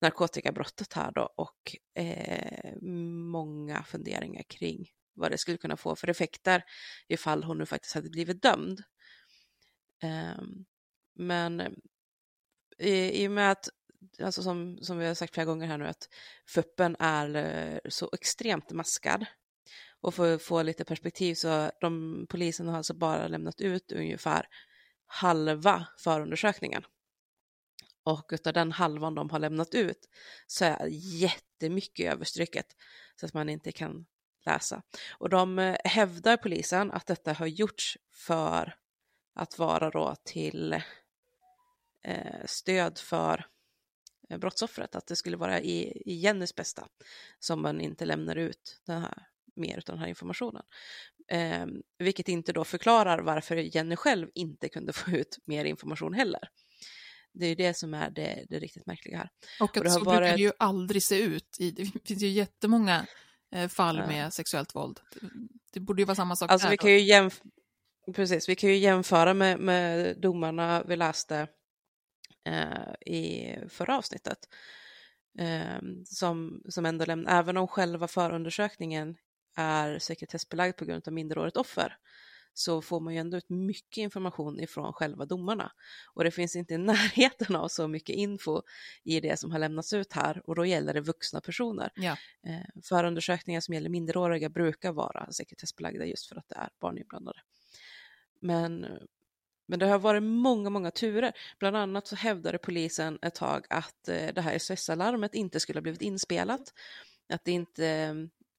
narkotikabrottet 0.00 0.92
här 0.92 1.12
då 1.12 1.32
och 1.36 1.76
eh, 2.02 2.72
många 2.82 3.82
funderingar 3.82 4.42
kring 4.42 4.88
vad 5.14 5.30
det 5.30 5.38
skulle 5.38 5.56
kunna 5.56 5.76
få 5.76 5.96
för 5.96 6.08
effekter 6.08 6.64
ifall 7.08 7.44
hon 7.44 7.58
nu 7.58 7.66
faktiskt 7.66 7.94
hade 7.94 8.10
blivit 8.10 8.42
dömd. 8.42 8.82
Ehm, 10.02 10.38
eh, 10.38 10.44
men 11.14 11.76
i, 12.78 13.24
i 13.24 13.28
och 13.28 13.32
med 13.32 13.50
att 13.50 13.68
alltså 14.22 14.42
som, 14.42 14.78
som 14.82 14.98
vi 14.98 15.06
har 15.06 15.14
sagt 15.14 15.34
flera 15.34 15.44
gånger 15.44 15.66
här 15.66 15.78
nu, 15.78 15.86
att 15.86 16.08
fuppen 16.46 16.96
är 16.98 17.36
eh, 17.36 17.78
så 17.88 18.10
extremt 18.12 18.70
maskad. 18.70 19.26
Och 20.00 20.14
för 20.14 20.34
att 20.34 20.42
få 20.42 20.62
lite 20.62 20.84
perspektiv 20.84 21.34
så 21.34 21.70
de 21.80 22.26
polisen 22.28 22.68
har 22.68 22.76
alltså 22.76 22.94
bara 22.94 23.28
lämnat 23.28 23.60
ut 23.60 23.92
ungefär 23.92 24.46
halva 25.06 25.86
förundersökningen. 25.98 26.84
Och 28.02 28.30
utav 28.32 28.52
den 28.52 28.72
halvan 28.72 29.14
de 29.14 29.30
har 29.30 29.38
lämnat 29.38 29.74
ut 29.74 30.08
så 30.46 30.64
är 30.64 30.86
jättemycket 31.22 32.12
överstrycket 32.12 32.66
så 33.16 33.26
att 33.26 33.34
man 33.34 33.48
inte 33.48 33.72
kan 33.72 34.06
läsa. 34.46 34.82
Och 35.18 35.28
de 35.28 35.58
eh, 35.58 35.76
hävdar 35.84 36.36
polisen 36.36 36.90
att 36.90 37.06
detta 37.06 37.32
har 37.32 37.46
gjorts 37.46 37.98
för 38.12 38.74
att 39.34 39.58
vara 39.58 39.90
då 39.90 40.14
till 40.24 40.72
eh, 42.04 42.44
stöd 42.44 42.98
för 42.98 43.46
eh, 44.28 44.38
brottsoffret, 44.38 44.96
att 44.96 45.06
det 45.06 45.16
skulle 45.16 45.36
vara 45.36 45.60
i, 45.60 46.02
i 46.06 46.14
Jennys 46.14 46.54
bästa 46.54 46.88
som 47.38 47.62
man 47.62 47.80
inte 47.80 48.04
lämnar 48.04 48.36
ut 48.36 48.80
den 48.86 49.00
här, 49.02 49.26
mer 49.56 49.76
av 49.76 49.82
den 49.84 49.98
här 49.98 50.06
informationen. 50.06 50.62
Eh, 51.28 51.66
vilket 51.98 52.28
inte 52.28 52.52
då 52.52 52.64
förklarar 52.64 53.18
varför 53.18 53.56
Jenny 53.56 53.96
själv 53.96 54.30
inte 54.34 54.68
kunde 54.68 54.92
få 54.92 55.10
ut 55.10 55.38
mer 55.44 55.64
information 55.64 56.14
heller. 56.14 56.48
Det 57.32 57.46
är 57.46 57.56
det 57.56 57.74
som 57.74 57.94
är 57.94 58.10
det, 58.10 58.46
det 58.48 58.58
riktigt 58.58 58.86
märkliga 58.86 59.18
här. 59.18 59.30
Och 59.60 59.76
att 59.76 59.86
och 59.86 59.92
så 59.92 60.04
varit... 60.04 60.18
brukar 60.18 60.36
det 60.36 60.42
ju 60.42 60.52
aldrig 60.58 61.02
se 61.02 61.22
ut. 61.22 61.56
I, 61.58 61.70
det 61.70 61.84
finns 62.04 62.22
ju 62.22 62.28
jättemånga 62.28 63.06
eh, 63.54 63.68
fall 63.68 63.96
ja. 63.96 64.06
med 64.06 64.32
sexuellt 64.32 64.74
våld. 64.74 65.00
Det 65.72 65.80
borde 65.80 66.02
ju 66.02 66.06
vara 66.06 66.14
samma 66.14 66.36
sak 66.36 66.50
alltså, 66.50 66.66
där. 66.66 66.70
Vi 66.70 66.76
kan 66.76 66.90
ju 66.90 67.00
jämf... 67.00 67.40
Precis, 68.14 68.48
vi 68.48 68.56
kan 68.56 68.70
ju 68.70 68.76
jämföra 68.76 69.34
med, 69.34 69.58
med 69.58 70.20
domarna 70.20 70.82
vi 70.82 70.96
läste 70.96 71.48
eh, 72.46 73.12
i 73.14 73.54
förra 73.68 73.98
avsnittet. 73.98 74.38
Eh, 75.38 75.80
som, 76.04 76.62
som 76.68 76.86
ändå 76.86 77.04
lämnar, 77.04 77.38
även 77.38 77.56
om 77.56 77.68
själva 77.68 78.08
förundersökningen 78.08 79.16
är 79.56 79.98
sekretessbelagd 79.98 80.76
på 80.76 80.84
grund 80.84 81.08
av 81.08 81.12
minderårigt 81.12 81.56
offer, 81.56 81.96
så 82.54 82.82
får 82.82 83.00
man 83.00 83.14
ju 83.14 83.20
ändå 83.20 83.36
ut 83.36 83.48
mycket 83.48 83.98
information 83.98 84.60
ifrån 84.60 84.92
själva 84.92 85.24
domarna. 85.24 85.72
Och 86.14 86.24
det 86.24 86.30
finns 86.30 86.56
inte 86.56 86.74
i 86.74 86.78
närheten 86.78 87.56
av 87.56 87.68
så 87.68 87.88
mycket 87.88 88.16
info 88.16 88.62
i 89.04 89.20
det 89.20 89.38
som 89.38 89.50
har 89.50 89.58
lämnats 89.58 89.92
ut 89.92 90.12
här 90.12 90.42
och 90.44 90.54
då 90.54 90.66
gäller 90.66 90.94
det 90.94 91.00
vuxna 91.00 91.40
personer. 91.40 91.92
Ja. 91.94 92.16
Eh, 92.46 92.82
förundersökningar 92.82 93.60
som 93.60 93.74
gäller 93.74 93.90
minderåriga 93.90 94.48
brukar 94.48 94.92
vara 94.92 95.32
sekretessbelagda 95.32 96.04
just 96.04 96.26
för 96.26 96.36
att 96.36 96.48
det 96.48 96.56
är 96.56 96.68
barn 96.80 96.98
inblandade. 96.98 97.38
Men 98.40 98.86
men 99.70 99.78
det 99.78 99.86
har 99.86 99.98
varit 99.98 100.22
många, 100.22 100.70
många 100.70 100.90
turer. 100.90 101.32
Bland 101.58 101.76
annat 101.76 102.06
så 102.06 102.16
hävdade 102.16 102.58
polisen 102.58 103.18
ett 103.22 103.34
tag 103.34 103.66
att 103.70 104.08
eh, 104.08 104.34
det 104.34 104.40
här 104.40 104.58
SOS-alarmet 104.58 105.34
inte 105.34 105.60
skulle 105.60 105.76
ha 105.76 105.82
blivit 105.82 106.02
inspelat, 106.02 106.74
att 107.32 107.44
det 107.44 107.52
inte 107.52 107.86
eh, 107.86 108.14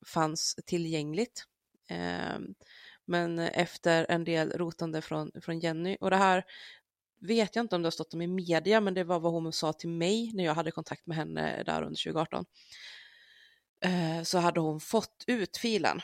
fanns 0.06 0.56
tillgängligt. 0.66 1.46
Men 3.12 3.40
eh, 3.40 3.50
efter 3.54 4.06
en 4.10 4.24
del 4.24 4.52
rotande 4.52 5.02
från, 5.02 5.32
från 5.42 5.60
Jenny, 5.60 5.98
och 6.00 6.10
det 6.10 6.16
här 6.16 6.46
vet 7.20 7.56
jag 7.56 7.64
inte 7.64 7.76
om 7.76 7.82
det 7.82 7.86
har 7.86 7.92
stått 7.92 8.14
om 8.14 8.22
i 8.22 8.28
media, 8.28 8.82
men 8.82 8.94
det 8.94 9.04
var 9.04 9.20
vad 9.20 9.32
hon 9.32 9.54
sa 9.54 9.74
till 9.74 9.90
mig 9.90 10.32
när 10.34 10.44
jag 10.44 10.54
hade 10.54 10.72
kontakt 10.72 11.08
med 11.08 11.18
henne 11.18 11.64
där 11.64 11.82
under 11.82 12.04
2018. 12.04 12.46
Eh, 13.86 14.24
så 14.24 14.38
hade 14.38 14.60
hon 14.60 14.80
fått 14.80 15.24
ut 15.28 15.58
filen 15.58 16.02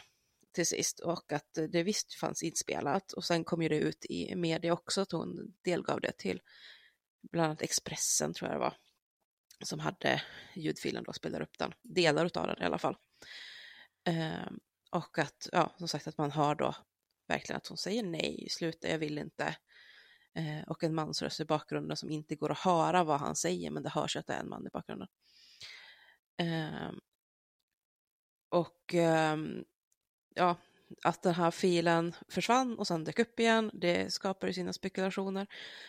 till 0.51 0.67
sist 0.67 0.99
och 0.99 1.31
att 1.31 1.57
det 1.69 1.83
visst 1.83 2.13
fanns 2.13 2.43
inspelat 2.43 3.13
och 3.13 3.23
sen 3.23 3.43
kom 3.43 3.61
ju 3.61 3.69
det 3.69 3.79
ut 3.79 4.05
i 4.09 4.35
media 4.35 4.73
också 4.73 5.01
att 5.01 5.11
hon 5.11 5.53
delgav 5.61 6.01
det 6.01 6.17
till 6.17 6.41
bland 7.31 7.45
annat 7.45 7.61
Expressen 7.61 8.33
tror 8.33 8.49
jag 8.49 8.55
det 8.55 8.59
var 8.59 8.77
som 9.61 9.79
hade 9.79 10.21
ljudfilen 10.55 11.03
då 11.03 11.13
spelade 11.13 11.43
upp 11.43 11.57
den, 11.57 11.73
delar 11.81 12.25
av 12.37 12.47
den 12.47 12.61
i 12.61 12.65
alla 12.65 12.77
fall. 12.77 12.97
Eh, 14.03 14.51
och 14.91 15.19
att, 15.19 15.49
ja, 15.51 15.75
som 15.77 15.87
sagt 15.87 16.07
att 16.07 16.17
man 16.17 16.31
hör 16.31 16.55
då 16.55 16.75
verkligen 17.27 17.57
att 17.57 17.67
hon 17.67 17.77
säger 17.77 18.03
nej, 18.03 18.47
sluta, 18.49 18.87
jag 18.87 18.97
vill 18.97 19.17
inte. 19.17 19.57
Eh, 20.35 20.61
och 20.67 20.83
en 20.83 20.95
mansröst 20.95 21.39
i 21.39 21.45
bakgrunden 21.45 21.97
som 21.97 22.11
inte 22.11 22.35
går 22.35 22.51
att 22.51 22.59
höra 22.59 23.03
vad 23.03 23.19
han 23.19 23.35
säger, 23.35 23.71
men 23.71 23.83
det 23.83 23.89
hörs 23.89 24.15
att 24.17 24.27
det 24.27 24.33
är 24.33 24.39
en 24.39 24.49
man 24.49 24.67
i 24.67 24.69
bakgrunden. 24.69 25.07
Eh, 26.37 26.91
och 28.49 28.93
eh, 28.93 29.37
ja, 30.35 30.55
att 31.03 31.23
den 31.23 31.33
här 31.33 31.51
filen 31.51 32.15
försvann 32.27 32.79
och 32.79 32.87
sen 32.87 33.03
dök 33.03 33.19
upp 33.19 33.39
igen, 33.39 33.71
det 33.73 34.13
skapar 34.13 34.47
ju 34.47 34.53
sina 34.53 34.73
spekulationer. 34.73 35.47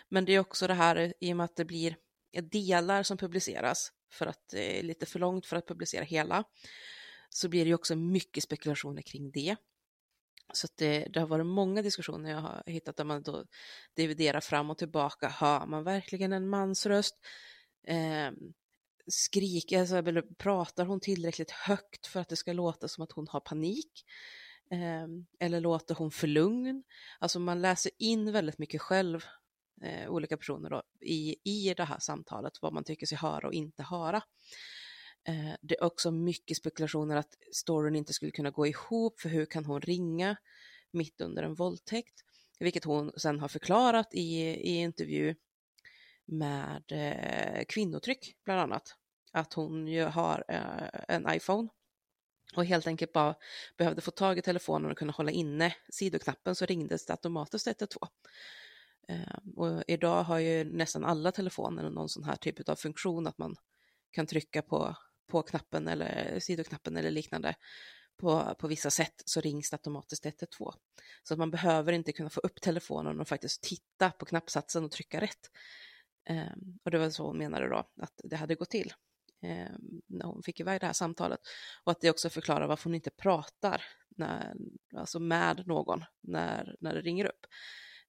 Men 0.09 0.25
det 0.25 0.33
är 0.33 0.41
också 0.41 0.67
det 0.67 0.75
här 0.75 1.15
i 1.21 1.33
och 1.33 1.37
med 1.37 1.45
att 1.45 1.57
det 1.57 1.65
blir 1.65 1.97
delar 2.43 3.03
som 3.03 3.19
publiceras 3.19 3.93
för 4.13 4.27
att 4.27 4.49
det 4.49 4.79
är 4.79 4.83
lite 4.83 5.07
för 5.07 5.19
långt 5.19 5.47
för 5.47 5.57
att 5.57 5.69
publicera 5.69 6.05
hela 6.05 6.45
så 7.29 7.49
blir 7.49 7.65
det 7.65 7.69
ju 7.69 7.75
också 7.75 7.97
mycket 7.97 8.43
spekulationer 8.43 9.03
kring 9.03 9.31
det. 9.31 9.57
Så 10.53 10.69
det, 10.75 11.05
det, 11.05 11.21
har 11.21 11.27
varit 11.27 11.47
många 11.47 11.83
diskussioner 11.83 12.31
jag 12.31 12.41
har 12.41 12.63
hittat 12.67 12.97
där 12.97 13.05
man 13.05 13.23
då 13.23 13.45
dividerar 13.95 14.41
fram 14.41 14.71
och 14.71 14.79
tillbaka. 14.79 15.29
Hör 15.29 15.67
man 15.67 15.85
verkligen 15.85 16.33
en 16.33 16.49
mansröst? 16.49 17.15
Eh, 17.87 18.31
skriker, 19.07 19.81
alltså, 19.81 19.97
eller 19.97 20.23
pratar 20.23 20.87
hon 20.87 21.01
tillräckligt 21.01 21.51
högt 21.51 22.07
för 22.07 22.21
att 22.21 22.29
det 22.29 22.37
ska 22.37 22.53
låta 22.53 22.89
som 22.89 23.05
att 23.05 23.13
hon 23.13 23.29
har 23.29 23.41
panik? 23.41 24.05
Eh, 24.71 25.07
eller 25.41 25.61
låter 25.61 25.95
hon 25.95 26.11
för 26.11 26.27
lugn? 26.27 26.83
Alltså 27.19 27.41
man 27.41 27.63
läser 27.63 27.93
in 27.99 28.33
väldigt 28.33 28.59
mycket 28.59 28.81
själv, 28.81 29.25
eh, 29.83 30.11
olika 30.11 30.37
personer 30.37 30.71
då, 30.71 30.83
i, 31.01 31.37
i 31.45 31.75
det 31.75 31.85
här 31.85 31.99
samtalet, 31.99 32.53
vad 32.63 32.73
man 32.73 32.85
tycker 32.85 33.07
sig 33.07 33.19
höra 33.19 33.47
och 33.47 33.55
inte 33.55 33.83
höra. 33.83 34.23
Eh, 35.29 35.55
det 35.61 35.75
är 35.75 35.85
också 35.85 36.11
mycket 36.11 36.57
spekulationer 36.57 37.17
att 37.17 37.37
storyn 37.53 37.97
inte 37.97 38.13
skulle 38.13 38.33
kunna 38.33 38.51
gå 38.51 38.67
ihop, 38.67 39.21
för 39.21 39.29
hur 39.29 39.47
kan 39.47 39.65
hon 39.65 39.81
ringa 39.81 40.37
mitt 40.91 41.21
under 41.21 41.43
en 41.43 41.55
våldtäkt? 41.55 42.25
Vilket 42.61 42.85
hon 42.85 43.13
sen 43.17 43.41
har 43.41 43.49
förklarat 43.49 44.15
i, 44.15 44.41
i 44.45 44.77
intervju 44.77 45.35
med 46.25 46.83
eh, 46.89 47.65
kvinnotryck, 47.65 48.37
bland 48.45 48.61
annat. 48.61 48.95
Att 49.33 49.55
hon 49.55 49.89
ju 49.89 50.05
har 50.05 50.45
eh, 50.49 51.01
en 51.09 51.35
iPhone 51.35 51.69
och 52.57 52.65
helt 52.65 52.87
enkelt 52.87 53.13
bara 53.13 53.35
behövde 53.77 54.01
få 54.01 54.11
tag 54.11 54.39
i 54.39 54.43
telefonen 54.43 54.91
och 54.91 54.99
kunna 54.99 55.13
hålla 55.13 55.31
inne 55.31 55.75
sidoknappen 55.93 56.55
så 56.55 56.67
ringdes 56.67 57.07
det 57.07 57.13
automatiskt 57.13 57.67
112. 57.67 58.09
Eh, 59.09 59.39
och 59.57 59.85
idag 59.87 60.23
har 60.23 60.39
ju 60.39 60.65
nästan 60.65 61.05
alla 61.05 61.33
telefoner 61.33 61.91
någon 61.91 62.09
sån 62.09 62.25
här 62.25 62.37
typ 62.37 62.69
av 62.69 62.77
funktion 62.77 63.27
att 63.27 63.39
man 63.39 63.57
kan 64.11 64.27
trycka 64.27 64.63
på 64.63 64.97
på 65.29 65.43
knappen 65.43 65.89
eller 65.89 66.33
eh, 66.33 66.39
sidoknappen 66.39 66.97
eller 66.97 67.11
liknande 67.11 67.55
på, 68.19 68.55
på 68.59 68.69
vissa 68.69 68.91
sätt 68.91 69.23
så 69.25 69.41
rings 69.41 69.71
det 69.71 69.75
automatiskt 69.75 70.27
112. 70.27 70.73
Så 71.23 71.35
att 71.35 71.39
man 71.39 71.51
behöver 71.51 71.93
inte 71.93 72.13
kunna 72.13 72.31
få 72.31 72.41
upp 72.41 72.61
telefonen 72.61 73.21
och 73.21 73.29
faktiskt 73.29 73.63
titta 73.63 74.11
på 74.11 74.25
knappsatsen 74.25 74.85
och 74.85 74.91
trycka 74.91 75.21
rätt. 75.21 75.51
Um, 76.31 76.79
och 76.85 76.91
det 76.91 76.99
var 76.99 77.11
så 77.11 77.27
hon 77.27 77.39
menade 77.39 77.69
då 77.69 77.77
att 77.77 78.21
det 78.25 78.37
hade 78.37 78.55
gått 78.55 78.71
till 78.71 78.93
um, 79.43 80.01
när 80.07 80.27
hon 80.27 80.43
fick 80.43 80.61
iväg 80.61 80.81
det 80.81 80.87
här 80.87 80.93
samtalet. 80.93 81.41
Och 81.85 81.93
att 81.93 82.01
det 82.01 82.11
också 82.11 82.31
förklarar 82.31 82.67
varför 82.67 82.85
hon 82.85 82.95
inte 82.95 83.11
pratar 83.11 83.83
när, 84.09 84.55
alltså 84.97 85.21
med 85.21 85.67
någon 85.67 86.05
när, 86.21 86.77
när 86.81 86.95
det 86.95 87.01
ringer 87.01 87.25
upp. 87.25 87.47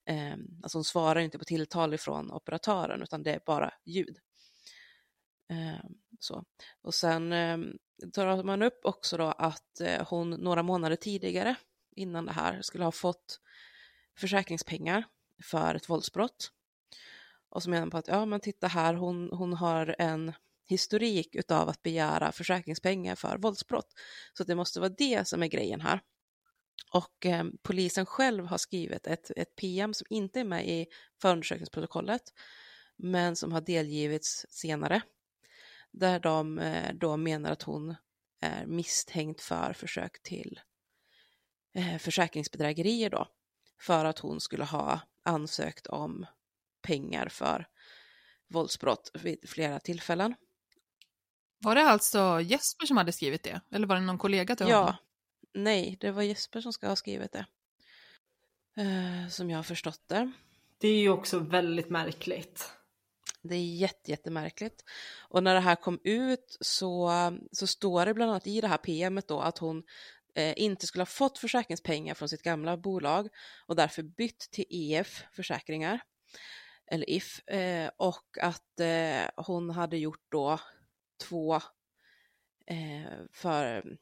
Um, 0.09 0.59
alltså 0.63 0.77
hon 0.77 0.85
svarar 0.85 1.19
inte 1.19 1.39
på 1.39 1.45
tilltal 1.45 1.93
ifrån 1.93 2.31
operatören 2.31 3.01
utan 3.01 3.23
det 3.23 3.33
är 3.33 3.41
bara 3.45 3.73
ljud. 3.85 4.17
Ehm, 5.49 5.95
så. 6.19 6.43
Och 6.81 6.93
sen 6.93 7.33
eh, 7.33 7.57
tar 8.13 8.43
man 8.43 8.61
upp 8.61 8.79
också 8.83 9.17
då 9.17 9.25
att 9.25 9.81
eh, 9.81 10.07
hon 10.07 10.29
några 10.29 10.63
månader 10.63 10.95
tidigare 10.95 11.55
innan 11.95 12.25
det 12.25 12.31
här 12.31 12.61
skulle 12.61 12.83
ha 12.83 12.91
fått 12.91 13.39
försäkringspengar 14.17 15.03
för 15.43 15.75
ett 15.75 15.89
våldsbrott. 15.89 16.51
Och 17.49 17.63
så 17.63 17.69
menar 17.69 17.81
man 17.81 17.91
på 17.91 17.97
att 17.97 18.07
ja, 18.07 18.25
men 18.25 18.39
titta 18.39 18.67
här, 18.67 18.93
hon, 18.93 19.29
hon 19.33 19.53
har 19.53 19.95
en 19.99 20.33
historik 20.67 21.35
utav 21.35 21.69
att 21.69 21.83
begära 21.83 22.31
försäkringspengar 22.31 23.15
för 23.15 23.37
våldsbrott. 23.37 23.93
Så 24.33 24.43
det 24.43 24.55
måste 24.55 24.79
vara 24.79 24.93
det 24.97 25.27
som 25.27 25.43
är 25.43 25.47
grejen 25.47 25.81
här. 25.81 26.01
Och 26.93 27.25
eh, 27.25 27.45
polisen 27.61 28.05
själv 28.05 28.45
har 28.45 28.57
skrivit 28.57 29.07
ett, 29.07 29.31
ett 29.35 29.55
PM 29.55 29.93
som 29.93 30.07
inte 30.09 30.39
är 30.39 30.43
med 30.43 30.69
i 30.69 30.87
förundersökningsprotokollet, 31.21 32.21
men 32.95 33.35
som 33.35 33.51
har 33.51 33.61
delgivits 33.61 34.45
senare 34.49 35.01
där 35.91 36.19
de 36.19 36.59
eh, 36.59 36.93
då 36.93 37.17
menar 37.17 37.51
att 37.51 37.63
hon 37.63 37.95
är 38.41 38.65
misstänkt 38.65 39.41
för 39.41 39.73
försök 39.73 40.23
till 40.23 40.59
eh, 41.73 41.97
försäkringsbedrägerier 41.97 43.09
då, 43.09 43.27
för 43.81 44.05
att 44.05 44.19
hon 44.19 44.41
skulle 44.41 44.63
ha 44.63 44.99
ansökt 45.23 45.87
om 45.87 46.25
pengar 46.81 47.29
för 47.29 47.67
våldsbrott 48.47 49.11
vid 49.13 49.49
flera 49.49 49.79
tillfällen. 49.79 50.35
Var 51.57 51.75
det 51.75 51.81
alltså 51.81 52.41
Jesper 52.41 52.85
som 52.85 52.97
hade 52.97 53.11
skrivit 53.11 53.43
det? 53.43 53.61
Eller 53.71 53.87
var 53.87 53.95
det 53.95 54.01
någon 54.01 54.17
kollega 54.17 54.55
till 54.55 54.65
honom? 54.65 54.81
Ja, 54.81 54.97
nej, 55.53 55.97
det 55.99 56.11
var 56.11 56.21
Jesper 56.21 56.61
som 56.61 56.73
ska 56.73 56.87
ha 56.87 56.95
skrivit 56.95 57.31
det. 57.31 57.45
Eh, 58.77 59.29
som 59.29 59.49
jag 59.49 59.57
har 59.57 59.63
förstått 59.63 60.03
det. 60.07 60.31
Det 60.77 60.87
är 60.87 61.01
ju 61.01 61.09
också 61.09 61.39
väldigt 61.39 61.89
märkligt. 61.89 62.73
Det 63.41 63.55
är 63.55 63.75
jätte, 63.75 64.11
jättemärkligt. 64.11 64.83
Och 65.29 65.43
när 65.43 65.53
det 65.53 65.59
här 65.59 65.75
kom 65.75 65.99
ut 66.03 66.57
så, 66.59 67.11
så 67.51 67.67
står 67.67 68.05
det 68.05 68.13
bland 68.13 68.31
annat 68.31 68.47
i 68.47 68.61
det 68.61 68.67
här 68.67 68.77
PMet 68.77 69.27
då 69.27 69.39
att 69.39 69.57
hon 69.57 69.83
eh, 70.35 70.53
inte 70.57 70.87
skulle 70.87 71.01
ha 71.01 71.05
fått 71.05 71.37
försäkringspengar 71.37 72.13
från 72.13 72.29
sitt 72.29 72.43
gamla 72.43 72.77
bolag 72.77 73.29
och 73.65 73.75
därför 73.75 74.03
bytt 74.03 74.39
till 74.51 74.65
EF 74.69 75.23
Försäkringar, 75.33 75.99
eller 76.91 77.09
If, 77.09 77.47
eh, 77.47 77.91
och 77.97 78.37
att 78.41 78.79
eh, 78.79 79.45
hon 79.45 79.69
hade 79.69 79.97
gjort 79.97 80.25
då 80.29 80.59
två 81.27 81.55
eh, 82.65 83.13
för 83.31 83.97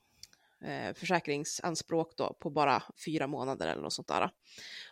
eh, 0.63 0.93
försäkringsanspråk 0.93 2.17
då 2.17 2.33
på 2.39 2.49
bara 2.49 2.83
fyra 3.05 3.27
månader 3.27 3.67
eller 3.67 3.81
något 3.81 3.93
sånt 3.93 4.07
där. 4.07 4.31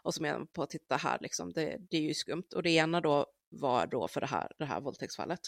Och 0.02 0.14
så 0.14 0.22
menar 0.22 0.38
man 0.38 0.48
på 0.48 0.64
att 0.64 0.70
titta 0.70 0.98
här, 0.98 1.18
liksom, 1.22 1.54
det, 1.54 1.78
det 1.90 1.98
är 1.98 2.02
ju 2.02 2.14
skumt. 2.14 2.48
Och 2.56 2.64
det 2.64 2.70
ena 2.70 3.02
då 3.02 3.26
var 3.50 3.88
då 3.88 4.08
för 4.08 4.22
det 4.22 4.28
här, 4.28 4.52
det 4.58 4.66
här 4.66 4.82
våldtäktsfallet. 4.82 5.40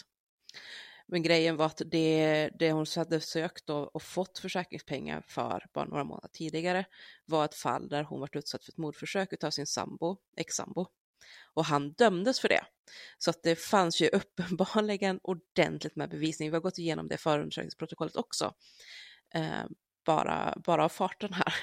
Men 1.06 1.22
grejen 1.22 1.56
var 1.56 1.66
att 1.66 1.82
det, 1.86 2.50
det 2.58 2.72
hon 2.72 2.86
hade 2.96 3.20
sökt 3.20 3.70
och, 3.70 3.94
och 3.96 4.02
fått 4.02 4.38
försäkringspengar 4.38 5.24
för 5.28 5.66
bara 5.72 5.84
några 5.84 6.04
månader 6.04 6.28
tidigare 6.32 6.84
var 7.24 7.44
ett 7.44 7.54
fall 7.54 7.88
där 7.88 8.02
hon 8.02 8.20
varit 8.20 8.36
utsatt 8.36 8.64
för 8.64 8.72
ett 8.72 8.78
mordförsök 8.78 9.44
av 9.44 9.50
sin 9.50 9.66
sambo, 9.66 10.16
ex-sambo. 10.36 10.86
Och 11.54 11.64
han 11.64 11.92
dömdes 11.92 12.40
för 12.40 12.48
det. 12.48 12.64
Så 13.18 13.30
att 13.30 13.42
det 13.42 13.56
fanns 13.56 14.00
ju 14.00 14.08
uppenbarligen 14.12 15.20
ordentligt 15.22 15.96
med 15.96 16.10
bevisning. 16.10 16.50
Vi 16.50 16.56
har 16.56 16.60
gått 16.60 16.78
igenom 16.78 17.08
det 17.08 17.16
förundersökningsprotokollet 17.16 18.16
också. 18.16 18.54
Eh, 19.34 19.64
bara, 20.06 20.54
bara 20.64 20.84
av 20.84 20.88
farten 20.88 21.32
här. 21.32 21.54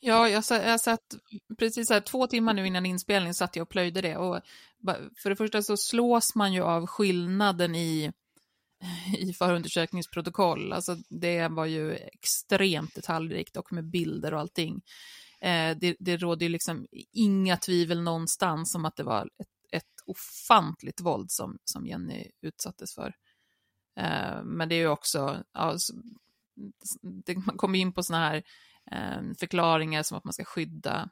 Ja, 0.00 0.28
jag, 0.28 0.44
jag 0.50 0.80
satt 0.80 1.14
precis 1.58 1.90
här, 1.90 2.00
två 2.00 2.26
timmar 2.26 2.54
nu 2.54 2.66
innan 2.66 2.86
inspelning 2.86 3.34
satt 3.34 3.56
jag 3.56 3.62
och 3.62 3.68
plöjde 3.68 4.00
det. 4.00 4.16
Och 4.16 4.40
för 5.22 5.30
det 5.30 5.36
första 5.36 5.62
så 5.62 5.76
slås 5.76 6.34
man 6.34 6.52
ju 6.52 6.62
av 6.62 6.86
skillnaden 6.86 7.74
i, 7.74 8.12
i 9.18 9.32
förundersökningsprotokoll. 9.32 10.72
Alltså 10.72 10.96
det 11.08 11.48
var 11.48 11.66
ju 11.66 11.94
extremt 11.94 12.94
detaljrikt 12.94 13.56
och 13.56 13.72
med 13.72 13.84
bilder 13.84 14.34
och 14.34 14.40
allting. 14.40 14.82
Eh, 15.40 15.76
det, 15.76 15.96
det 15.98 16.16
råder 16.16 16.46
ju 16.46 16.52
liksom 16.52 16.86
inga 17.12 17.56
tvivel 17.56 18.02
någonstans 18.02 18.74
om 18.74 18.84
att 18.84 18.96
det 18.96 19.02
var 19.02 19.30
ett, 19.38 19.48
ett 19.72 20.00
ofantligt 20.06 21.00
våld 21.00 21.30
som, 21.30 21.58
som 21.64 21.86
Jenny 21.86 22.30
utsattes 22.42 22.94
för. 22.94 23.14
Eh, 23.96 24.42
men 24.44 24.68
det 24.68 24.74
är 24.74 24.78
ju 24.78 24.88
också, 24.88 25.44
alltså, 25.52 25.92
det, 27.02 27.36
man 27.36 27.56
kommer 27.56 27.78
in 27.78 27.92
på 27.92 28.02
sådana 28.02 28.28
här 28.28 28.36
eh, 28.36 28.42
Ehm, 28.90 29.34
förklaringar 29.34 30.02
som 30.02 30.18
att 30.18 30.24
man 30.24 30.32
ska 30.32 30.44
skydda 30.44 31.10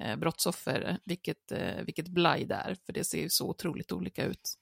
eh, 0.00 0.16
brottsoffer, 0.16 0.98
vilket, 1.04 1.52
eh, 1.52 1.82
vilket 1.84 2.08
blaj 2.08 2.44
det 2.44 2.54
är, 2.54 2.76
för 2.86 2.92
det 2.92 3.04
ser 3.04 3.22
ju 3.22 3.28
så 3.28 3.48
otroligt 3.48 3.92
olika 3.92 4.24
ut. 4.24 4.58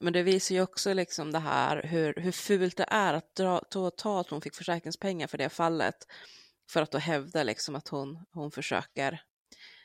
Men 0.00 0.12
det 0.12 0.22
visar 0.22 0.54
ju 0.54 0.62
också 0.62 0.92
liksom 0.92 1.32
det 1.32 1.38
här 1.38 1.82
hur, 1.82 2.14
hur 2.14 2.32
fult 2.32 2.76
det 2.76 2.86
är 2.88 3.14
att 3.14 3.34
dra, 3.36 3.60
ta, 3.70 3.90
ta 3.90 4.20
att 4.20 4.30
hon 4.30 4.40
fick 4.40 4.54
försäkringspengar 4.54 5.26
för 5.26 5.38
det 5.38 5.48
fallet. 5.48 5.96
För 6.70 6.82
att 6.82 6.90
då 6.90 6.98
hävda 6.98 7.42
liksom 7.42 7.74
att 7.74 7.88
hon, 7.88 8.24
hon 8.32 8.50
försöker 8.50 9.22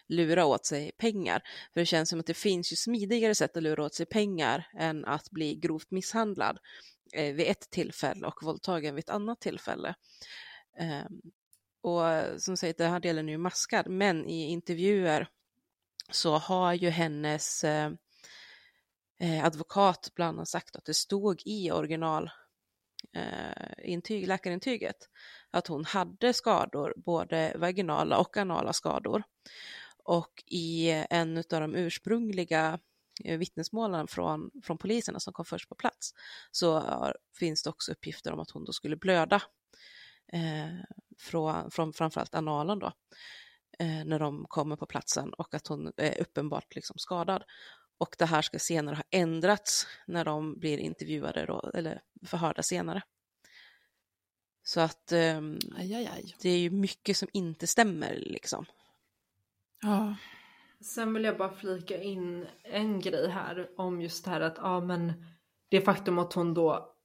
lura 0.07 0.45
åt 0.45 0.65
sig 0.65 0.91
pengar. 0.97 1.41
För 1.73 1.79
det 1.79 1.85
känns 1.85 2.09
som 2.09 2.19
att 2.19 2.25
det 2.25 2.33
finns 2.33 2.71
ju 2.71 2.75
smidigare 2.75 3.35
sätt 3.35 3.57
att 3.57 3.63
lura 3.63 3.83
åt 3.83 3.95
sig 3.95 4.05
pengar 4.05 4.67
än 4.77 5.05
att 5.05 5.31
bli 5.31 5.55
grovt 5.55 5.91
misshandlad 5.91 6.59
eh, 7.13 7.33
vid 7.33 7.47
ett 7.47 7.69
tillfälle 7.69 8.27
och 8.27 8.43
våldtagen 8.43 8.95
vid 8.95 9.03
ett 9.03 9.09
annat 9.09 9.41
tillfälle. 9.41 9.95
Ehm, 10.77 11.21
och 11.81 12.41
som 12.41 12.57
sagt, 12.57 12.77
den 12.77 12.91
här 12.91 12.99
delen 12.99 13.29
är 13.29 13.33
ju 13.33 13.37
maskad, 13.37 13.87
men 13.87 14.25
i 14.25 14.47
intervjuer 14.51 15.29
så 16.11 16.37
har 16.37 16.73
ju 16.73 16.89
hennes 16.89 17.63
eh, 17.63 17.91
eh 19.19 19.45
advokat 19.45 20.11
bland 20.15 20.37
annat 20.37 20.47
sagt 20.47 20.75
att 20.75 20.85
det 20.85 20.93
stod 20.93 21.41
i 21.45 21.71
original 21.71 22.29
eh, 23.13 23.91
intyg, 23.91 24.27
läkarintyget 24.27 25.09
att 25.51 25.67
hon 25.67 25.85
hade 25.85 26.33
skador, 26.33 26.93
både 26.97 27.55
vaginala 27.57 28.17
och 28.17 28.37
anala 28.37 28.73
skador. 28.73 29.23
Och 30.03 30.43
i 30.45 30.89
en 31.09 31.37
av 31.37 31.61
de 31.61 31.75
ursprungliga 31.75 32.79
eh, 33.23 33.37
vittnesmålen 33.37 34.07
från, 34.07 34.51
från 34.63 34.77
poliserna 34.77 35.19
som 35.19 35.33
kom 35.33 35.45
först 35.45 35.69
på 35.69 35.75
plats 35.75 36.13
så 36.51 36.83
finns 37.39 37.63
det 37.63 37.69
också 37.69 37.91
uppgifter 37.91 38.31
om 38.31 38.39
att 38.39 38.51
hon 38.51 38.65
då 38.65 38.73
skulle 38.73 38.95
blöda 38.95 39.41
eh, 40.33 40.83
från, 41.17 41.71
från 41.71 41.93
framförallt 41.93 42.35
analen 42.35 42.79
då, 42.79 42.91
eh, 43.79 44.05
när 44.05 44.19
de 44.19 44.45
kommer 44.47 44.75
på 44.75 44.85
platsen 44.85 45.33
och 45.33 45.53
att 45.53 45.67
hon 45.67 45.91
är 45.97 46.21
uppenbart 46.21 46.75
liksom 46.75 46.97
skadad. 46.97 47.43
Och 47.99 48.15
det 48.17 48.25
här 48.25 48.41
ska 48.41 48.59
senare 48.59 48.95
ha 48.95 49.03
ändrats 49.11 49.87
när 50.07 50.25
de 50.25 50.59
blir 50.59 50.77
intervjuade 50.77 51.45
då, 51.45 51.71
eller 51.73 52.01
förhörda 52.25 52.63
senare. 52.63 53.01
Så 54.63 54.81
att 54.81 55.11
um, 55.11 55.59
aj, 55.77 55.95
aj, 55.95 56.09
aj. 56.15 56.35
det 56.41 56.49
är 56.49 56.57
ju 56.57 56.69
mycket 56.69 57.17
som 57.17 57.27
inte 57.33 57.67
stämmer 57.67 58.15
liksom. 58.15 58.65
Ja. 59.81 60.15
Sen 60.81 61.13
vill 61.13 61.23
jag 61.23 61.37
bara 61.37 61.55
flika 61.55 62.01
in 62.01 62.47
en 62.63 62.99
grej 62.99 63.29
här 63.29 63.69
om 63.77 64.01
just 64.01 64.25
det 64.25 64.31
här 64.31 64.41
att 64.41 64.57
ja 64.57 64.79
men 64.79 65.25
det 65.69 65.81
faktum 65.81 66.19
att 66.19 66.33
hon 66.33 66.53
då 66.53 66.96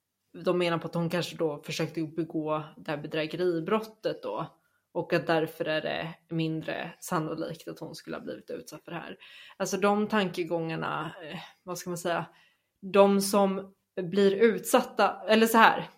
de 0.45 0.59
menar 0.59 0.79
på 0.79 0.87
att 0.87 0.95
hon 0.95 1.11
kanske 1.11 1.37
då 1.37 1.63
försökte 1.63 2.03
begå 2.03 2.65
det 2.77 2.91
här 2.91 2.99
bedrägeribrottet 2.99 4.23
då 4.23 4.59
och 4.93 5.13
att 5.13 5.27
därför 5.27 5.65
är 5.65 5.81
det 5.81 6.15
mindre 6.29 6.95
sannolikt 7.01 7.69
att 7.69 7.79
hon 7.79 7.95
skulle 7.95 8.17
ha 8.17 8.25
blivit 8.25 8.51
utsatt 8.51 8.85
för 8.85 8.91
det 8.91 8.99
här. 8.99 9.17
Alltså 9.57 9.77
de 9.77 10.09
tankegångarna, 10.09 11.15
eh, 11.23 11.39
vad 11.63 11.79
ska 11.79 11.91
man 11.91 11.99
säga, 11.99 12.27
de 12.93 13.21
som 13.21 13.75
blir 14.03 14.33
utsatta, 14.33 15.23
eller 15.29 15.47
så 15.47 15.59
här, 15.59 15.89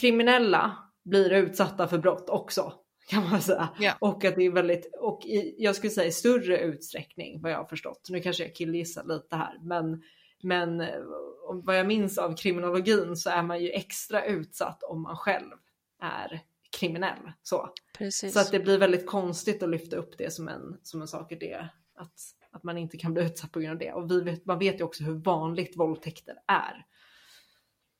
kriminella 0.00 0.76
blir 1.04 1.32
utsatta 1.32 1.88
för 1.88 1.98
brott 1.98 2.28
också 2.28 2.72
kan 3.08 3.30
man 3.30 3.42
säga. 3.42 3.68
Yeah. 3.80 3.96
Och 4.00 4.24
att 4.24 4.36
det 4.36 4.46
är 4.46 4.50
väldigt, 4.50 4.90
och 5.00 5.26
i, 5.26 5.54
jag 5.58 5.76
skulle 5.76 5.90
säga 5.90 6.06
i 6.06 6.12
större 6.12 6.58
utsträckning 6.58 7.42
vad 7.42 7.52
jag 7.52 7.58
har 7.58 7.64
förstått. 7.64 8.06
Nu 8.10 8.20
kanske 8.20 8.42
jag 8.42 8.54
killgissar 8.54 9.04
lite 9.04 9.36
här, 9.36 9.58
men, 9.62 10.02
men 10.46 10.80
eh, 10.80 11.00
vad 11.48 11.78
jag 11.78 11.86
minns 11.86 12.18
av 12.18 12.36
kriminologin 12.36 13.16
så 13.16 13.30
är 13.30 13.42
man 13.42 13.62
ju 13.62 13.70
extra 13.70 14.24
utsatt 14.24 14.82
om 14.82 15.02
man 15.02 15.16
själv 15.16 15.52
är 16.00 16.40
kriminell. 16.78 17.32
Så, 17.42 17.72
Precis. 17.98 18.32
så 18.32 18.40
att 18.40 18.50
det 18.50 18.60
blir 18.60 18.78
väldigt 18.78 19.06
konstigt 19.06 19.62
att 19.62 19.70
lyfta 19.70 19.96
upp 19.96 20.18
det 20.18 20.32
som 20.32 20.48
en, 20.48 20.80
som 20.82 21.00
en 21.00 21.08
sak 21.08 21.32
i 21.32 21.34
det. 21.34 21.68
Att, 21.94 22.20
att 22.50 22.62
man 22.62 22.78
inte 22.78 22.96
kan 22.96 23.14
bli 23.14 23.22
utsatt 23.22 23.52
på 23.52 23.60
grund 23.60 23.72
av 23.72 23.78
det. 23.78 23.92
Och 23.92 24.10
vi 24.10 24.20
vet, 24.20 24.46
man 24.46 24.58
vet 24.58 24.80
ju 24.80 24.84
också 24.84 25.04
hur 25.04 25.14
vanligt 25.14 25.76
våldtäkter 25.76 26.36
är. 26.46 26.86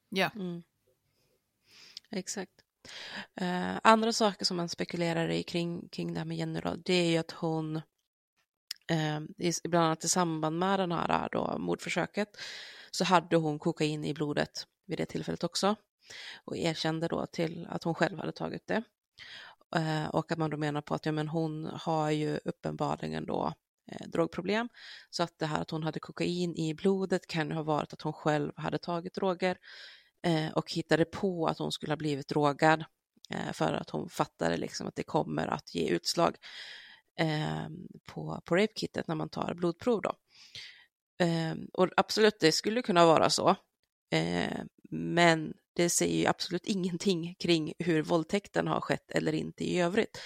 Ja. 0.09 0.31
Mm. 0.35 0.63
Exakt. 2.11 2.53
Uh, 3.41 3.79
andra 3.83 4.13
saker 4.13 4.45
som 4.45 4.57
man 4.57 4.69
spekulerar 4.69 5.29
i 5.29 5.43
kring, 5.43 5.89
kring 5.89 6.13
det 6.13 6.19
här 6.19 6.25
med 6.25 6.37
Jenny 6.37 6.61
då, 6.61 6.75
det 6.85 6.95
är 6.95 7.11
ju 7.11 7.19
att 7.19 7.31
hon 7.31 7.81
eh, 8.91 9.21
bland 9.65 9.85
annat 9.85 10.05
i 10.05 10.09
samband 10.09 10.59
med 10.59 10.81
den 10.81 10.93
här 10.93 11.23
eh, 11.23 11.29
då, 11.33 11.59
mordförsöket 11.59 12.29
så 12.91 13.05
hade 13.05 13.37
hon 13.37 13.59
kokain 13.59 14.05
i 14.05 14.15
blodet 14.15 14.67
vid 14.87 14.99
det 14.99 15.07
tillfället 15.07 15.45
också 15.45 15.77
och 16.45 16.57
erkände 16.57 17.09
då 17.09 17.27
till 17.27 17.67
att 17.71 17.85
hon 17.85 17.95
själv 17.95 18.19
hade 18.19 18.33
tagit 18.33 18.67
det. 18.67 18.83
Eh, 19.77 20.07
och 20.07 20.33
att 20.33 20.39
man 20.39 20.51
då 20.51 20.57
menar 20.57 20.81
på 20.81 20.95
att 20.95 21.07
ja, 21.07 21.13
men 21.13 21.29
hon 21.29 21.67
har 21.73 22.11
ju 22.11 22.41
uppenbarligen 22.45 23.27
då 23.27 23.53
eh, 23.93 24.07
drogproblem. 24.09 24.69
Så 25.11 25.23
att 25.23 25.39
det 25.39 25.47
här 25.47 25.61
att 25.61 25.71
hon 25.71 25.83
hade 25.83 26.01
kokain 26.01 26.57
i 26.57 26.75
blodet 26.75 27.27
kan 27.27 27.49
ju 27.49 27.55
ha 27.55 27.63
varit 27.63 27.93
att 27.93 28.03
hon 28.03 28.13
själv 28.13 28.53
hade 28.57 28.79
tagit 28.79 29.15
droger 29.15 29.59
eh, 30.23 30.53
och 30.53 30.73
hittade 30.73 31.05
på 31.05 31.47
att 31.47 31.59
hon 31.59 31.73
skulle 31.73 31.93
ha 31.93 31.97
blivit 31.97 32.29
drogad 32.29 32.85
eh, 33.31 33.53
för 33.53 33.73
att 33.73 33.91
hon 33.91 34.09
fattade 34.09 34.57
liksom 34.57 34.87
att 34.87 34.97
det 34.97 35.03
kommer 35.03 35.47
att 35.47 35.75
ge 35.75 35.89
utslag 35.89 36.37
eh, 37.19 37.69
på, 38.07 38.41
på 38.45 38.57
rape-kittet 38.57 39.09
när 39.09 39.15
man 39.15 39.29
tar 39.29 39.55
blodprov. 39.55 40.03
Då. 40.03 40.15
Eh, 41.25 41.55
och 41.73 41.89
absolut, 41.97 42.41
det 42.41 42.53
skulle 42.53 42.83
kunna 42.83 43.07
vara 43.07 43.31
så. 43.31 43.57
Eh, 44.11 44.59
men 44.91 45.55
det 45.73 45.91
säger 45.91 46.19
ju 46.19 46.27
absolut 46.27 46.67
ingenting 46.67 47.35
kring 47.39 47.73
hur 47.79 48.03
våldtäkten 48.03 48.67
har 48.67 48.81
skett 48.81 49.11
eller 49.11 49.33
inte 49.33 49.65
i 49.65 49.81
övrigt 49.81 50.19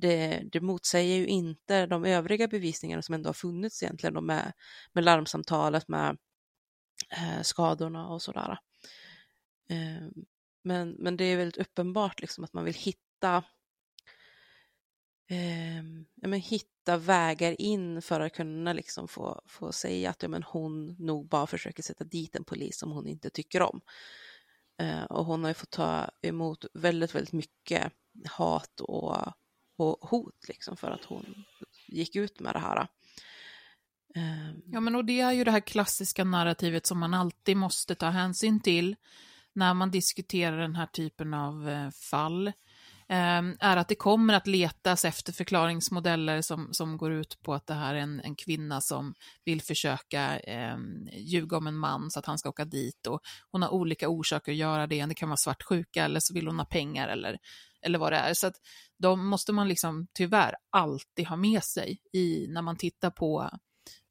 det, 0.00 0.42
det 0.52 0.60
motsäger 0.60 1.16
ju 1.16 1.26
inte 1.26 1.86
de 1.86 2.04
övriga 2.04 2.48
bevisningarna 2.48 3.02
som 3.02 3.14
ändå 3.14 3.28
har 3.28 3.34
funnits 3.34 3.82
egentligen 3.82 4.14
då 4.14 4.20
med, 4.20 4.52
med 4.92 5.04
larmsamtalet, 5.04 5.88
med 5.88 6.18
eh, 7.10 7.42
skadorna 7.42 8.08
och 8.08 8.22
sådär. 8.22 8.58
Eh, 9.70 10.08
men, 10.62 10.90
men 10.90 11.16
det 11.16 11.24
är 11.24 11.36
väldigt 11.36 11.56
uppenbart 11.56 12.20
liksom 12.20 12.44
att 12.44 12.52
man 12.52 12.64
vill 12.64 12.74
hitta 12.74 13.44
eh, 15.28 15.76
ja, 16.14 16.28
men 16.28 16.40
hitta 16.40 16.96
vägar 16.96 17.60
in 17.60 18.02
för 18.02 18.20
att 18.20 18.32
kunna 18.32 18.72
liksom 18.72 19.08
få, 19.08 19.42
få 19.46 19.72
säga 19.72 20.10
att 20.10 20.22
ja, 20.22 20.28
men 20.28 20.42
hon 20.42 20.96
nog 20.98 21.28
bara 21.28 21.46
försöker 21.46 21.82
sätta 21.82 22.04
dit 22.04 22.36
en 22.36 22.44
polis 22.44 22.78
som 22.78 22.90
hon 22.90 23.06
inte 23.06 23.30
tycker 23.30 23.62
om. 23.62 23.80
Eh, 24.78 25.04
och 25.04 25.24
hon 25.24 25.44
har 25.44 25.50
ju 25.50 25.54
fått 25.54 25.70
ta 25.70 26.10
emot 26.22 26.64
väldigt, 26.74 27.14
väldigt 27.14 27.32
mycket 27.32 27.92
hat 28.24 28.80
och 28.80 29.32
och 29.76 29.98
hot 30.00 30.48
liksom 30.48 30.76
för 30.76 30.90
att 30.90 31.04
hon 31.04 31.44
gick 31.88 32.16
ut 32.16 32.40
med 32.40 32.54
det 32.54 32.58
här. 32.58 32.88
Eh. 34.14 34.50
Ja, 34.66 34.80
men 34.80 34.94
och 34.94 35.04
det 35.04 35.20
är 35.20 35.32
ju 35.32 35.44
det 35.44 35.50
här 35.50 35.60
klassiska 35.60 36.24
narrativet 36.24 36.86
som 36.86 36.98
man 36.98 37.14
alltid 37.14 37.56
måste 37.56 37.94
ta 37.94 38.06
hänsyn 38.06 38.60
till 38.60 38.96
när 39.52 39.74
man 39.74 39.90
diskuterar 39.90 40.58
den 40.58 40.74
här 40.74 40.86
typen 40.86 41.34
av 41.34 41.68
eh, 41.68 41.90
fall. 41.90 42.52
Ehm, 43.08 43.56
är 43.60 43.76
att 43.76 43.88
det 43.88 43.94
kommer 43.94 44.34
att 44.34 44.46
letas 44.46 45.04
efter 45.04 45.32
förklaringsmodeller 45.32 46.42
som, 46.42 46.68
som 46.72 46.96
går 46.96 47.12
ut 47.12 47.42
på 47.42 47.54
att 47.54 47.66
det 47.66 47.74
här 47.74 47.94
är 47.94 47.98
en, 47.98 48.20
en 48.20 48.36
kvinna 48.36 48.80
som 48.80 49.14
vill 49.44 49.62
försöka 49.62 50.38
eh, 50.38 50.76
ljuga 51.12 51.56
om 51.56 51.66
en 51.66 51.76
man 51.76 52.10
så 52.10 52.18
att 52.18 52.26
han 52.26 52.38
ska 52.38 52.48
åka 52.48 52.64
dit 52.64 53.06
och 53.06 53.20
hon 53.50 53.62
har 53.62 53.68
olika 53.68 54.08
orsaker 54.08 54.52
att 54.52 54.58
göra 54.58 54.86
det. 54.86 55.06
Det 55.06 55.14
kan 55.14 55.28
vara 55.28 55.36
svartsjuka 55.36 56.04
eller 56.04 56.20
så 56.20 56.34
vill 56.34 56.46
hon 56.46 56.58
ha 56.58 56.66
pengar 56.66 57.08
eller, 57.08 57.38
eller 57.82 57.98
vad 57.98 58.12
det 58.12 58.16
är. 58.16 58.34
Så 58.34 58.46
att 58.46 58.56
de 58.98 59.26
måste 59.26 59.52
man 59.52 59.68
liksom 59.68 60.06
tyvärr 60.12 60.54
alltid 60.70 61.26
ha 61.26 61.36
med 61.36 61.64
sig 61.64 61.98
i 62.12 62.46
när 62.48 62.62
man 62.62 62.76
tittar 62.76 63.10
på 63.10 63.50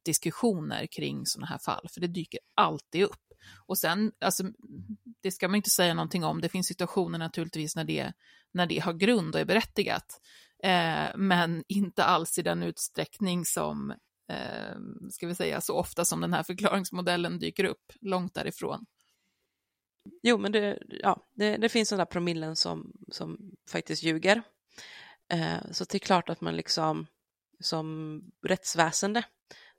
diskussioner 0.05 0.87
kring 0.87 1.25
sådana 1.25 1.47
här 1.47 1.57
fall, 1.57 1.87
för 1.93 2.01
det 2.01 2.07
dyker 2.07 2.39
alltid 2.55 3.03
upp. 3.03 3.25
Och 3.67 3.77
sen, 3.77 4.11
alltså, 4.19 4.43
det 5.21 5.31
ska 5.31 5.47
man 5.47 5.55
inte 5.55 5.69
säga 5.69 5.93
någonting 5.93 6.23
om, 6.23 6.41
det 6.41 6.49
finns 6.49 6.67
situationer 6.67 7.19
naturligtvis 7.19 7.75
när 7.75 7.83
det, 7.83 8.13
när 8.55 8.65
det 8.65 8.79
har 8.79 8.93
grund 8.93 9.35
och 9.35 9.41
är 9.41 9.45
berättigat, 9.45 10.21
eh, 10.63 11.05
men 11.15 11.63
inte 11.67 12.03
alls 12.03 12.39
i 12.39 12.41
den 12.41 12.63
utsträckning 12.63 13.45
som, 13.45 13.91
eh, 14.29 14.77
ska 15.11 15.27
vi 15.27 15.35
säga, 15.35 15.61
så 15.61 15.77
ofta 15.77 16.05
som 16.05 16.21
den 16.21 16.33
här 16.33 16.43
förklaringsmodellen 16.43 17.39
dyker 17.39 17.63
upp, 17.63 17.91
långt 18.01 18.33
därifrån. 18.33 18.85
Jo, 20.21 20.37
men 20.37 20.51
det, 20.51 20.79
ja, 20.87 21.27
det, 21.33 21.57
det 21.57 21.69
finns 21.69 21.89
sådana 21.89 22.05
promillen 22.05 22.55
som, 22.55 22.93
som 23.11 23.51
faktiskt 23.69 24.03
ljuger. 24.03 24.41
Eh, 25.31 25.71
så 25.71 25.83
det 25.83 25.97
är 25.97 25.99
klart 25.99 26.29
att 26.29 26.41
man 26.41 26.55
liksom 26.55 27.07
som 27.59 28.21
rättsväsende 28.43 29.23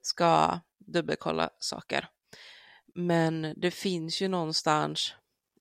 ska 0.01 0.61
dubbelkolla 0.79 1.51
saker. 1.59 2.09
Men 2.95 3.55
det 3.57 3.70
finns 3.70 4.22
ju 4.22 4.29
någonstans 4.29 5.14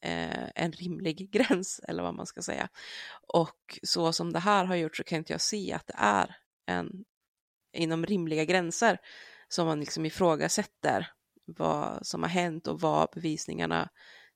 eh, 0.05 0.49
en 0.55 0.71
rimlig 0.71 1.29
gräns, 1.31 1.81
eller 1.87 2.03
vad 2.03 2.13
man 2.13 2.25
ska 2.25 2.41
säga. 2.41 2.69
Och 3.27 3.79
så 3.83 4.13
som 4.13 4.33
det 4.33 4.39
här 4.39 4.65
har 4.65 4.75
gjort 4.75 4.97
så 4.97 5.03
kan 5.03 5.17
inte 5.17 5.33
jag 5.33 5.41
se 5.41 5.73
att 5.73 5.87
det 5.87 5.95
är 5.97 6.35
en 6.65 7.05
inom 7.73 8.05
rimliga 8.05 8.45
gränser 8.45 8.97
som 9.47 9.67
man 9.67 9.79
liksom 9.79 10.05
ifrågasätter 10.05 11.11
vad 11.45 12.07
som 12.07 12.23
har 12.23 12.29
hänt 12.29 12.67
och 12.67 12.81
vad 12.81 13.09
bevisningarna 13.13 13.89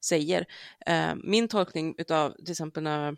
säger. 0.05 0.45
Eh, 0.85 1.15
min 1.23 1.47
tolkning 1.47 1.95
av 2.09 2.31
till 2.31 2.51
exempel 2.51 2.83
när 2.83 3.17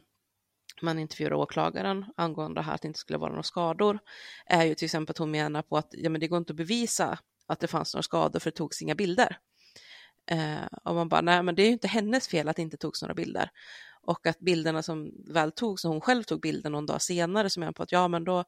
man 0.82 1.00
intervjuar 1.00 1.34
åklagaren 1.34 2.06
angående 2.18 2.62
det 2.62 2.66
här 2.66 2.74
att 2.74 2.82
det 2.82 2.88
inte 2.88 3.00
skulle 3.00 3.20
vara 3.20 3.30
några 3.30 3.44
skador 3.44 4.00
är 4.46 4.66
ju 4.66 4.76
till 4.76 4.86
exempel 4.86 5.14
att 5.14 5.18
hon 5.18 5.32
menar 5.32 5.62
på 5.62 5.78
att 5.78 5.90
ja, 5.92 6.10
men 6.10 6.22
det 6.22 6.28
går 6.28 6.38
inte 6.38 6.54
att 6.54 6.58
bevisa 6.58 7.20
att 7.48 7.60
det 7.60 7.68
fanns 7.68 7.94
några 7.94 8.04
skador 8.04 8.40
för 8.40 8.52
det 8.52 8.58
togs 8.58 8.82
inga 8.82 8.96
bilder. 8.96 9.38
Eh, 10.32 10.66
och 10.84 10.96
man 10.96 11.10
bara, 11.10 11.22
nej 11.22 11.44
men 11.44 11.56
det 11.56 11.62
är 11.62 11.66
ju 11.66 11.74
inte 11.74 11.88
hennes 11.88 12.28
fel 12.28 12.50
att 12.50 12.56
det 12.56 12.62
inte 12.62 12.78
togs 12.78 13.02
några 13.02 13.14
bilder. 13.14 13.50
Och 14.04 14.28
att 14.28 14.40
bilderna 14.40 14.84
som 14.84 15.12
väl 15.34 15.52
togs, 15.52 15.84
hon 15.84 16.02
själv 16.02 16.24
tog 16.24 16.42
bilden 16.42 16.72
någon 16.72 16.86
dag 16.86 17.02
senare, 17.02 17.50
så 17.50 17.60
menar 17.60 17.68
man 17.68 17.74
på 17.74 17.84
att 17.84 17.92
ja 17.92 18.08
men 18.08 18.24
då 18.24 18.44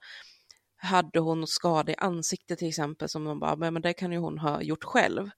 hade 0.76 1.19
hon 1.19 1.47
skada 1.47 1.91
i 1.91 1.95
ansiktet 1.95 2.59
till 2.59 2.69
exempel 2.69 3.09
som 3.09 3.24
man 3.24 3.39
bara, 3.39 3.71
men 3.71 3.82
det 3.82 3.93
kan 3.93 4.11
ju 4.11 4.17
hon 4.17 4.39
ha 4.39 4.61
gjort 4.61 4.84
själv. 4.84 5.30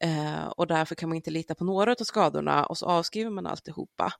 Eh, 0.00 0.46
och 0.46 0.66
därför 0.66 0.94
kan 0.94 1.08
man 1.08 1.16
inte 1.16 1.30
lita 1.30 1.54
på 1.54 1.64
några 1.64 1.92
av 1.92 2.04
skadorna 2.04 2.66
och 2.66 2.78
så 2.78 2.86
avskriver 2.86 3.30
man 3.30 3.46
alltihopa. 3.46 4.12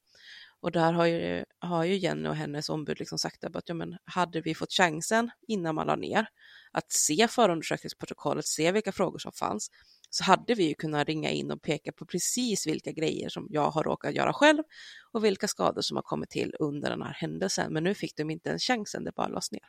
Och 0.61 0.73
där 0.73 0.93
har 0.93 1.07
ju, 1.07 1.45
har 1.59 1.85
ju 1.85 1.97
Jenny 1.97 2.29
och 2.29 2.37
hennes 2.37 2.69
ombud 2.69 2.99
liksom 2.99 3.19
sagt 3.19 3.45
att 3.45 3.69
ja, 3.69 3.75
men 3.75 3.97
hade 4.05 4.41
vi 4.41 4.55
fått 4.55 4.73
chansen 4.73 5.31
innan 5.49 5.75
man 5.75 5.87
la 5.87 5.97
ner 5.97 6.27
att 6.73 6.93
se 6.93 7.29
förundersökningsprotokollet, 7.29 8.47
se 8.47 8.73
vilka 8.73 8.93
frågor 8.93 9.19
som 9.19 9.33
fanns, 9.33 9.71
så 10.11 10.25
hade 10.25 10.55
vi 10.55 10.69
ju 10.69 10.75
kunnat 10.75 11.09
ringa 11.09 11.31
in 11.31 11.51
och 11.51 11.63
peka 11.63 11.93
på 11.93 12.07
precis 12.07 12.67
vilka 12.67 12.93
grejer 12.93 13.29
som 13.29 13.47
jag 13.51 13.71
har 13.71 13.85
råkat 13.85 14.15
göra 14.15 14.33
själv 14.33 14.63
och 15.13 15.25
vilka 15.25 15.49
skador 15.49 15.83
som 15.83 15.97
har 15.97 16.03
kommit 16.03 16.31
till 16.31 16.55
under 16.59 16.91
den 16.91 17.03
här 17.03 17.13
händelsen. 17.13 17.73
Men 17.73 17.85
nu 17.85 17.95
fick 17.95 18.17
de 18.17 18.31
inte 18.31 18.49
ens 18.49 18.63
chansen, 18.63 19.05
det 19.05 19.15
bara 19.15 19.29
lades 19.29 19.53
ner. 19.53 19.69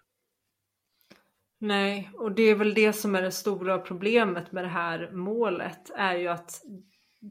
Nej, 1.61 2.11
och 2.13 2.31
det 2.31 2.43
är 2.43 2.55
väl 2.55 2.73
det 2.73 2.93
som 2.93 3.15
är 3.15 3.21
det 3.21 3.31
stora 3.31 3.79
problemet 3.79 4.51
med 4.51 4.63
det 4.63 4.69
här 4.69 5.11
målet 5.11 5.89
är 5.95 6.15
ju 6.15 6.27
att 6.27 6.61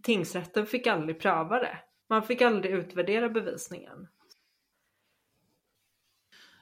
tingsrätten 0.02 0.66
fick 0.66 0.86
aldrig 0.86 1.20
pröva 1.20 1.58
det. 1.58 1.78
Man 2.08 2.22
fick 2.22 2.42
aldrig 2.42 2.74
utvärdera 2.74 3.28
bevisningen. 3.28 4.08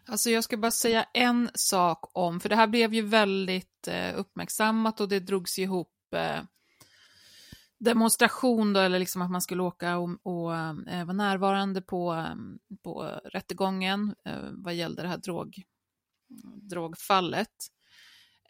Alltså 0.08 0.30
jag 0.30 0.44
ska 0.44 0.56
bara 0.56 0.70
säga 0.70 1.06
en 1.14 1.50
sak 1.54 2.10
om, 2.12 2.40
för 2.40 2.48
det 2.48 2.56
här 2.56 2.66
blev 2.66 2.94
ju 2.94 3.02
väldigt 3.02 3.88
eh, 3.88 4.18
uppmärksammat 4.18 5.00
och 5.00 5.08
det 5.08 5.20
drogs 5.20 5.58
ihop 5.58 5.95
Typ, 6.10 6.14
eh, 6.14 6.42
demonstration 7.78 8.72
då, 8.72 8.80
eller 8.80 8.98
liksom 8.98 9.22
att 9.22 9.30
man 9.30 9.40
skulle 9.42 9.62
åka 9.62 9.96
och, 9.96 10.10
och 10.22 10.56
eh, 10.56 11.04
vara 11.04 11.12
närvarande 11.12 11.82
på, 11.82 12.14
eh, 12.14 12.34
på 12.82 13.02
rättegången 13.24 14.14
eh, 14.24 14.40
vad 14.52 14.74
gällde 14.74 15.02
det 15.02 15.08
här 15.08 15.18
drog, 15.18 15.62
drogfallet. 16.70 17.48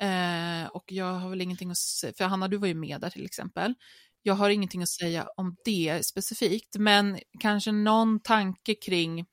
Eh, 0.00 0.66
och 0.66 0.92
jag 0.92 1.14
har 1.14 1.30
väl 1.30 1.40
ingenting 1.40 1.70
att 1.70 1.78
säga, 1.78 2.12
för 2.16 2.24
Hanna 2.24 2.48
du 2.48 2.56
var 2.56 2.68
ju 2.68 2.74
med 2.74 3.00
där 3.00 3.10
till 3.10 3.24
exempel. 3.24 3.74
Jag 4.22 4.34
har 4.34 4.50
ingenting 4.50 4.82
att 4.82 4.88
säga 4.88 5.28
om 5.36 5.56
det 5.64 6.06
specifikt, 6.06 6.76
men 6.78 7.18
kanske 7.40 7.72
någon 7.72 8.20
tanke 8.20 8.74
kring 8.74 9.26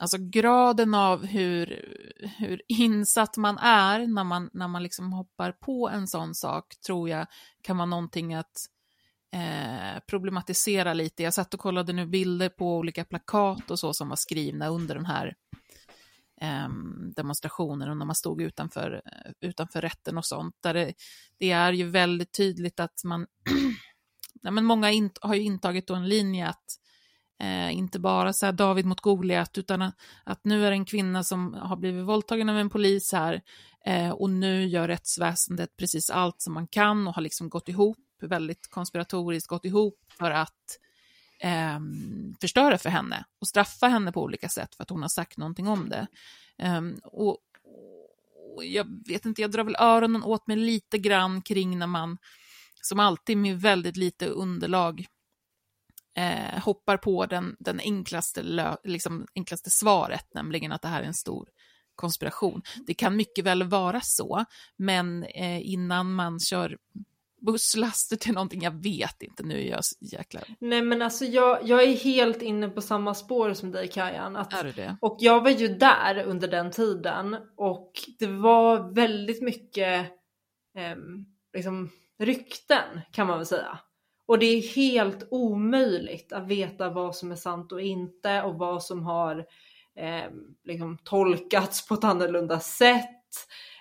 alltså 0.00 0.18
graden 0.20 0.94
av 0.94 1.26
hur, 1.26 1.84
hur 2.38 2.62
insatt 2.68 3.36
man 3.36 3.58
är 3.58 4.06
när 4.06 4.24
man, 4.24 4.50
när 4.52 4.68
man 4.68 4.82
liksom 4.82 5.12
hoppar 5.12 5.52
på 5.52 5.88
en 5.88 6.06
sån 6.06 6.34
sak 6.34 6.80
tror 6.86 7.08
jag 7.08 7.26
kan 7.62 7.76
vara 7.76 7.86
någonting 7.86 8.34
att 8.34 8.66
eh, 9.32 10.00
problematisera 10.06 10.94
lite. 10.94 11.22
Jag 11.22 11.34
satt 11.34 11.54
och 11.54 11.60
kollade 11.60 11.92
nu 11.92 12.06
bilder 12.06 12.48
på 12.48 12.76
olika 12.76 13.04
plakat 13.04 13.70
och 13.70 13.78
så 13.78 13.94
som 13.94 14.08
var 14.08 14.16
skrivna 14.16 14.68
under 14.68 14.94
den 14.94 15.06
här 15.06 15.34
eh, 16.40 16.68
demonstrationen 17.16 17.90
och 17.90 17.96
när 17.96 18.06
man 18.06 18.14
stod 18.14 18.42
utanför, 18.42 19.02
utanför 19.40 19.80
rätten 19.80 20.18
och 20.18 20.26
sånt. 20.26 20.56
Där 20.60 20.74
det, 20.74 20.94
det 21.38 21.50
är 21.50 21.72
ju 21.72 21.88
väldigt 21.88 22.32
tydligt 22.32 22.80
att 22.80 23.04
man, 23.04 23.26
ja, 24.42 24.50
men 24.50 24.64
många 24.64 24.90
in, 24.90 25.10
har 25.20 25.34
ju 25.34 25.42
intagit 25.42 25.90
en 25.90 26.08
linje 26.08 26.48
att 26.48 26.80
Eh, 27.40 27.76
inte 27.76 27.98
bara 27.98 28.32
så 28.32 28.52
David 28.52 28.84
mot 28.84 29.00
Goliat, 29.00 29.58
utan 29.58 29.82
att, 29.82 29.94
att, 30.24 30.44
nu 30.44 30.66
är 30.66 30.70
det 30.70 30.76
en 30.76 30.84
kvinna 30.84 31.24
som 31.24 31.54
har 31.54 31.76
blivit 31.76 32.04
våldtagen 32.04 32.48
av 32.48 32.58
en 32.58 32.70
polis 32.70 33.12
här 33.12 33.42
eh, 33.84 34.10
och 34.10 34.30
nu 34.30 34.66
gör 34.66 34.88
rättsväsendet 34.88 35.76
precis 35.76 36.10
allt 36.10 36.42
som 36.42 36.54
man 36.54 36.66
kan 36.66 37.08
och 37.08 37.14
har 37.14 37.22
liksom 37.22 37.48
gått 37.48 37.68
ihop, 37.68 37.98
väldigt 38.22 38.70
konspiratoriskt 38.70 39.48
gått 39.48 39.64
ihop 39.64 39.98
för 40.18 40.30
att 40.30 40.78
eh, 41.40 41.80
förstöra 42.40 42.78
för 42.78 42.90
henne 42.90 43.24
och 43.40 43.48
straffa 43.48 43.88
henne 43.88 44.12
på 44.12 44.22
olika 44.22 44.48
sätt 44.48 44.74
för 44.74 44.82
att 44.82 44.90
hon 44.90 45.02
har 45.02 45.08
sagt 45.08 45.38
någonting 45.38 45.68
om 45.68 45.88
det. 45.88 46.06
Ehm, 46.58 47.00
och, 47.04 47.38
och 48.56 48.64
jag 48.64 48.86
vet 49.08 49.26
inte, 49.26 49.42
jag 49.42 49.50
drar 49.50 49.64
väl 49.64 49.76
öronen 49.78 50.22
åt 50.22 50.46
mig 50.46 50.56
lite 50.56 50.98
grann 50.98 51.42
kring 51.42 51.78
när 51.78 51.86
man, 51.86 52.18
som 52.82 53.00
alltid 53.00 53.36
med 53.36 53.60
väldigt 53.60 53.96
lite 53.96 54.26
underlag, 54.26 55.06
eh, 56.16 56.60
hoppar 56.62 56.96
på 56.96 57.26
den, 57.26 57.56
den 57.58 57.80
enklaste, 57.80 58.42
liksom, 58.84 59.26
enklaste 59.34 59.70
svaret, 59.70 60.34
nämligen 60.34 60.72
att 60.72 60.82
det 60.82 60.88
här 60.88 61.02
är 61.02 61.06
en 61.06 61.14
stor 61.14 61.48
konspiration. 61.94 62.62
Det 62.86 62.94
kan 62.94 63.16
mycket 63.16 63.44
väl 63.44 63.62
vara 63.62 64.00
så, 64.00 64.44
men 64.76 65.24
eh, 65.24 65.70
innan 65.70 66.14
man 66.14 66.40
kör 66.40 66.76
busslaster 67.40 68.16
till 68.16 68.32
någonting, 68.32 68.62
jag 68.62 68.82
vet 68.82 69.22
inte, 69.22 69.42
nu 69.42 69.60
är 69.60 69.70
jag 69.70 69.84
så 69.84 69.96
jäkla... 70.00 70.40
Nej 70.58 70.82
men 70.82 71.02
alltså 71.02 71.24
jag, 71.24 71.68
jag 71.68 71.82
är 71.82 71.96
helt 71.96 72.42
inne 72.42 72.68
på 72.68 72.80
samma 72.80 73.14
spår 73.14 73.54
som 73.54 73.70
dig 73.70 73.88
Kajan. 73.88 74.36
Att, 74.36 74.52
är 74.52 74.64
du 74.64 74.72
det? 74.72 74.96
Och 75.00 75.16
jag 75.20 75.40
var 75.40 75.50
ju 75.50 75.68
där 75.68 76.24
under 76.24 76.48
den 76.48 76.70
tiden 76.70 77.36
och 77.56 77.92
det 78.18 78.26
var 78.26 78.94
väldigt 78.94 79.42
mycket 79.42 80.12
eh, 80.76 80.96
liksom, 81.54 81.90
rykten 82.18 83.00
kan 83.12 83.26
man 83.26 83.38
väl 83.38 83.46
säga. 83.46 83.78
Och 84.30 84.38
det 84.38 84.46
är 84.46 84.74
helt 84.74 85.28
omöjligt 85.30 86.32
att 86.32 86.46
veta 86.46 86.90
vad 86.90 87.16
som 87.16 87.32
är 87.32 87.36
sant 87.36 87.72
och 87.72 87.80
inte 87.80 88.42
och 88.42 88.54
vad 88.54 88.82
som 88.82 89.02
har 89.02 89.38
eh, 89.96 90.30
liksom 90.64 90.98
tolkats 91.04 91.86
på 91.86 91.94
ett 91.94 92.04
annorlunda 92.04 92.60
sätt 92.60 93.26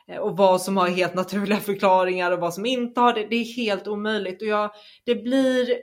eh, 0.08 0.18
och 0.18 0.38
vad 0.38 0.62
som 0.62 0.78
har 0.78 0.88
helt 0.88 1.14
naturliga 1.14 1.60
förklaringar 1.60 2.32
och 2.32 2.40
vad 2.40 2.54
som 2.54 2.66
inte 2.66 3.02
har 3.02 3.14
det. 3.14 3.28
Det 3.30 3.36
är 3.36 3.56
helt 3.56 3.88
omöjligt 3.88 4.42
och 4.42 4.48
jag, 4.48 4.72
det, 5.04 5.16
blir, 5.16 5.82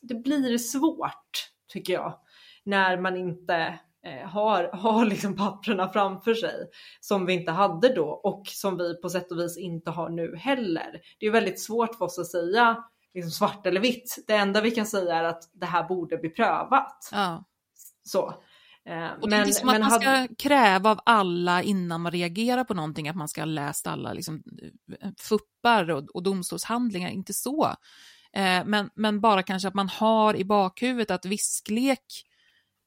det 0.00 0.14
blir 0.14 0.58
svårt 0.58 1.50
tycker 1.72 1.92
jag 1.92 2.18
när 2.64 3.00
man 3.00 3.16
inte 3.16 3.78
eh, 4.06 4.28
har, 4.28 4.64
har 4.72 5.04
liksom 5.04 5.36
papperna 5.36 5.88
framför 5.88 6.34
sig 6.34 6.70
som 7.00 7.26
vi 7.26 7.32
inte 7.32 7.52
hade 7.52 7.94
då 7.94 8.08
och 8.08 8.42
som 8.46 8.76
vi 8.76 9.00
på 9.00 9.08
sätt 9.08 9.32
och 9.32 9.38
vis 9.38 9.58
inte 9.58 9.90
har 9.90 10.08
nu 10.08 10.36
heller. 10.36 11.00
Det 11.18 11.26
är 11.26 11.30
väldigt 11.30 11.60
svårt 11.60 11.94
för 11.94 12.04
oss 12.04 12.18
att 12.18 12.26
säga 12.26 12.84
liksom 13.14 13.30
svart 13.30 13.66
eller 13.66 13.80
vitt. 13.80 14.24
Det 14.26 14.34
enda 14.34 14.60
vi 14.60 14.70
kan 14.70 14.86
säga 14.86 15.16
är 15.16 15.24
att 15.24 15.50
det 15.52 15.66
här 15.66 15.88
borde 15.88 16.16
bli 16.16 16.30
prövat. 16.30 17.08
Ja. 17.12 17.44
Så. 18.02 18.34
Eh, 18.84 19.10
och 19.20 19.30
det 19.30 19.36
är 19.36 19.44
som 19.44 19.68
att 19.68 19.80
man 19.80 20.00
ska 20.00 20.10
hade... 20.10 20.34
kräva 20.38 20.90
av 20.90 21.00
alla 21.04 21.62
innan 21.62 22.00
man 22.00 22.12
reagerar 22.12 22.64
på 22.64 22.74
någonting 22.74 23.08
att 23.08 23.16
man 23.16 23.28
ska 23.28 23.40
ha 23.40 23.46
läst 23.46 23.86
alla 23.86 24.12
liksom, 24.12 24.42
fuppar 25.18 25.90
och, 25.90 26.04
och 26.14 26.22
domstolshandlingar, 26.22 27.10
inte 27.10 27.32
så. 27.32 27.74
Eh, 28.32 28.64
men, 28.64 28.90
men 28.94 29.20
bara 29.20 29.42
kanske 29.42 29.68
att 29.68 29.74
man 29.74 29.88
har 29.88 30.36
i 30.36 30.44
bakhuvudet 30.44 31.10
att 31.10 31.24
visklek, 31.24 32.24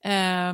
eh, 0.04 0.54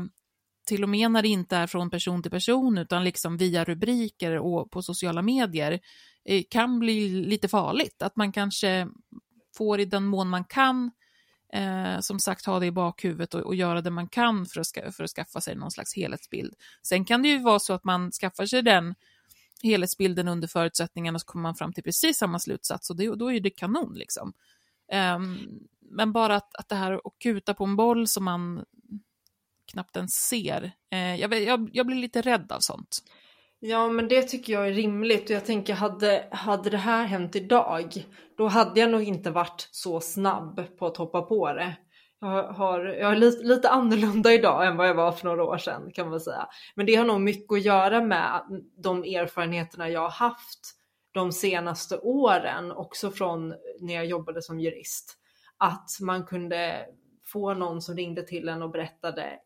till 0.67 0.83
och 0.83 0.89
med 0.89 1.11
när 1.11 1.21
det 1.21 1.27
inte 1.27 1.57
är 1.57 1.67
från 1.67 1.89
person 1.89 2.21
till 2.21 2.31
person 2.31 2.77
utan 2.77 3.03
liksom 3.03 3.37
via 3.37 3.63
rubriker 3.63 4.37
och 4.37 4.71
på 4.71 4.81
sociala 4.81 5.21
medier, 5.21 5.79
eh, 6.25 6.43
kan 6.49 6.79
bli 6.79 7.09
lite 7.09 7.47
farligt. 7.47 8.01
Att 8.01 8.15
man 8.15 8.31
kanske 8.31 8.87
får 9.57 9.79
i 9.79 9.85
den 9.85 10.05
mån 10.05 10.29
man 10.29 10.43
kan, 10.43 10.91
eh, 11.53 11.99
som 11.99 12.19
sagt, 12.19 12.45
ha 12.45 12.59
det 12.59 12.65
i 12.65 12.71
bakhuvudet 12.71 13.33
och, 13.33 13.41
och 13.41 13.55
göra 13.55 13.81
det 13.81 13.89
man 13.89 14.07
kan 14.07 14.45
för 14.45 14.61
att, 14.61 14.95
för 14.95 15.03
att 15.03 15.09
skaffa 15.09 15.41
sig 15.41 15.55
någon 15.55 15.71
slags 15.71 15.95
helhetsbild. 15.95 16.53
Sen 16.83 17.05
kan 17.05 17.21
det 17.21 17.29
ju 17.29 17.39
vara 17.39 17.59
så 17.59 17.73
att 17.73 17.83
man 17.83 18.11
skaffar 18.11 18.45
sig 18.45 18.61
den 18.61 18.95
helhetsbilden 19.63 20.27
under 20.27 20.47
förutsättningarna 20.47 21.15
och 21.15 21.21
så 21.21 21.27
kommer 21.27 21.43
man 21.43 21.55
fram 21.55 21.73
till 21.73 21.83
precis 21.83 22.17
samma 22.17 22.39
slutsats 22.39 22.89
och 22.89 22.95
det, 22.95 23.15
då 23.15 23.31
är 23.31 23.39
det 23.39 23.49
kanon 23.49 23.93
liksom. 23.93 24.33
Um, 25.15 25.59
men 25.81 26.11
bara 26.11 26.35
att, 26.35 26.55
att 26.55 26.69
det 26.69 26.75
här 26.75 26.93
att 26.93 27.19
kuta 27.19 27.53
på 27.53 27.63
en 27.63 27.75
boll 27.75 28.07
som 28.07 28.23
man 28.23 28.65
knappt 29.71 29.97
ens 29.97 30.13
ser, 30.13 30.71
uh, 30.93 31.15
jag, 31.15 31.41
jag, 31.41 31.69
jag 31.73 31.85
blir 31.85 31.97
lite 31.97 32.21
rädd 32.21 32.51
av 32.51 32.59
sånt. 32.59 33.03
Ja 33.59 33.87
men 33.89 34.07
det 34.07 34.23
tycker 34.23 34.53
jag 34.53 34.67
är 34.67 34.71
rimligt 34.71 35.23
och 35.23 35.35
jag 35.35 35.45
tänker 35.45 35.73
hade, 35.73 36.27
hade 36.31 36.69
det 36.69 36.77
här 36.77 37.05
hänt 37.05 37.35
idag 37.35 38.05
då 38.37 38.47
hade 38.47 38.79
jag 38.79 38.91
nog 38.91 39.03
inte 39.03 39.31
varit 39.31 39.69
så 39.71 39.99
snabb 39.99 40.77
på 40.77 40.85
att 40.85 40.97
hoppa 40.97 41.21
på 41.21 41.53
det. 41.53 41.77
Jag, 42.19 42.43
har, 42.43 42.79
jag 42.85 43.11
är 43.11 43.15
lite, 43.15 43.43
lite 43.43 43.69
annorlunda 43.69 44.33
idag 44.33 44.67
än 44.67 44.77
vad 44.77 44.87
jag 44.87 44.95
var 44.95 45.11
för 45.11 45.25
några 45.25 45.43
år 45.43 45.57
sedan 45.57 45.91
kan 45.93 46.09
man 46.09 46.19
säga. 46.19 46.47
Men 46.75 46.85
det 46.85 46.95
har 46.95 47.05
nog 47.05 47.21
mycket 47.21 47.53
att 47.53 47.61
göra 47.61 48.01
med 48.01 48.41
de 48.83 49.03
erfarenheterna 49.03 49.89
jag 49.89 50.01
har 50.01 50.09
haft 50.09 50.59
de 51.11 51.31
senaste 51.31 51.97
åren, 51.97 52.71
också 52.71 53.11
från 53.11 53.53
när 53.79 53.93
jag 53.93 54.05
jobbade 54.05 54.41
som 54.41 54.59
jurist. 54.59 55.17
Att 55.57 55.89
man 56.01 56.25
kunde 56.25 56.85
få 57.25 57.53
någon 57.53 57.81
som 57.81 57.95
ringde 57.95 58.23
till 58.23 58.49
en 58.49 58.61
och 58.61 58.71
berättade 58.71 59.39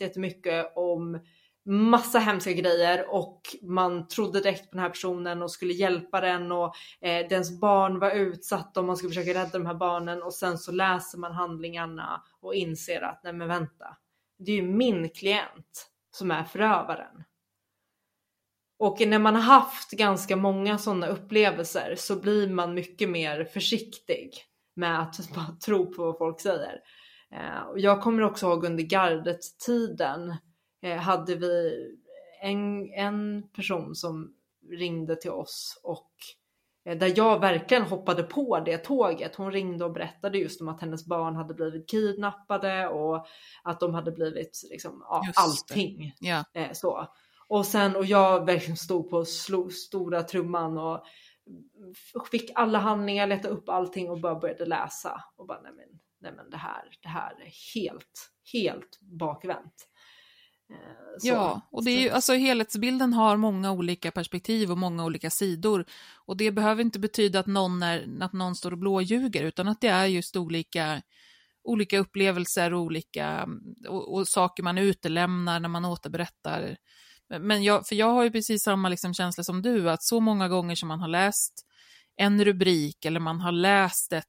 jättemycket 0.00 0.72
om 0.76 1.20
massa 1.66 2.18
hemska 2.18 2.52
grejer 2.52 3.14
och 3.14 3.40
man 3.62 4.08
trodde 4.08 4.40
direkt 4.40 4.70
på 4.70 4.76
den 4.76 4.80
här 4.82 4.90
personen 4.90 5.42
och 5.42 5.50
skulle 5.50 5.72
hjälpa 5.72 6.20
den 6.20 6.52
och 6.52 6.74
eh, 7.00 7.28
dens 7.28 7.60
barn 7.60 7.98
var 7.98 8.10
utsatt 8.10 8.76
och 8.76 8.84
man 8.84 8.96
skulle 8.96 9.10
försöka 9.10 9.40
rädda 9.40 9.58
de 9.58 9.66
här 9.66 9.74
barnen 9.74 10.22
och 10.22 10.34
sen 10.34 10.58
så 10.58 10.72
läser 10.72 11.18
man 11.18 11.32
handlingarna 11.32 12.22
och 12.40 12.54
inser 12.54 13.02
att 13.02 13.20
nej 13.24 13.32
men 13.32 13.48
vänta, 13.48 13.96
det 14.38 14.52
är 14.52 14.56
ju 14.56 14.62
min 14.62 15.08
klient 15.10 15.90
som 16.10 16.30
är 16.30 16.44
förövaren. 16.44 17.24
Och 18.78 19.00
när 19.00 19.18
man 19.18 19.34
har 19.34 19.42
haft 19.42 19.90
ganska 19.90 20.36
många 20.36 20.78
sådana 20.78 21.06
upplevelser 21.06 21.94
så 21.98 22.16
blir 22.16 22.48
man 22.48 22.74
mycket 22.74 23.08
mer 23.08 23.44
försiktig 23.44 24.44
med 24.76 25.00
att 25.00 25.30
bara 25.34 25.56
tro 25.64 25.92
på 25.92 26.04
vad 26.04 26.18
folk 26.18 26.40
säger. 26.40 26.80
Eh, 27.32 27.62
jag 27.76 28.02
kommer 28.02 28.22
också 28.22 28.46
ihåg 28.46 28.64
under 28.64 28.84
gardet-tiden 28.84 30.36
hade 30.82 31.34
vi 31.34 31.86
en, 32.40 32.92
en 32.92 33.48
person 33.52 33.94
som 33.94 34.34
ringde 34.70 35.16
till 35.16 35.30
oss 35.30 35.80
och 35.82 36.10
eh, 36.84 36.98
där 36.98 37.12
jag 37.16 37.40
verkligen 37.40 37.82
hoppade 37.82 38.22
på 38.22 38.60
det 38.60 38.78
tåget. 38.78 39.36
Hon 39.36 39.52
ringde 39.52 39.84
och 39.84 39.92
berättade 39.92 40.38
just 40.38 40.60
om 40.60 40.68
att 40.68 40.80
hennes 40.80 41.06
barn 41.06 41.36
hade 41.36 41.54
blivit 41.54 41.90
kidnappade 41.90 42.88
och 42.88 43.26
att 43.62 43.80
de 43.80 43.94
hade 43.94 44.12
blivit 44.12 44.60
liksom, 44.70 45.04
ja, 45.08 45.22
allting. 45.34 46.14
Eh, 46.54 46.72
så. 46.72 47.08
Och 47.48 47.66
sen 47.66 47.96
och 47.96 48.04
jag 48.04 48.46
verkligen 48.46 48.76
stod 48.76 49.10
på 49.10 49.24
slo, 49.24 49.70
stora 49.70 50.22
trumman 50.22 50.78
och 50.78 51.04
fick 52.30 52.50
alla 52.54 52.78
handlingar, 52.78 53.26
letade 53.26 53.54
upp 53.54 53.68
allting 53.68 54.10
och 54.10 54.20
bara 54.20 54.34
började 54.34 54.66
läsa 54.66 55.24
och 55.36 55.46
bara 55.46 55.60
nej 55.60 55.72
men, 55.76 56.00
nej 56.18 56.32
men 56.32 56.50
det 56.50 56.56
här, 56.56 56.84
det 57.02 57.08
här 57.08 57.30
är 57.30 57.74
helt, 57.74 58.30
helt 58.52 59.00
bakvänt. 59.00 59.88
Eh, 60.70 60.76
så. 61.18 61.28
Ja, 61.28 61.60
och 61.70 61.84
det 61.84 61.90
är 61.90 62.00
ju, 62.00 62.10
alltså 62.10 62.32
helhetsbilden 62.32 63.12
har 63.12 63.36
många 63.36 63.72
olika 63.72 64.10
perspektiv 64.10 64.70
och 64.70 64.78
många 64.78 65.04
olika 65.04 65.30
sidor. 65.30 65.84
Och 66.26 66.36
det 66.36 66.50
behöver 66.50 66.82
inte 66.82 66.98
betyda 66.98 67.40
att 67.40 67.46
någon, 67.46 67.82
är, 67.82 68.08
att 68.20 68.32
någon 68.32 68.56
står 68.56 68.70
och 68.70 68.78
blåljuger, 68.78 69.44
utan 69.44 69.68
att 69.68 69.80
det 69.80 69.88
är 69.88 70.06
just 70.06 70.36
olika, 70.36 71.02
olika 71.64 71.98
upplevelser 71.98 72.74
och 72.74 72.80
olika 72.80 73.48
och, 73.88 74.14
och 74.14 74.28
saker 74.28 74.62
man 74.62 74.78
utelämnar 74.78 75.60
när 75.60 75.68
man 75.68 75.84
återberättar 75.84 76.76
Men 77.40 77.62
jag, 77.62 77.86
för 77.86 77.94
jag 77.94 78.12
har 78.12 78.24
ju 78.24 78.30
precis 78.30 78.62
samma 78.62 78.88
liksom 78.88 79.14
känsla 79.14 79.44
som 79.44 79.62
du, 79.62 79.90
att 79.90 80.02
så 80.02 80.20
många 80.20 80.48
gånger 80.48 80.74
som 80.74 80.88
man 80.88 81.00
har 81.00 81.08
läst 81.08 81.64
en 82.16 82.44
rubrik 82.44 83.04
eller 83.04 83.20
man 83.20 83.40
har 83.40 83.52
läst 83.52 84.12
ett 84.12 84.24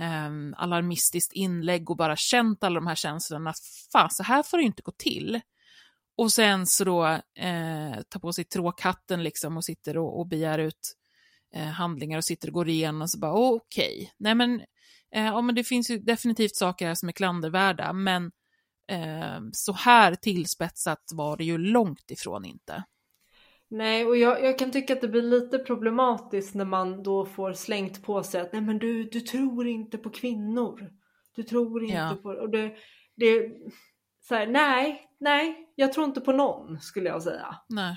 eh, 0.00 0.30
alarmistiskt 0.56 1.32
inlägg 1.32 1.90
och 1.90 1.96
bara 1.96 2.16
känt 2.16 2.64
alla 2.64 2.80
de 2.80 2.86
här 2.86 2.94
känslorna, 2.94 3.54
fan 3.92 4.10
så 4.10 4.22
här 4.22 4.42
får 4.42 4.56
det 4.56 4.62
ju 4.62 4.66
inte 4.66 4.82
gå 4.82 4.92
till. 4.92 5.40
Och 6.20 6.32
sen 6.32 6.66
så 6.66 6.84
då 6.84 7.04
eh, 7.38 8.02
tar 8.08 8.20
på 8.20 8.32
sig 8.32 8.44
tråkhatten 8.44 9.22
liksom 9.22 9.56
och 9.56 9.64
sitter 9.64 9.98
och, 9.98 10.20
och 10.20 10.26
begär 10.26 10.58
ut 10.58 10.96
eh, 11.54 11.66
handlingar 11.66 12.18
och 12.18 12.24
sitter 12.24 12.48
och 12.48 12.54
går 12.54 12.68
igenom 12.68 13.02
och 13.02 13.10
så 13.10 13.18
bara 13.18 13.32
okej, 13.32 13.94
okay. 13.94 14.08
nej 14.18 14.34
men, 14.34 14.60
eh, 15.14 15.24
ja, 15.24 15.40
men 15.40 15.54
det 15.54 15.64
finns 15.64 15.90
ju 15.90 15.98
definitivt 15.98 16.56
saker 16.56 16.86
här 16.86 16.94
som 16.94 17.08
är 17.08 17.12
klandervärda, 17.12 17.92
men 17.92 18.32
eh, 18.88 19.40
så 19.52 19.72
här 19.72 20.14
tillspetsat 20.14 21.10
var 21.14 21.36
det 21.36 21.44
ju 21.44 21.58
långt 21.58 22.10
ifrån 22.10 22.44
inte. 22.44 22.84
Nej, 23.68 24.06
och 24.06 24.16
jag, 24.16 24.44
jag, 24.44 24.58
kan 24.58 24.70
tycka 24.70 24.92
att 24.92 25.00
det 25.00 25.08
blir 25.08 25.22
lite 25.22 25.58
problematiskt 25.58 26.54
när 26.54 26.64
man 26.64 27.02
då 27.02 27.26
får 27.26 27.52
slängt 27.52 28.02
på 28.02 28.22
sig 28.22 28.40
att 28.40 28.52
nej 28.52 28.62
men 28.62 28.78
du, 28.78 29.04
du 29.04 29.20
tror 29.20 29.66
inte 29.66 29.98
på 29.98 30.10
kvinnor. 30.10 30.90
Du 31.36 31.42
tror 31.42 31.82
inte 31.84 31.96
ja. 31.96 32.18
på... 32.22 32.28
Och 32.28 32.50
det, 32.50 32.74
det, 33.16 33.50
så 34.20 34.34
här, 34.34 34.46
nej, 34.46 35.08
nej, 35.20 35.72
jag 35.74 35.92
tror 35.92 36.06
inte 36.06 36.20
på 36.20 36.32
någon 36.32 36.80
skulle 36.80 37.08
jag 37.08 37.22
säga. 37.22 37.56
Nej. 37.68 37.96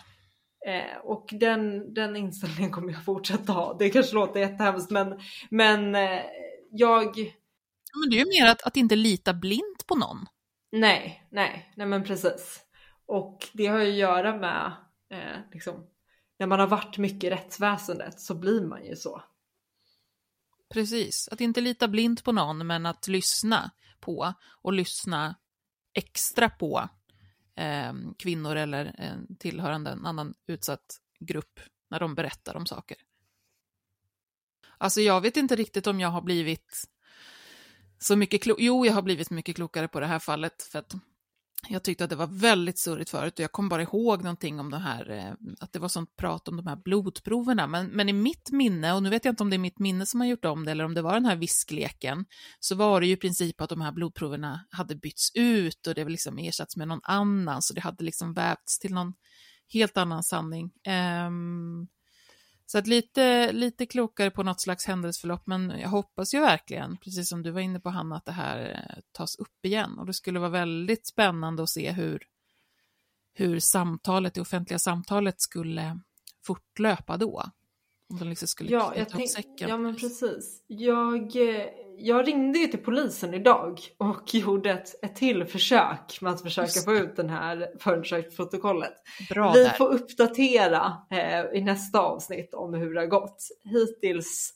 Eh, 0.67 0.97
och 1.03 1.29
den, 1.31 1.93
den 1.93 2.15
inställningen 2.15 2.71
kommer 2.71 2.93
jag 2.93 3.05
fortsätta 3.05 3.51
ha. 3.51 3.75
Det 3.79 3.89
kanske 3.89 4.15
låter 4.15 4.39
jättehemskt 4.39 4.91
men, 4.91 5.19
men 5.49 5.95
eh, 5.95 6.21
jag... 6.71 7.17
Men 8.01 8.09
det 8.09 8.15
är 8.15 8.25
ju 8.25 8.43
mer 8.43 8.51
att, 8.51 8.63
att 8.63 8.77
inte 8.77 8.95
lita 8.95 9.33
blint 9.33 9.87
på 9.87 9.95
någon. 9.95 10.25
Nej, 10.71 11.27
nej, 11.31 11.73
nej 11.75 11.87
men 11.87 12.03
precis. 12.03 12.59
Och 13.05 13.47
det 13.53 13.67
har 13.67 13.79
ju 13.79 13.91
att 13.91 13.97
göra 13.97 14.37
med 14.37 14.71
eh, 15.09 15.39
liksom, 15.51 15.87
när 16.39 16.47
man 16.47 16.59
har 16.59 16.67
varit 16.67 16.97
mycket 16.97 17.23
i 17.23 17.29
rättsväsendet 17.29 18.19
så 18.19 18.35
blir 18.35 18.61
man 18.61 18.85
ju 18.85 18.95
så. 18.95 19.23
Precis, 20.73 21.29
att 21.31 21.41
inte 21.41 21.61
lita 21.61 21.87
blint 21.87 22.23
på 22.23 22.31
någon 22.31 22.67
men 22.67 22.85
att 22.85 23.07
lyssna 23.07 23.71
på 23.99 24.33
och 24.61 24.73
lyssna 24.73 25.35
extra 25.93 26.49
på 26.49 26.89
eh, 27.55 27.93
kvinnor 28.17 28.55
eller 28.55 28.95
eh, 28.97 29.35
tillhörande 29.39 29.91
en 29.91 30.05
annan 30.05 30.33
utsatt 30.47 30.99
grupp 31.19 31.59
när 31.89 31.99
de 31.99 32.15
berättar 32.15 32.55
om 32.55 32.65
saker. 32.65 32.97
Alltså 34.77 35.01
jag 35.01 35.21
vet 35.21 35.37
inte 35.37 35.55
riktigt 35.55 35.87
om 35.87 35.99
jag 35.99 36.09
har 36.09 36.21
blivit 36.21 36.89
så 37.99 38.15
mycket 38.15 38.43
klokare. 38.43 38.65
Jo, 38.65 38.85
jag 38.85 38.93
har 38.93 39.01
blivit 39.01 39.29
mycket 39.29 39.55
klokare 39.55 39.87
på 39.87 39.99
det 39.99 40.07
här 40.07 40.19
fallet 40.19 40.63
för 40.63 40.79
att 40.79 40.93
jag 41.69 41.83
tyckte 41.83 42.03
att 42.03 42.09
det 42.09 42.15
var 42.15 42.27
väldigt 42.27 42.79
surrigt 42.79 43.09
förut 43.09 43.33
och 43.33 43.43
jag 43.43 43.51
kom 43.51 43.69
bara 43.69 43.81
ihåg 43.81 44.23
någonting 44.23 44.59
om 44.59 44.71
det 44.71 44.77
här, 44.77 45.09
eh, 45.09 45.33
att 45.59 45.73
det 45.73 45.79
var 45.79 45.87
sånt 45.87 46.15
prat 46.15 46.47
om 46.47 46.57
de 46.57 46.67
här 46.67 46.75
blodproverna. 46.75 47.67
Men, 47.67 47.85
men 47.85 48.09
i 48.09 48.13
mitt 48.13 48.51
minne, 48.51 48.93
och 48.93 49.03
nu 49.03 49.09
vet 49.09 49.25
jag 49.25 49.31
inte 49.31 49.43
om 49.43 49.49
det 49.49 49.55
är 49.55 49.59
mitt 49.59 49.79
minne 49.79 50.05
som 50.05 50.19
har 50.19 50.27
gjort 50.27 50.45
om 50.45 50.65
det 50.65 50.71
eller 50.71 50.83
om 50.83 50.93
det 50.93 51.01
var 51.01 51.13
den 51.13 51.25
här 51.25 51.35
viskleken, 51.35 52.25
så 52.59 52.75
var 52.75 53.01
det 53.01 53.07
ju 53.07 53.13
i 53.13 53.17
princip 53.17 53.61
att 53.61 53.69
de 53.69 53.81
här 53.81 53.91
blodproverna 53.91 54.65
hade 54.69 54.95
bytts 54.95 55.31
ut 55.35 55.87
och 55.87 55.95
det 55.95 56.05
liksom 56.05 56.37
ersatts 56.37 56.77
med 56.77 56.87
någon 56.87 57.01
annan, 57.03 57.61
så 57.61 57.73
det 57.73 57.81
hade 57.81 58.03
liksom 58.03 58.33
vävts 58.33 58.79
till 58.79 58.93
någon 58.93 59.13
helt 59.73 59.97
annan 59.97 60.23
sanning. 60.23 60.71
Um, 61.27 61.87
så 62.65 62.77
att 62.77 62.87
lite, 62.87 63.51
lite 63.51 63.85
klokare 63.85 64.31
på 64.31 64.43
något 64.43 64.61
slags 64.61 64.85
händelseförlopp, 64.85 65.47
men 65.47 65.69
jag 65.79 65.89
hoppas 65.89 66.33
ju 66.33 66.39
verkligen, 66.39 66.97
precis 66.97 67.29
som 67.29 67.43
du 67.43 67.51
var 67.51 67.61
inne 67.61 67.79
på 67.79 67.89
Hanna, 67.89 68.15
att 68.15 68.25
det 68.25 68.31
här 68.31 68.69
eh, 68.69 69.01
tas 69.11 69.35
upp 69.35 69.65
igen. 69.65 69.99
Och 69.99 70.05
det 70.05 70.13
skulle 70.13 70.39
vara 70.39 70.49
väldigt 70.49 71.07
spännande 71.07 71.63
att 71.63 71.69
se 71.69 71.91
hur, 71.91 72.23
hur 73.33 73.59
samtalet, 73.59 74.33
det 74.33 74.41
offentliga 74.41 74.79
samtalet 74.79 75.41
skulle 75.41 75.99
fortlöpa 76.45 77.17
då. 77.17 77.43
Om 78.09 78.19
de 78.19 78.29
liksom 78.29 78.47
skulle 78.47 78.71
ja, 78.71 78.93
jag 78.95 79.09
tänk, 79.09 79.29
säcken. 79.29 79.69
Ja, 79.69 79.77
men 79.77 79.95
precis. 79.95 80.63
Jag, 80.67 81.35
eh, 81.35 81.65
jag 81.97 82.27
ringde 82.27 82.59
ju 82.59 82.67
till 82.67 82.79
polisen 82.79 83.33
idag 83.33 83.79
och 83.97 84.33
gjorde 84.35 84.71
ett, 84.71 85.05
ett 85.05 85.15
till 85.15 85.45
försök 85.45 86.21
med 86.21 86.33
att 86.33 86.41
försöka 86.41 86.79
få 86.85 86.93
ut 86.93 87.15
den 87.15 87.29
här 87.29 87.67
förundersökningsprotokollet. 87.79 88.93
Bra 89.29 89.51
Vi 89.53 89.63
där. 89.63 89.69
får 89.69 89.93
uppdatera 89.93 90.93
eh, 91.11 91.59
i 91.59 91.61
nästa 91.61 91.99
avsnitt 91.99 92.53
om 92.53 92.73
hur 92.73 92.93
det 92.93 92.99
har 92.99 93.07
gått. 93.07 93.47
Hittills 93.63 94.53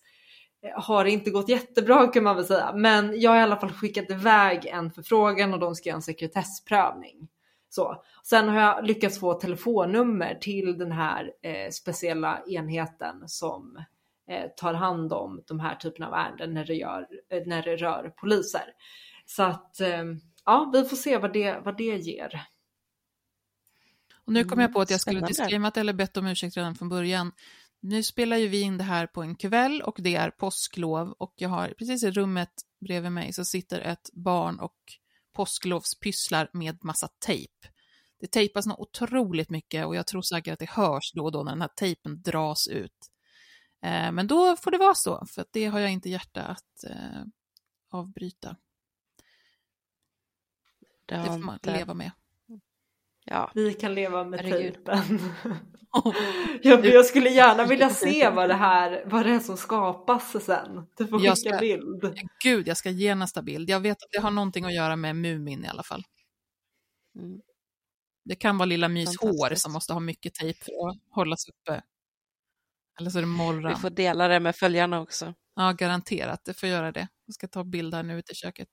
eh, 0.63 0.83
har 0.83 1.03
det 1.03 1.11
inte 1.11 1.29
gått 1.29 1.49
jättebra 1.49 2.07
kan 2.07 2.23
man 2.23 2.35
väl 2.35 2.45
säga, 2.45 2.73
men 2.75 3.21
jag 3.21 3.31
har 3.31 3.37
i 3.37 3.41
alla 3.41 3.59
fall 3.59 3.71
skickat 3.71 4.11
iväg 4.11 4.65
en 4.65 4.91
förfrågan 4.91 5.53
och 5.53 5.59
de 5.59 5.75
ska 5.75 5.89
göra 5.89 5.95
en 5.95 6.01
sekretessprövning. 6.01 7.27
Så. 7.69 8.03
Sen 8.23 8.49
har 8.49 8.59
jag 8.61 8.85
lyckats 8.85 9.19
få 9.19 9.33
telefonnummer 9.33 10.35
till 10.41 10.77
den 10.77 10.91
här 10.91 11.31
eh, 11.41 11.69
speciella 11.71 12.43
enheten 12.47 13.23
som 13.25 13.83
eh, 14.29 14.49
tar 14.57 14.73
hand 14.73 15.13
om 15.13 15.43
de 15.47 15.59
här 15.59 15.75
typerna 15.75 16.07
av 16.07 16.13
ärenden 16.13 16.53
när 16.53 16.65
det, 16.65 16.75
gör, 16.75 17.07
eh, 17.31 17.43
när 17.45 17.63
det 17.63 17.75
rör 17.75 18.09
poliser. 18.09 18.73
Så 19.25 19.43
att 19.43 19.81
eh, 19.81 20.03
ja, 20.45 20.71
vi 20.73 20.83
får 20.83 20.97
se 20.97 21.17
vad 21.17 21.33
det, 21.33 21.59
vad 21.65 21.77
det 21.77 21.97
ger. 21.97 22.41
Och 24.25 24.33
nu 24.33 24.43
kom 24.43 24.59
jag 24.59 24.73
på 24.73 24.81
att 24.81 24.89
jag 24.89 25.01
skulle 25.01 25.21
disclaimat 25.21 25.77
eller 25.77 25.93
bett 25.93 26.17
om 26.17 26.27
ursäkt 26.27 26.57
redan 26.57 26.75
från 26.75 26.89
början. 26.89 27.31
Nu 27.79 28.03
spelar 28.03 28.37
ju 28.37 28.47
vi 28.47 28.61
in 28.61 28.77
det 28.77 28.83
här 28.83 29.07
på 29.07 29.21
en 29.21 29.35
kväll 29.35 29.81
och 29.81 29.95
det 29.99 30.15
är 30.15 30.29
påsklov 30.29 31.15
och 31.17 31.33
jag 31.35 31.49
har 31.49 31.73
precis 31.77 32.03
i 32.03 32.11
rummet 32.11 32.49
bredvid 32.79 33.11
mig 33.11 33.33
så 33.33 33.45
sitter 33.45 33.79
ett 33.79 34.09
barn 34.13 34.59
och 34.59 34.77
påsklovspysslar 35.37 36.49
med 36.53 36.83
massa 36.83 37.07
tejp. 37.07 37.67
Det 38.19 38.27
tejpas 38.27 38.65
nog 38.65 38.79
otroligt 38.79 39.49
mycket 39.49 39.85
och 39.85 39.95
jag 39.95 40.07
tror 40.07 40.21
säkert 40.21 40.53
att 40.53 40.59
det 40.59 40.69
hörs 40.69 41.11
då 41.13 41.23
och 41.25 41.31
då 41.31 41.43
när 41.43 41.51
den 41.51 41.61
här 41.61 41.69
tejpen 41.75 42.21
dras 42.21 42.67
ut. 42.67 43.11
Eh, 43.81 44.11
men 44.11 44.27
då 44.27 44.55
får 44.55 44.71
det 44.71 44.77
vara 44.77 44.95
så, 44.95 45.25
för 45.25 45.45
det 45.51 45.65
har 45.65 45.79
jag 45.79 45.91
inte 45.91 46.09
hjärta 46.09 46.43
att 46.43 46.83
eh, 46.83 47.23
avbryta. 47.89 48.55
Det, 51.05 51.15
det 51.15 51.25
får 51.25 51.37
man 51.37 51.55
inte... 51.55 51.77
leva 51.77 51.93
med. 51.93 52.11
Ja. 53.27 53.51
Vi 53.55 53.73
kan 53.73 53.95
leva 53.95 54.23
med 54.23 54.39
tejpen. 54.39 55.19
jag, 56.61 56.85
jag, 56.85 57.05
skulle 57.05 57.29
gärna 57.29 57.65
vilja 57.65 57.89
se 57.89 58.29
vad 58.29 58.49
det 58.49 58.53
här 58.53 59.03
vad 59.05 59.25
det 59.25 59.31
är 59.31 59.39
som 59.39 59.57
skapas 59.57 60.45
sen. 60.45 60.87
Du 60.97 61.07
får 61.07 61.19
skicka 61.19 61.35
ska, 61.35 61.57
bild. 61.57 62.19
Gud, 62.43 62.67
jag 62.67 62.77
ska 62.77 62.89
ge 62.89 63.15
nästa 63.15 63.41
bild. 63.41 63.69
Jag 63.69 63.79
vet 63.79 64.03
att 64.03 64.11
det 64.11 64.19
har 64.19 64.31
någonting 64.31 64.65
att 64.65 64.73
göra 64.73 64.95
med 64.95 65.15
Mumin 65.15 65.65
i 65.65 65.67
alla 65.67 65.83
fall. 65.83 66.03
Mm. 67.19 67.41
Det 68.25 68.35
kan 68.35 68.57
vara 68.57 68.65
lilla 68.65 68.87
Mys 68.87 69.17
hår 69.19 69.55
som 69.55 69.73
måste 69.73 69.93
ha 69.93 69.99
mycket 69.99 70.33
tejp 70.33 70.59
för 70.65 70.89
att 70.89 70.97
hållas 71.09 71.49
uppe. 71.49 71.81
Eller 72.99 73.09
så 73.09 73.17
är 73.17 73.21
det 73.21 73.27
morran. 73.27 73.73
Vi 73.73 73.75
får 73.75 73.89
dela 73.89 74.27
det 74.27 74.39
med 74.39 74.55
följarna 74.55 75.01
också. 75.01 75.33
Ja, 75.55 75.71
garanterat. 75.71 76.45
Det 76.45 76.53
får 76.53 76.69
göra 76.69 76.91
det. 76.91 77.07
Jag 77.25 77.33
ska 77.33 77.47
ta 77.47 77.63
bild 77.63 77.93
här 77.93 78.03
nu 78.03 78.19
ute 78.19 78.31
i 78.31 78.35
köket. 78.35 78.69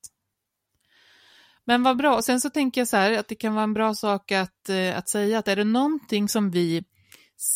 Men 1.66 1.82
vad 1.82 1.96
bra. 1.96 2.16
Och 2.16 2.24
sen 2.24 2.40
så 2.40 2.50
tänker 2.50 2.80
jag 2.80 2.88
så 2.88 2.96
här 2.96 3.18
att 3.18 3.28
det 3.28 3.34
kan 3.34 3.54
vara 3.54 3.64
en 3.64 3.74
bra 3.74 3.94
sak 3.94 4.32
att, 4.32 4.68
eh, 4.68 4.98
att 4.98 5.08
säga 5.08 5.38
att 5.38 5.48
är 5.48 5.56
det 5.56 5.64
någonting 5.64 6.28
som 6.28 6.50
vi 6.50 6.84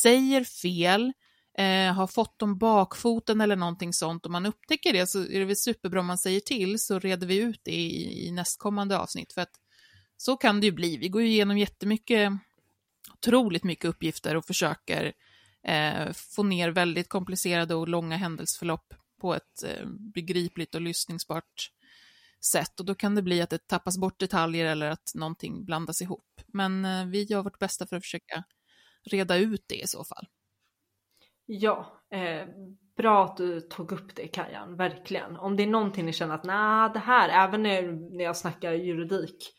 säger 0.02 0.44
fel, 0.44 1.12
eh, 1.58 1.92
har 1.92 2.06
fått 2.06 2.42
om 2.42 2.58
bakfoten 2.58 3.40
eller 3.40 3.56
någonting 3.56 3.92
sånt, 3.92 4.26
om 4.26 4.32
man 4.32 4.46
upptäcker 4.46 4.92
det 4.92 5.06
så 5.06 5.18
är 5.18 5.38
det 5.38 5.44
väl 5.44 5.56
superbra 5.56 6.00
om 6.00 6.06
man 6.06 6.18
säger 6.18 6.40
till 6.40 6.78
så 6.78 6.98
reder 6.98 7.26
vi 7.26 7.36
ut 7.36 7.60
det 7.64 7.70
i, 7.70 8.26
i 8.26 8.30
nästkommande 8.30 8.98
avsnitt. 8.98 9.32
För 9.32 9.40
att 9.40 9.52
så 10.16 10.36
kan 10.36 10.60
det 10.60 10.66
ju 10.66 10.72
bli. 10.72 10.96
Vi 10.96 11.08
går 11.08 11.22
ju 11.22 11.28
igenom 11.28 11.58
jättemycket, 11.58 12.32
otroligt 13.12 13.64
mycket 13.64 13.84
uppgifter 13.84 14.36
och 14.36 14.46
försöker 14.46 15.12
eh, 15.66 16.12
få 16.12 16.42
ner 16.42 16.70
väldigt 16.70 17.08
komplicerade 17.08 17.74
och 17.74 17.88
långa 17.88 18.16
händelseförlopp 18.16 18.94
på 19.20 19.34
ett 19.34 19.62
eh, 19.64 19.86
begripligt 20.14 20.74
och 20.74 20.80
lyssningsbart 20.80 21.70
sätt. 22.44 22.80
Och 22.80 22.86
då 22.86 22.94
kan 22.94 23.14
det 23.14 23.22
bli 23.22 23.42
att 23.42 23.50
det 23.50 23.68
tappas 23.68 23.98
bort 23.98 24.20
detaljer 24.20 24.66
eller 24.66 24.90
att 24.90 25.12
någonting 25.14 25.64
blandas 25.64 26.02
ihop. 26.02 26.40
Men 26.46 26.84
eh, 26.84 27.06
vi 27.06 27.22
gör 27.22 27.42
vårt 27.42 27.58
bästa 27.58 27.86
för 27.86 27.96
att 27.96 28.02
försöka 28.02 28.44
reda 29.10 29.36
ut 29.36 29.64
det 29.68 29.80
i 29.82 29.86
så 29.86 30.04
fall. 30.04 30.26
Ja, 31.46 32.02
eh, 32.10 32.48
bra 32.96 33.24
att 33.24 33.36
du 33.36 33.60
tog 33.60 33.92
upp 33.92 34.16
det 34.16 34.28
Kajan, 34.28 34.76
verkligen. 34.76 35.36
Om 35.36 35.56
det 35.56 35.62
är 35.62 35.66
någonting 35.66 36.06
ni 36.06 36.12
känner 36.12 36.34
att 36.34 36.44
nej, 36.44 36.90
det 36.94 36.98
här, 36.98 37.48
även 37.48 37.62
när, 37.62 37.82
när 38.16 38.24
jag 38.24 38.36
snackar 38.36 38.72
juridik, 38.72 39.54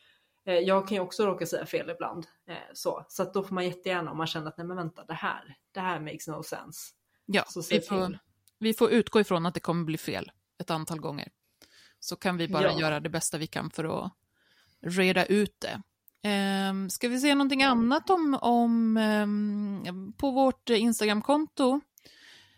eh, 0.46 0.54
jag 0.54 0.88
kan 0.88 0.94
ju 0.94 1.00
också 1.00 1.26
råka 1.26 1.46
säga 1.46 1.66
fel 1.66 1.90
ibland. 1.90 2.26
Eh, 2.48 2.56
så 2.74 3.04
så 3.08 3.22
att 3.22 3.34
då 3.34 3.42
får 3.42 3.54
man 3.54 3.64
jättegärna 3.64 4.10
om 4.10 4.16
man 4.16 4.26
känner 4.26 4.48
att 4.48 4.58
nej 4.58 4.66
men 4.66 4.76
vänta, 4.76 5.04
det 5.04 5.14
här, 5.14 5.56
det 5.72 5.80
här 5.80 6.00
makes 6.00 6.28
no 6.28 6.42
sense. 6.42 6.80
Ja, 7.26 7.44
vi 7.70 7.80
får, 7.80 8.18
vi 8.58 8.74
får 8.74 8.90
utgå 8.90 9.20
ifrån 9.20 9.46
att 9.46 9.54
det 9.54 9.60
kommer 9.60 9.84
bli 9.84 9.98
fel 9.98 10.30
ett 10.60 10.70
antal 10.70 11.00
gånger. 11.00 11.28
Så 12.00 12.16
kan 12.16 12.36
vi 12.36 12.48
bara 12.48 12.72
ja. 12.72 12.80
göra 12.80 13.00
det 13.00 13.08
bästa 13.08 13.38
vi 13.38 13.46
kan 13.46 13.70
för 13.70 14.04
att 14.04 14.12
reda 14.80 15.26
ut 15.26 15.60
det. 15.60 15.82
Eh, 16.28 16.88
ska 16.88 17.08
vi 17.08 17.20
se 17.20 17.34
någonting 17.34 17.62
annat 17.62 18.10
om, 18.10 18.38
om 18.42 18.96
eh, 18.96 19.94
på 20.16 20.30
vårt 20.30 20.70
Instagramkonto 20.70 21.80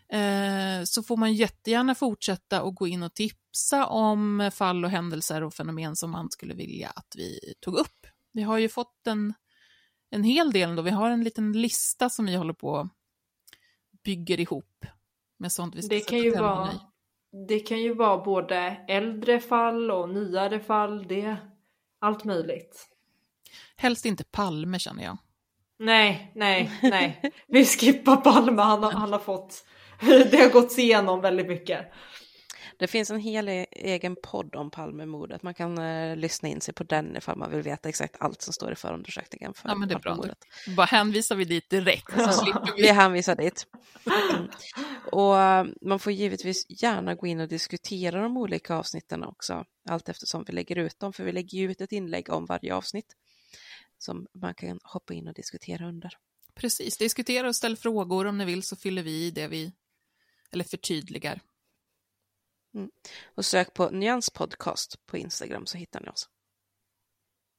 eh, 0.09 0.83
så 0.83 1.03
får 1.03 1.17
man 1.17 1.33
jättegärna 1.33 1.95
fortsätta 1.95 2.63
och 2.63 2.75
gå 2.75 2.87
in 2.87 3.03
och 3.03 3.13
tipsa 3.13 3.85
om 3.85 4.51
fall 4.53 4.85
och 4.85 4.91
händelser 4.91 5.43
och 5.43 5.53
fenomen 5.53 5.95
som 5.95 6.11
man 6.11 6.31
skulle 6.31 6.53
vilja 6.53 6.89
att 6.89 7.13
vi 7.17 7.53
tog 7.59 7.75
upp. 7.75 8.07
Vi 8.31 8.41
har 8.41 8.57
ju 8.57 8.69
fått 8.69 9.07
en, 9.07 9.33
en 10.09 10.23
hel 10.23 10.51
del. 10.51 10.75
Då. 10.75 10.81
Vi 10.81 10.91
har 10.91 11.09
en 11.09 11.23
liten 11.23 11.53
lista 11.53 12.09
som 12.09 12.25
vi 12.25 12.35
håller 12.35 12.53
på 12.53 12.89
bygger 14.03 14.39
ihop 14.39 14.85
med 15.37 15.51
sånt 15.51 15.75
vi 15.75 15.81
ska 15.81 15.95
Det 15.95 16.01
kan, 16.01 16.19
ju 16.19 16.35
vara, 16.35 16.71
i. 16.71 16.75
det 17.33 17.59
kan 17.59 17.81
ju 17.81 17.93
vara 17.93 18.17
både 18.17 18.77
äldre 18.87 19.39
fall 19.39 19.91
och 19.91 20.09
nyare 20.09 20.59
fall. 20.59 21.07
Det, 21.07 21.35
allt 21.99 22.23
möjligt. 22.23 22.87
Helst 23.75 24.05
inte 24.05 24.23
Palme 24.23 24.79
känner 24.79 25.03
jag. 25.03 25.17
Nej, 25.79 26.31
nej, 26.35 26.71
nej. 26.81 27.21
Vi 27.47 27.65
skippar 27.65 28.15
Palme. 28.15 28.61
Han 28.61 28.83
har, 28.83 28.91
han 28.91 29.11
har 29.11 29.19
fått... 29.19 29.65
Det 30.31 30.37
har 30.37 30.49
gått 30.49 30.77
igenom 30.77 31.21
väldigt 31.21 31.47
mycket. 31.47 31.91
Det 32.79 32.87
finns 32.87 33.09
en 33.09 33.19
hel 33.19 33.49
e- 33.49 33.65
egen 33.71 34.15
podd 34.23 34.55
om 34.55 34.71
Palmemordet. 34.71 35.43
Man 35.43 35.53
kan 35.53 35.77
eh, 35.77 36.15
lyssna 36.15 36.49
in 36.49 36.61
sig 36.61 36.73
på 36.73 36.83
den 36.83 37.17
ifall 37.17 37.37
man 37.37 37.51
vill 37.51 37.61
veta 37.61 37.89
exakt 37.89 38.15
allt 38.19 38.41
som 38.41 38.53
står 38.53 38.71
i 38.71 38.75
förundersökningen 38.75 39.53
för 39.53 39.69
Ja, 39.69 39.75
men 39.75 39.89
det 39.89 39.95
är 39.95 39.99
bra. 39.99 40.25
Bara 40.77 40.85
hänvisar 40.85 41.35
vi 41.35 41.45
dit 41.45 41.69
direkt 41.69 42.13
så 42.33 42.45
Vi 42.75 42.81
vi. 42.81 42.87
hänvisar 42.87 43.35
dit. 43.35 43.67
Mm. 44.31 44.47
Och 45.11 45.39
eh, 45.39 45.65
man 45.81 45.99
får 45.99 46.11
givetvis 46.13 46.65
gärna 46.83 47.15
gå 47.15 47.27
in 47.27 47.39
och 47.39 47.47
diskutera 47.47 48.21
de 48.21 48.37
olika 48.37 48.75
avsnitten 48.75 49.23
också, 49.23 49.65
allt 49.89 50.09
eftersom 50.09 50.43
vi 50.47 50.53
lägger 50.53 50.77
ut 50.77 50.99
dem, 50.99 51.13
för 51.13 51.23
vi 51.23 51.31
lägger 51.31 51.69
ut 51.69 51.81
ett 51.81 51.91
inlägg 51.91 52.29
om 52.29 52.45
varje 52.45 52.75
avsnitt 52.75 53.15
som 53.97 54.27
man 54.33 54.53
kan 54.53 54.79
hoppa 54.83 55.13
in 55.13 55.27
och 55.27 55.33
diskutera 55.33 55.87
under. 55.87 56.17
Precis, 56.55 56.97
diskutera 56.97 57.47
och 57.47 57.55
ställ 57.55 57.77
frågor 57.77 58.25
om 58.27 58.37
ni 58.37 58.45
vill 58.45 58.63
så 58.63 58.75
fyller 58.75 59.03
vi 59.03 59.25
i 59.25 59.31
det 59.31 59.47
vi, 59.47 59.71
eller 60.51 60.63
förtydligar. 60.63 61.39
Och 63.25 63.45
sök 63.45 63.73
på 63.73 63.89
Nyans 63.89 64.29
podcast 64.29 65.05
på 65.05 65.17
Instagram 65.17 65.65
så 65.65 65.77
hittar 65.77 66.01
ni 66.01 66.09
oss. 66.09 66.29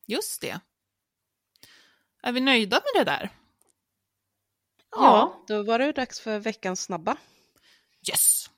Just 0.07 0.41
det. 0.41 0.61
Är 2.23 2.33
vi 2.33 2.41
nöjda 2.41 2.77
med 2.77 3.07
det 3.07 3.11
där? 3.11 3.31
Ja, 4.91 5.45
då 5.49 5.63
var 5.63 5.79
det 5.79 5.93
dags 5.93 6.21
för 6.21 6.39
veckans 6.39 6.83
snabba. 6.83 7.17
Yes! 8.09 8.51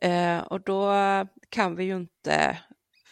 Eh, 0.00 0.38
och 0.38 0.60
då 0.60 0.92
kan 1.48 1.76
vi 1.76 1.84
ju 1.84 1.96
inte 1.96 2.58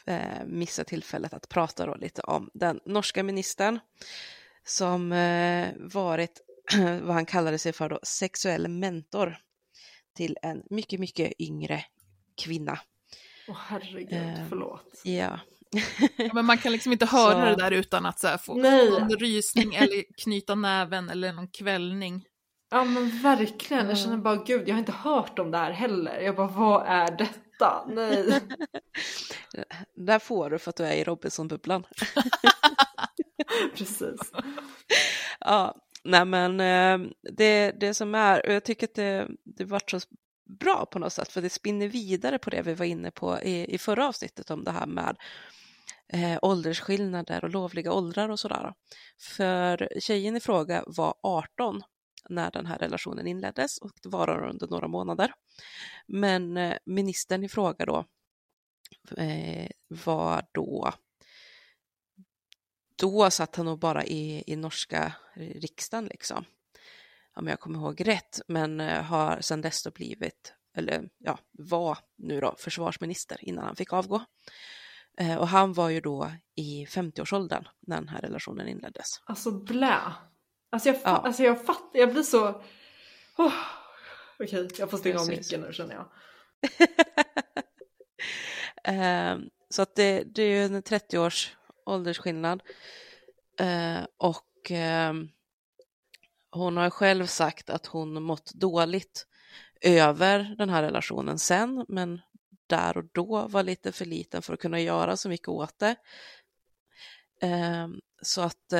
eh, 0.06 0.44
missa 0.46 0.84
tillfället 0.84 1.34
att 1.34 1.48
prata 1.48 1.86
då 1.86 1.94
lite 1.94 2.22
om 2.22 2.50
den 2.54 2.80
norska 2.86 3.22
ministern 3.22 3.78
som 4.64 5.12
eh, 5.12 5.68
varit 5.76 6.40
vad 7.02 7.14
han 7.14 7.26
kallade 7.26 7.58
sig 7.58 7.72
för 7.72 7.88
då, 7.88 8.00
sexuell 8.02 8.68
mentor 8.68 9.36
till 10.16 10.36
en 10.42 10.62
mycket, 10.70 11.00
mycket 11.00 11.32
yngre 11.40 11.84
kvinna. 12.42 12.78
Åh 13.48 13.56
herregud, 13.68 14.12
Eh, 14.12 14.46
förlåt. 14.48 15.00
Ja, 15.04 15.40
Ja, 16.16 16.30
men 16.34 16.44
man 16.44 16.58
kan 16.58 16.72
liksom 16.72 16.92
inte 16.92 17.06
höra 17.10 17.32
Så- 17.32 17.56
det 17.56 17.62
där 17.64 17.70
utan 17.70 18.06
att 18.06 18.18
så 18.20 18.26
här, 18.28 18.38
få 18.38 18.54
Nej. 18.54 18.90
någon 18.90 19.10
rysning 19.10 19.74
eller 19.74 20.04
knyta 20.22 20.54
näven 20.54 21.08
eller 21.10 21.32
någon 21.32 21.48
kvällning. 21.48 22.24
Ja 22.70 22.84
men 22.84 23.22
verkligen, 23.22 23.88
jag 23.88 23.98
känner 23.98 24.16
bara 24.16 24.36
gud 24.36 24.68
jag 24.68 24.74
har 24.74 24.78
inte 24.78 24.92
hört 24.92 25.38
om 25.38 25.50
det 25.50 25.58
här 25.58 25.70
heller. 25.70 26.20
Jag 26.20 26.36
bara 26.36 26.46
vad 26.46 26.86
är 26.86 27.16
detta? 27.16 27.40
Nej. 27.88 28.40
där 29.94 30.18
får 30.18 30.50
du 30.50 30.58
för 30.58 30.70
att 30.70 30.76
du 30.76 30.84
är 30.84 30.94
i 30.94 31.04
Robinson-bubblan. 31.04 31.86
Precis. 33.74 34.32
Ja, 35.40 35.76
nej 36.04 36.24
men 36.24 36.60
eh, 36.60 37.10
det, 37.32 37.70
det 37.80 37.94
som 37.94 38.14
är, 38.14 38.46
och 38.46 38.52
jag 38.52 38.64
tycker 38.64 38.86
att 38.86 38.94
det, 38.94 39.28
det 39.44 39.64
vart 39.64 39.90
så 39.90 40.00
bra 40.58 40.86
på 40.86 40.98
något 40.98 41.12
sätt, 41.12 41.32
för 41.32 41.42
det 41.42 41.50
spinner 41.50 41.88
vidare 41.88 42.38
på 42.38 42.50
det 42.50 42.62
vi 42.62 42.74
var 42.74 42.86
inne 42.86 43.10
på 43.10 43.40
i, 43.42 43.74
i 43.74 43.78
förra 43.78 44.08
avsnittet 44.08 44.50
om 44.50 44.64
det 44.64 44.70
här 44.70 44.86
med 44.86 45.16
eh, 46.12 46.38
åldersskillnader 46.42 47.44
och 47.44 47.50
lovliga 47.50 47.92
åldrar 47.92 48.28
och 48.28 48.40
sådär. 48.40 48.74
För 49.36 49.88
tjejen 50.00 50.36
i 50.36 50.40
fråga 50.40 50.84
var 50.86 51.14
18 51.22 51.82
när 52.28 52.50
den 52.50 52.66
här 52.66 52.78
relationen 52.78 53.26
inleddes 53.26 53.78
och 53.78 53.92
det 54.02 54.08
varar 54.08 54.48
under 54.48 54.66
några 54.66 54.88
månader. 54.88 55.32
Men 56.06 56.56
eh, 56.56 56.76
ministern 56.84 57.44
i 57.44 57.48
fråga 57.48 57.86
då 57.86 58.04
eh, 59.16 59.68
var 59.88 60.42
då 60.52 60.92
då 62.96 63.30
satt 63.30 63.56
han 63.56 63.66
nog 63.66 63.78
bara 63.78 64.04
i, 64.04 64.44
i 64.46 64.56
norska 64.56 65.12
riksdagen 65.34 66.06
liksom. 66.06 66.44
Om 67.34 67.46
jag 67.46 67.60
kommer 67.60 67.78
ihåg 67.78 68.06
rätt, 68.06 68.40
men 68.48 68.80
eh, 68.80 69.02
har 69.02 69.40
sedan 69.40 69.60
dess 69.60 69.82
då 69.82 69.90
blivit, 69.90 70.54
eller 70.76 71.08
ja, 71.18 71.38
var 71.52 71.98
nu 72.16 72.40
då 72.40 72.54
försvarsminister 72.58 73.44
innan 73.44 73.64
han 73.64 73.76
fick 73.76 73.92
avgå. 73.92 74.24
Och 75.38 75.48
han 75.48 75.72
var 75.72 75.88
ju 75.88 76.00
då 76.00 76.32
i 76.54 76.84
50-årsåldern 76.84 77.68
när 77.80 77.96
den 77.96 78.08
här 78.08 78.20
relationen 78.20 78.68
inleddes. 78.68 79.22
Alltså 79.24 79.50
blä. 79.50 80.00
Alltså 80.70 80.88
jag, 80.88 80.98
Ja. 81.04 81.08
alltså 81.08 81.42
jag 81.42 81.64
fattar, 81.64 81.98
jag 81.98 82.12
blir 82.12 82.22
så... 82.22 82.62
Oh. 83.36 83.52
Okej, 84.38 84.68
jag 84.78 84.90
får 84.90 84.98
stänga 84.98 85.20
av 85.20 85.28
micken 85.28 85.60
nu 85.60 85.72
känner 85.72 85.94
jag. 85.94 86.06
Eh, 88.84 89.38
så 89.68 89.82
att 89.82 89.96
det, 89.96 90.22
det 90.22 90.42
är 90.42 90.48
ju 90.48 90.64
en 90.64 90.82
30-års 90.82 91.56
åldersskillnad. 91.86 92.62
Eh, 93.58 94.00
och 94.16 94.70
eh, 94.70 95.12
hon 96.50 96.76
har 96.76 96.90
själv 96.90 97.26
sagt 97.26 97.70
att 97.70 97.86
hon 97.86 98.22
mått 98.22 98.52
dåligt 98.54 99.26
över 99.80 100.54
den 100.58 100.70
här 100.70 100.82
relationen 100.82 101.38
sen, 101.38 101.84
men 101.88 102.20
där 102.66 102.96
och 102.96 103.04
då 103.12 103.48
var 103.48 103.62
lite 103.62 103.92
för 103.92 104.04
liten 104.04 104.42
för 104.42 104.54
att 104.54 104.60
kunna 104.60 104.80
göra 104.80 105.16
så 105.16 105.28
mycket 105.28 105.48
åt 105.48 105.78
det. 105.78 105.96
Så 108.22 108.40
att 108.40 108.72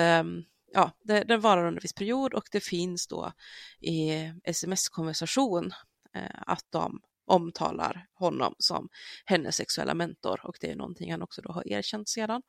ja, 0.72 0.90
det, 1.02 1.24
den 1.24 1.40
varar 1.40 1.66
under 1.66 1.80
en 1.80 1.82
viss 1.82 1.92
period 1.92 2.34
och 2.34 2.48
det 2.52 2.60
finns 2.60 3.06
då 3.06 3.32
i 3.80 4.10
sms-konversation 4.44 5.72
eh, 6.14 6.42
att 6.46 6.66
de 6.70 7.00
omtalar 7.30 8.06
honom 8.14 8.54
som 8.58 8.88
hennes 9.24 9.56
sexuella 9.56 9.94
mentor 9.94 10.40
och 10.46 10.56
det 10.60 10.70
är 10.70 10.76
någonting 10.76 11.10
han 11.10 11.22
också 11.22 11.42
då 11.42 11.52
har 11.52 11.68
erkänt 11.68 12.08
sedan. 12.08 12.42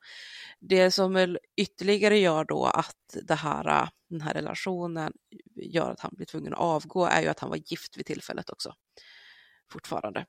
Det 0.60 0.90
som 0.90 1.14
väl 1.14 1.38
ytterligare 1.56 2.18
gör 2.18 2.44
då 2.44 2.64
att 2.66 3.16
det 3.22 3.34
här, 3.34 3.68
eh, 3.68 3.88
den 4.08 4.20
här 4.20 4.34
relationen 4.34 5.12
gör 5.54 5.90
att 5.90 6.00
han 6.00 6.12
blir 6.14 6.26
tvungen 6.26 6.52
att 6.52 6.60
avgå 6.60 7.06
är 7.06 7.22
ju 7.22 7.28
att 7.28 7.40
han 7.40 7.50
var 7.50 7.56
gift 7.56 7.96
vid 7.96 8.06
tillfället 8.06 8.50
också. 8.50 8.74
Fortfarande. 9.70 10.26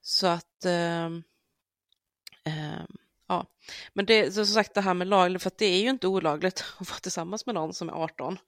Så 0.00 0.26
att 0.26 0.64
eh, 0.64 1.06
eh, 2.44 2.84
Ja, 3.28 3.46
men 3.92 4.06
det 4.06 4.32
som 4.32 4.46
sagt 4.46 4.74
det 4.74 4.80
här 4.80 4.94
med 4.94 5.06
lagligt, 5.06 5.42
för 5.42 5.50
att 5.50 5.58
det 5.58 5.66
är 5.66 5.80
ju 5.80 5.90
inte 5.90 6.06
olagligt 6.06 6.64
att 6.78 6.90
vara 6.90 6.98
tillsammans 6.98 7.46
med 7.46 7.54
någon 7.54 7.74
som 7.74 7.88
är 7.88 7.92
18. 7.92 8.38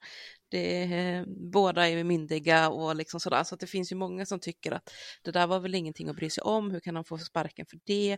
Det 0.49 0.83
är, 0.83 1.25
båda 1.51 1.89
är 1.89 2.03
myndiga 2.03 2.69
och 2.69 2.95
liksom 2.95 3.19
sådär, 3.19 3.43
så 3.43 3.55
det 3.55 3.67
finns 3.67 3.91
ju 3.91 3.95
många 3.95 4.25
som 4.25 4.39
tycker 4.39 4.71
att 4.71 4.91
det 5.23 5.31
där 5.31 5.47
var 5.47 5.59
väl 5.59 5.75
ingenting 5.75 6.09
att 6.09 6.15
bry 6.15 6.29
sig 6.29 6.41
om, 6.41 6.71
hur 6.71 6.79
kan 6.79 6.95
han 6.95 7.05
få 7.05 7.17
sparken 7.17 7.65
för 7.65 7.79
det? 7.85 8.17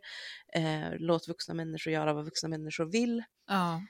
Eh, 0.56 0.92
låt 1.00 1.28
vuxna 1.28 1.54
människor 1.54 1.94
göra 1.94 2.14
vad 2.14 2.26
vuxna 2.26 2.50
människor 2.50 2.86
vill. 2.86 3.24
Ja. 3.48 3.82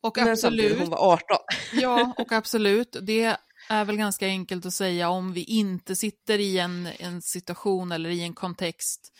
Och 0.00 0.16
Men 0.16 0.28
absolut, 0.28 0.78
hon 0.78 0.90
var 0.90 1.12
18. 1.12 1.22
ja, 1.72 2.14
och 2.18 2.32
absolut, 2.32 2.96
det 3.02 3.36
är 3.68 3.84
väl 3.84 3.96
ganska 3.96 4.26
enkelt 4.26 4.66
att 4.66 4.74
säga 4.74 5.08
om 5.08 5.32
vi 5.32 5.44
inte 5.44 5.96
sitter 5.96 6.38
i 6.38 6.58
en, 6.58 6.88
en 6.98 7.22
situation 7.22 7.92
eller 7.92 8.10
i 8.10 8.22
en 8.22 8.34
kontext 8.34 9.12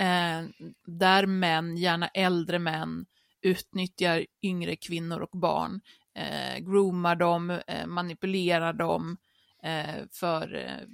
eh, 0.00 0.66
där 0.86 1.26
män, 1.26 1.76
gärna 1.76 2.08
äldre 2.08 2.58
män, 2.58 3.06
utnyttjar 3.42 4.26
yngre 4.42 4.76
kvinnor 4.76 5.20
och 5.20 5.38
barn, 5.38 5.80
eh, 6.14 6.58
groomar 6.58 7.16
dem, 7.16 7.50
eh, 7.50 7.86
manipulerar 7.86 8.72
dem 8.72 9.16
eh, 9.62 10.04
för 10.12 10.54
eh, 10.54 10.88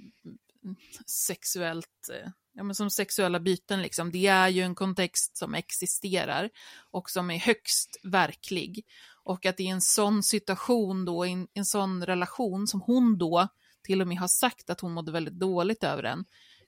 sexuellt, 1.05 2.09
eh, 2.13 2.29
ja, 2.53 2.63
men 2.63 2.75
som 2.75 2.89
sexuella 2.89 3.39
byten. 3.39 3.81
Liksom. 3.81 4.11
Det 4.11 4.27
är 4.27 4.47
ju 4.47 4.61
en 4.61 4.75
kontext 4.75 5.37
som 5.37 5.55
existerar 5.55 6.49
och 6.91 7.09
som 7.09 7.31
är 7.31 7.39
högst 7.39 7.99
verklig. 8.03 8.85
Och 9.23 9.45
att 9.45 9.59
i 9.59 9.67
en 9.67 9.81
sån 9.81 10.23
situation 10.23 11.05
då, 11.05 11.25
i 11.25 11.31
en, 11.31 11.47
en 11.53 11.65
sån 11.65 12.05
relation 12.05 12.67
som 12.67 12.81
hon 12.81 13.17
då 13.17 13.47
till 13.83 14.01
och 14.01 14.07
med 14.07 14.17
har 14.17 14.27
sagt 14.27 14.69
att 14.69 14.81
hon 14.81 14.91
mådde 14.91 15.11
väldigt 15.11 15.39
dåligt 15.39 15.83
över 15.83 16.03
den, 16.03 16.25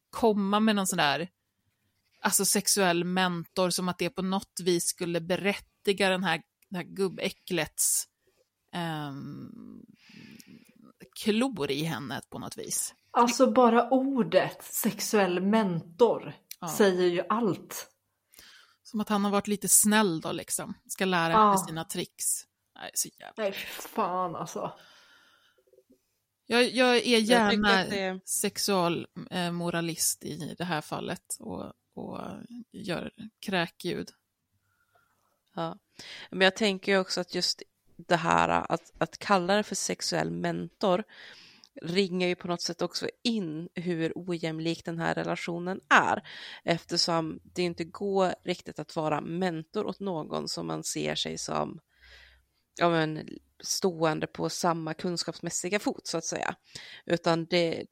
komma 0.10 0.60
med 0.60 0.76
någon 0.76 0.88
sån 0.88 0.98
där 0.98 1.30
alltså 2.24 2.46
sexuell 2.46 3.04
mentor 3.04 3.70
som 3.70 3.90
att 3.90 3.98
det 3.98 4.10
på 4.10 4.22
något 4.22 4.60
vis 4.64 4.86
skulle 4.88 5.22
berättiga 5.22 6.10
den 6.10 6.24
här, 6.24 6.42
det 6.70 6.78
här 6.78 6.84
gubbäcklets 6.84 8.08
ehm, 8.74 9.82
klor 11.24 11.72
i 11.72 11.84
henne 11.84 12.22
på 12.30 12.40
något 12.40 12.58
vis. 12.58 12.94
Alltså 13.12 13.52
bara 13.52 13.90
ordet 13.90 14.64
sexuell 14.64 15.42
mentor 15.42 16.34
Ja. 16.60 16.68
säger 16.78 17.08
ju 17.08 17.24
allt. 17.30 17.90
Som 18.84 19.00
att 19.02 19.10
han 19.10 19.26
har 19.26 19.32
varit 19.32 19.48
lite 19.48 19.70
snäll 19.70 20.22
då 20.22 20.32
liksom, 20.32 20.74
ska 20.88 21.06
lära 21.06 21.34
Ja. 21.34 21.46
henne 21.46 21.58
sina 21.68 21.84
tricks. 21.84 22.26
Nej, 22.76 22.92
så 22.94 23.10
jävla... 23.20 23.34
Nej 23.44 23.52
fan 23.96 24.36
alltså. 24.36 24.74
Jag, 26.46 26.64
jag 26.72 26.96
är 26.98 27.12
Jag 27.12 27.22
gärna 27.22 27.86
det- 27.86 28.20
sexualmoralist 28.30 30.24
i 30.24 30.56
det 30.58 30.64
här 30.64 30.82
fallet 30.82 31.38
och, 31.40 31.74
och 31.94 32.20
gör 32.72 33.12
kräkljud. 33.40 34.10
Ja. 35.56 35.78
Men 36.32 36.42
jag 36.42 36.56
tänker 36.56 36.92
ju 36.92 36.98
också 36.98 37.22
att 37.22 37.36
just 37.36 37.64
det 37.96 38.16
här 38.16 38.50
att, 38.50 38.92
att 38.98 39.18
kalla 39.18 39.56
det 39.56 39.64
för 39.64 39.76
sexuell 39.76 40.32
mentor 40.32 41.04
ringar 41.82 42.28
ju 42.28 42.36
på 42.36 42.48
något 42.48 42.62
sätt 42.62 42.82
också 42.82 43.10
in 43.24 43.70
hur 43.76 44.14
ojämlik 44.16 44.86
den 44.86 45.00
här 45.00 45.14
relationen 45.16 45.82
är 45.90 46.28
eftersom 46.64 47.40
det 47.44 47.62
inte 47.62 47.84
går 47.84 48.36
riktigt 48.44 48.80
att 48.80 48.96
vara 48.96 49.22
mentor 49.22 49.86
åt 49.86 50.00
någon 50.00 50.48
som 50.48 50.68
man 50.68 50.84
ser 50.84 51.16
sig 51.16 51.38
som 51.38 51.80
ja, 52.80 52.90
men, 52.90 53.30
stående 53.64 54.28
på 54.28 54.50
samma 54.50 54.94
kunskapsmässiga 54.94 55.80
fot 55.80 56.08
så 56.08 56.18
att 56.18 56.26
säga. 56.26 56.56
Utan 57.06 57.46
det, 57.46 57.86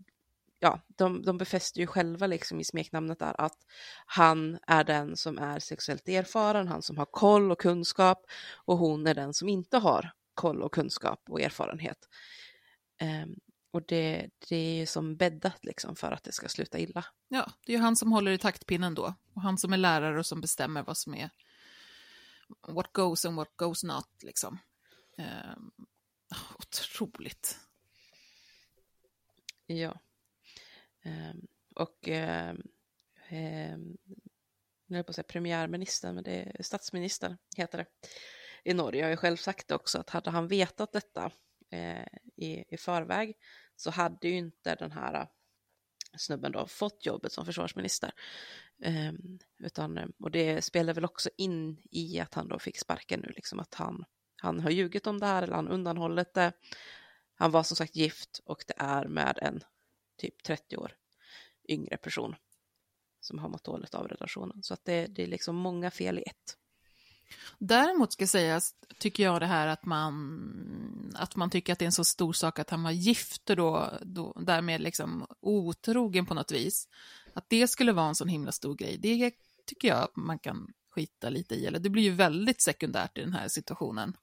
ja, 0.64 0.80
de, 0.88 1.22
de 1.22 1.38
befäster 1.38 1.80
ju 1.80 1.88
själva 1.88 2.28
liksom 2.28 2.60
i 2.60 2.64
smeknamnet 2.64 3.20
där 3.20 3.42
att 3.42 3.58
han 4.06 4.60
är 4.68 4.84
den 4.84 5.18
som 5.18 5.38
är 5.38 5.60
sexuellt 5.60 6.10
erfaren, 6.10 6.68
han 6.68 6.82
som 6.82 6.98
har 6.98 7.06
koll 7.06 7.52
och 7.52 7.60
kunskap 7.60 8.26
och 8.56 8.78
hon 8.78 9.08
är 9.08 9.14
den 9.14 9.34
som 9.34 9.50
inte 9.50 9.78
har 9.78 10.12
koll 10.34 10.62
och 10.62 10.74
kunskap 10.74 11.24
och 11.30 11.42
erfarenhet. 11.42 11.98
Ehm, 12.98 13.36
och 13.72 13.82
det, 13.88 14.30
det 14.50 14.56
är 14.56 14.80
ju 14.80 14.86
som 14.86 15.18
bäddat 15.18 15.66
liksom 15.66 15.96
för 15.96 16.12
att 16.12 16.24
det 16.24 16.32
ska 16.32 16.48
sluta 16.48 16.80
illa. 16.80 17.06
Ja, 17.28 17.52
det 17.66 17.74
är 17.74 17.78
ju 17.78 17.84
han 17.84 17.96
som 17.96 18.12
håller 18.12 18.32
i 18.32 18.38
taktpinnen 18.38 18.96
då. 18.96 19.14
Och 19.34 19.42
han 19.42 19.58
som 19.58 19.74
är 19.74 19.78
lärare 19.78 20.20
och 20.20 20.26
som 20.26 20.42
bestämmer 20.42 20.84
vad 20.84 20.98
som 20.98 21.16
är 21.16 21.30
what 22.68 22.94
goes 22.94 23.26
and 23.26 23.36
what 23.36 23.52
goes 23.56 23.84
not, 23.84 24.10
liksom. 24.22 24.58
Ehm, 25.18 25.72
otroligt. 26.60 27.60
Ja. 29.66 30.00
Ehm, 31.04 31.48
och 31.76 32.08
ehm, 32.08 32.62
ehm, 33.30 33.98
nu 34.88 34.96
är 34.96 35.00
jag 35.00 35.06
på 35.06 35.10
att 35.10 35.16
säga 35.16 35.24
premiärministern, 35.24 36.16
men 36.16 36.24
det 36.24 36.32
är 36.32 36.64
statsministern 36.64 37.38
heter 37.58 37.78
det 37.78 37.86
i 38.64 38.74
Norge. 38.74 39.00
Jag 39.00 39.08
har 39.08 39.12
ju 39.12 39.18
själv 39.18 39.38
sagt 39.38 39.68
det 39.68 39.76
också, 39.76 40.00
att 40.00 40.10
hade 40.10 40.30
han 40.30 40.48
vetat 40.48 40.92
detta 40.92 41.32
eh, 41.72 42.06
i, 42.36 42.74
i 42.74 42.78
förväg 42.78 43.38
så 43.76 43.92
hade 43.92 44.28
ju 44.28 44.38
inte 44.38 44.76
den 44.76 44.92
här 44.92 45.14
eh, 45.14 45.28
snubben 46.18 46.52
då 46.52 46.68
fått 46.68 47.06
jobbet 47.06 47.32
som 47.32 47.46
försvarsminister. 47.46 48.12
Ehm, 48.84 49.40
utan, 49.60 49.98
eh, 49.98 50.08
och 50.20 50.32
det 50.32 50.62
spelar 50.62 50.94
väl 50.94 51.06
också 51.06 51.30
in 51.38 51.82
i 51.92 52.20
att 52.20 52.34
han 52.34 52.48
då 52.48 52.60
fick 52.60 52.80
sparken 52.80 53.20
nu, 53.20 53.32
liksom 53.36 53.60
att 53.60 53.74
han, 53.74 54.06
han 54.42 54.60
har 54.60 54.70
ljugit 54.70 55.08
om 55.08 55.20
det 55.20 55.26
här 55.26 55.44
eller 55.44 55.56
han 55.56 55.68
undanhållit 55.68 56.34
det. 56.34 56.52
Han 57.36 57.52
var 57.52 57.64
som 57.64 57.78
sagt 57.78 57.96
gift 57.96 58.42
och 58.46 58.64
det 58.68 58.74
är 58.78 59.06
med 59.06 59.40
en 59.42 59.64
typ 60.22 60.44
30 60.44 60.78
år 60.78 60.96
yngre 61.70 61.98
person 61.98 62.36
som 63.20 63.40
har 63.40 63.50
mått 63.50 63.64
dåligt 63.64 63.96
av 63.96 64.08
relationen. 64.08 64.64
Så 64.64 64.74
att 64.74 64.86
det, 64.86 65.08
det 65.08 65.24
är 65.24 65.28
liksom 65.28 65.56
många 65.56 65.92
fel 65.92 66.20
i 66.20 66.22
ett. 66.22 66.58
Däremot 67.58 68.14
ska 68.14 68.28
sägas, 68.28 68.76
tycker 69.00 69.24
jag 69.24 69.42
det 69.42 69.46
här 69.46 69.68
att 69.68 69.86
man, 69.86 71.14
att 71.16 71.36
man 71.36 71.50
tycker 71.50 71.74
att 71.74 71.80
det 71.80 71.86
är 71.86 71.88
en 71.88 71.92
så 71.92 72.04
stor 72.04 72.34
sak 72.34 72.60
att 72.60 72.70
han 72.70 72.84
var 72.84 72.92
gift 72.92 73.50
och 73.50 73.56
då, 73.56 73.92
då 74.02 74.34
därmed 74.42 74.82
liksom 74.82 75.28
otrogen 75.40 76.26
på 76.26 76.34
något 76.34 76.52
vis. 76.52 76.88
Att 77.34 77.50
det 77.50 77.68
skulle 77.68 77.92
vara 77.92 78.08
en 78.08 78.16
sån 78.16 78.28
himla 78.28 78.52
stor 78.52 78.76
grej, 78.76 78.98
det 78.98 79.32
tycker 79.66 79.88
jag 79.88 80.04
att 80.04 80.16
man 80.16 80.40
kan 80.40 80.74
skita 80.90 81.30
lite 81.30 81.56
i. 81.56 81.66
Eller 81.66 81.80
det 81.80 81.90
blir 81.90 82.04
ju 82.04 82.12
väldigt 82.12 82.62
sekundärt 82.62 83.18
i 83.18 83.22
den 83.22 83.34
här 83.34 83.48
situationen. 83.48 84.14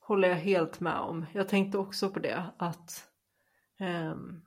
Håller 0.00 0.28
jag 0.28 0.36
helt 0.36 0.80
med 0.80 0.98
om. 0.98 1.26
Jag 1.34 1.48
tänkte 1.48 1.78
också 1.78 2.10
på 2.10 2.18
det 2.18 2.44
att 2.58 3.08
ehm, 3.78 4.42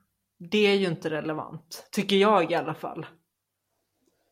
det 0.50 0.66
är 0.66 0.74
ju 0.74 0.86
inte 0.86 1.10
relevant, 1.10 1.88
tycker 1.92 2.16
jag 2.16 2.50
i 2.52 2.54
alla 2.54 2.74
fall. 2.74 3.06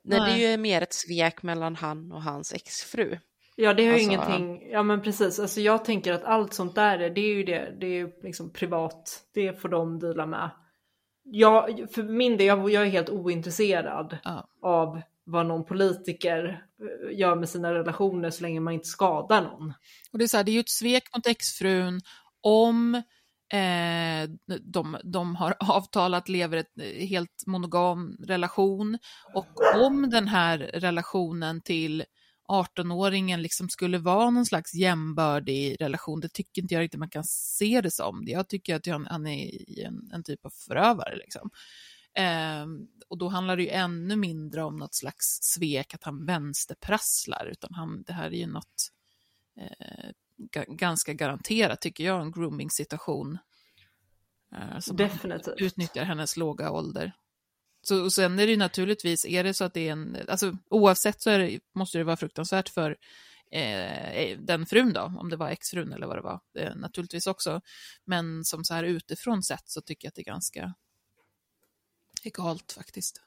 Nej, 0.04 0.18
det 0.20 0.26
Nej. 0.26 0.44
är 0.44 0.50
ju 0.50 0.56
mer 0.56 0.82
ett 0.82 0.92
svek 0.92 1.42
mellan 1.42 1.76
han 1.76 2.12
och 2.12 2.22
hans 2.22 2.52
exfru. 2.52 3.18
Ja 3.56 3.74
det 3.74 3.86
har 3.86 3.98
ju 3.98 4.14
Alltså- 4.14 4.30
ingenting, 4.32 4.70
ja 4.70 4.82
men 4.82 5.02
precis, 5.02 5.38
alltså 5.38 5.60
jag 5.60 5.84
tänker 5.84 6.12
att 6.12 6.24
allt 6.24 6.54
sånt 6.54 6.74
där 6.74 6.98
är- 6.98 7.10
det 7.10 7.20
är 7.20 7.34
ju 7.34 7.44
det, 7.44 7.74
det 7.80 7.86
är 7.86 7.90
ju 7.90 8.10
liksom 8.22 8.52
privat, 8.52 9.22
det 9.34 9.60
får 9.60 9.68
de 9.68 9.98
deala 9.98 10.26
med. 10.26 10.50
Jag, 11.24 11.86
för 11.94 12.02
min 12.02 12.36
del, 12.36 12.46
jag, 12.46 12.70
jag 12.70 12.82
är 12.82 12.90
helt 12.90 13.10
ointresserad 13.10 14.18
Ja. 14.24 14.48
av 14.62 15.00
vad 15.24 15.46
någon 15.46 15.64
politiker 15.64 16.64
eh, 16.80 17.18
gör 17.18 17.36
med 17.36 17.48
sina 17.48 17.74
relationer 17.74 18.30
så 18.30 18.42
länge 18.42 18.60
man 18.60 18.74
inte 18.74 18.88
skadar 18.88 19.42
någon. 19.42 19.72
Och 20.12 20.18
det 20.18 20.24
är 20.24 20.28
så 20.28 20.36
här, 20.36 20.44
det 20.44 20.50
är 20.50 20.54
ju 20.54 20.60
ett 20.60 20.68
svek 20.70 21.14
mot 21.16 21.26
exfrun 21.26 22.00
om 22.40 23.02
eh, 23.52 24.30
de, 24.60 24.96
de 25.04 25.36
har 25.36 25.56
avtalat, 25.60 26.28
lever 26.28 26.56
ett 26.56 26.78
eh, 26.78 27.06
helt 27.06 27.46
monogam 27.46 28.16
relation 28.20 28.98
och 29.34 29.76
om 29.84 30.10
den 30.10 30.28
här 30.28 30.58
relationen 30.58 31.60
till 31.60 32.04
18-åringen 32.48 33.40
liksom 33.40 33.68
skulle 33.68 33.98
vara 33.98 34.30
någon 34.30 34.46
slags 34.46 34.74
jämbördig 34.74 35.76
relation, 35.80 36.20
det 36.20 36.28
tycker 36.28 36.62
inte 36.62 36.74
jag 36.74 36.82
riktigt 36.82 36.98
man 36.98 37.10
kan 37.10 37.24
se 37.24 37.80
det 37.80 37.90
som. 37.90 38.24
Jag 38.26 38.48
tycker 38.48 38.76
att 38.76 38.86
han, 38.86 39.06
han 39.06 39.26
är 39.26 39.50
en, 39.86 40.10
en 40.12 40.22
typ 40.22 40.46
av 40.46 40.50
förövare. 40.50 41.16
Liksom. 41.16 41.50
Eh, 42.14 42.66
och 43.08 43.18
då 43.18 43.28
handlar 43.28 43.56
det 43.56 43.62
ju 43.62 43.68
ännu 43.68 44.16
mindre 44.16 44.62
om 44.62 44.76
något 44.76 44.94
slags 44.94 45.38
svek, 45.42 45.94
att 45.94 46.04
han 46.04 46.26
vänsterprasslar, 46.26 47.48
utan 47.52 47.74
han, 47.74 48.02
det 48.02 48.12
här 48.12 48.26
är 48.26 48.36
ju 48.36 48.46
något 48.46 48.90
eh, 49.60 50.10
ganska 50.68 51.12
garanterat, 51.12 51.80
tycker 51.80 52.04
jag, 52.04 52.22
en 52.22 52.32
grooming-situation. 52.32 53.38
Eh, 54.54 54.78
som 54.78 54.96
Definitivt. 54.96 55.60
utnyttjar 55.60 56.04
hennes 56.04 56.36
låga 56.36 56.70
ålder. 56.70 57.12
Så, 57.82 58.04
och 58.04 58.12
sen 58.12 58.38
är 58.38 58.46
det 58.46 58.52
ju 58.52 58.56
naturligtvis, 58.56 59.24
är 59.26 59.44
det 59.44 59.54
så 59.54 59.64
att 59.64 59.74
det 59.74 59.88
är 59.88 59.92
en, 59.92 60.16
alltså 60.28 60.56
oavsett 60.70 61.20
så 61.20 61.30
det, 61.30 61.60
måste 61.74 61.98
det 61.98 62.04
vara 62.04 62.16
fruktansvärt 62.16 62.68
för 62.68 62.96
eh, 63.50 64.38
den 64.38 64.66
frun 64.66 64.92
då, 64.92 65.14
om 65.18 65.30
det 65.30 65.36
var 65.36 65.50
exfrun 65.50 65.92
eller 65.92 66.06
vad 66.06 66.16
det 66.16 66.22
var, 66.22 66.40
eh, 66.58 66.74
naturligtvis 66.74 67.26
också. 67.26 67.60
Men 68.04 68.44
som 68.44 68.64
så 68.64 68.74
här 68.74 68.84
utifrån 68.84 69.42
sett 69.42 69.68
så 69.70 69.80
tycker 69.80 70.06
jag 70.06 70.10
att 70.10 70.14
det 70.14 70.22
är 70.22 70.32
ganska 70.32 70.74
egalt 72.22 72.72
faktiskt. 72.72 73.22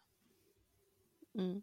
Mm. 1.37 1.61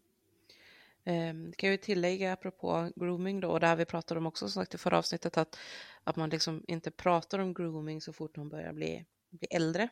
Ehm, 1.05 1.53
kan 1.53 1.69
jag 1.69 1.73
ju 1.73 1.83
tillägga 1.83 2.33
apropå 2.33 2.91
grooming 2.97 3.41
då, 3.41 3.51
och 3.51 3.61
det 3.61 3.67
här 3.67 3.77
vi 3.77 3.85
pratade 3.85 4.21
om 4.21 4.27
också 4.27 4.49
som 4.49 4.63
sagt 4.63 4.75
i 4.75 4.79
förra 4.79 4.99
avsnittet, 4.99 5.37
att, 5.37 5.59
att 6.05 6.17
man 6.17 6.31
liksom 6.31 6.65
inte 6.69 6.91
pratar 6.91 7.39
om 7.39 7.55
grooming 7.55 8.01
så 8.01 8.13
fort 8.13 8.37
hon 8.37 8.49
börjar 8.49 8.73
bli, 8.73 9.07
bli 9.31 9.49
äldre. 9.51 9.89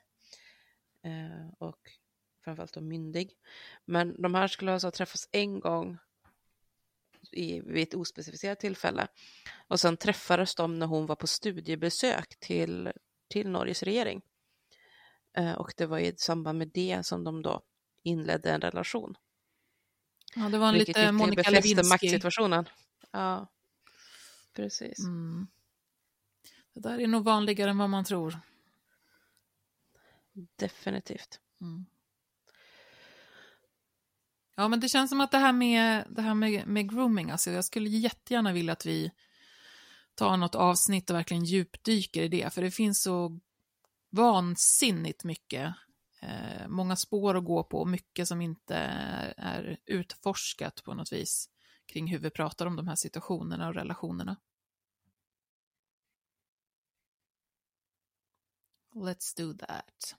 Eh, 1.04 1.52
och 1.58 1.78
framförallt 2.44 2.74
då 2.74 2.80
myndig. 2.80 3.32
Men 3.84 4.22
de 4.22 4.34
här 4.34 4.48
skulle 4.48 4.72
alltså 4.72 4.90
träffas 4.90 5.28
en 5.32 5.60
gång 5.60 5.98
i, 7.32 7.60
vid 7.60 7.82
ett 7.82 7.94
ospecificerat 7.94 8.60
tillfälle. 8.60 9.08
Och 9.68 9.80
sen 9.80 9.96
träffades 9.96 10.54
de 10.54 10.78
när 10.78 10.86
hon 10.86 11.06
var 11.06 11.16
på 11.16 11.26
studiebesök 11.26 12.40
till, 12.40 12.92
till 13.28 13.48
Norges 13.48 13.82
regering. 13.82 14.22
Eh, 15.36 15.52
och 15.52 15.72
det 15.76 15.86
var 15.86 15.98
i 15.98 16.14
samband 16.16 16.58
med 16.58 16.70
det 16.74 17.06
som 17.06 17.24
de 17.24 17.42
då 17.42 17.62
inledde 18.02 18.50
en 18.50 18.60
relation. 18.60 19.16
Ja, 20.34 20.48
det 20.48 20.58
var 20.58 20.68
en 20.68 20.74
Vilket 20.74 20.96
lite 20.96 21.12
Monica 21.12 21.50
Lewinsky. 21.50 21.88
maktsituationen. 21.88 22.68
Ja, 23.10 23.48
precis. 24.52 24.98
Mm. 24.98 25.46
Det 26.74 26.80
där 26.80 26.98
är 26.98 27.06
nog 27.06 27.24
vanligare 27.24 27.70
än 27.70 27.78
vad 27.78 27.90
man 27.90 28.04
tror. 28.04 28.40
Definitivt. 30.56 31.40
Mm. 31.60 31.86
Ja, 34.56 34.68
men 34.68 34.80
det 34.80 34.88
känns 34.88 35.10
som 35.10 35.20
att 35.20 35.30
det 35.30 35.38
här 35.38 35.52
med, 35.52 36.06
det 36.10 36.22
här 36.22 36.34
med, 36.34 36.66
med 36.66 36.90
grooming, 36.90 37.30
alltså 37.30 37.50
jag 37.50 37.64
skulle 37.64 37.88
jättegärna 37.88 38.52
vilja 38.52 38.72
att 38.72 38.86
vi 38.86 39.10
tar 40.14 40.36
något 40.36 40.54
avsnitt 40.54 41.10
och 41.10 41.16
verkligen 41.16 41.44
djupdyker 41.44 42.22
i 42.22 42.28
det, 42.28 42.54
för 42.54 42.62
det 42.62 42.70
finns 42.70 43.02
så 43.02 43.40
vansinnigt 44.10 45.24
mycket, 45.24 45.74
eh, 46.22 46.68
många 46.68 46.96
spår 46.96 47.36
att 47.36 47.44
gå 47.44 47.64
på 47.64 47.80
och 47.80 47.88
mycket 47.88 48.28
som 48.28 48.40
inte 48.40 48.76
är 49.36 49.78
utforskat 49.86 50.84
på 50.84 50.94
något 50.94 51.12
vis 51.12 51.50
kring 51.86 52.06
hur 52.06 52.18
vi 52.18 52.30
pratar 52.30 52.66
om 52.66 52.76
de 52.76 52.88
här 52.88 52.96
situationerna 52.96 53.68
och 53.68 53.74
relationerna. 53.74 54.36
Let's 58.94 59.36
do 59.36 59.54
that. 59.66 60.16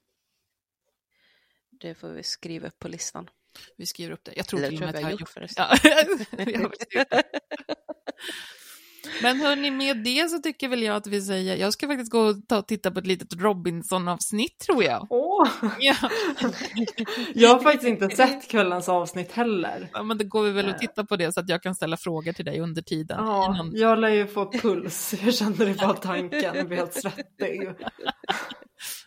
Det 1.70 1.96
får 1.96 2.10
vi 2.10 2.24
skriva 2.24 2.68
upp 2.68 2.80
på 2.80 2.88
listan. 2.88 3.30
Vi 3.78 3.86
skriver 3.86 4.12
upp 4.12 4.24
det. 4.24 4.34
Jag 4.36 4.48
tror 4.48 4.60
Eller 4.60 4.70
till 4.70 4.84
och 4.84 4.86
med 4.86 4.96
att 4.96 5.02
jag 5.02 5.08
har 5.08 5.12
gjort. 5.12 5.36
Ja, 5.56 5.78
Men 9.22 9.38
hörni, 9.42 9.72
med 9.72 9.98
det 10.04 10.30
så 10.30 10.38
tycker 10.40 10.68
väl 10.70 10.84
jag 10.84 10.96
att 10.96 11.08
vi 11.08 11.22
säger, 11.22 11.56
jag 11.56 11.74
ska 11.74 11.88
faktiskt 11.88 12.12
gå 12.12 12.20
och 12.20 12.48
ta 12.48 12.58
och 12.58 12.68
titta 12.68 12.92
på 12.92 13.00
ett 13.00 13.08
litet 13.08 13.34
Robinson-avsnitt 13.42 14.60
tror 14.60 14.84
jag. 14.84 15.08
Åh! 15.10 15.48
Ja. 15.80 15.96
Jag 17.34 17.50
har 17.50 17.60
faktiskt 17.60 17.88
inte 17.88 18.10
sett 18.10 18.48
kvällens 18.48 18.90
avsnitt 18.90 19.32
heller. 19.32 19.90
ja, 19.94 20.04
men 20.04 20.18
då 20.18 20.26
går 20.26 20.44
vi 20.44 20.52
väl 20.52 20.70
och 20.70 20.78
tittar 20.78 21.04
på 21.04 21.16
det 21.16 21.34
så 21.34 21.40
att 21.40 21.50
jag 21.50 21.64
kan 21.64 21.76
ställa 21.76 21.98
frågor 21.98 22.34
till 22.34 22.46
dig 22.46 22.60
under 22.60 22.82
tiden. 22.82 23.18
Ja, 23.26 23.46
Innan- 23.46 23.72
jag 23.76 24.00
lär 24.00 24.10
ju 24.10 24.28
få 24.28 24.52
puls. 24.52 25.14
Jag 25.26 25.34
känner 25.34 25.66
det 25.66 25.74
bara 25.74 25.94
tanken. 25.94 26.56
Jag 26.56 26.68
blir 26.68 26.78
helt 26.78 26.94
svettig. 26.94 27.70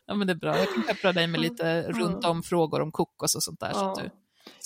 Ja, 0.06 0.14
men 0.14 0.26
det 0.26 0.32
är 0.32 0.36
bra. 0.36 0.58
Jag 0.58 0.74
kan 0.74 0.82
peppra 0.82 1.12
dig 1.12 1.26
med 1.26 1.40
lite 1.40 1.82
runt 1.82 2.24
om 2.24 2.42
frågor 2.42 2.80
om 2.82 2.92
kokos 2.92 3.34
och 3.34 3.42
sånt 3.42 3.60
där. 3.60 3.72
Så 3.72 3.78
Ja. 3.78 3.92
att 3.92 3.98
du... 3.98 4.10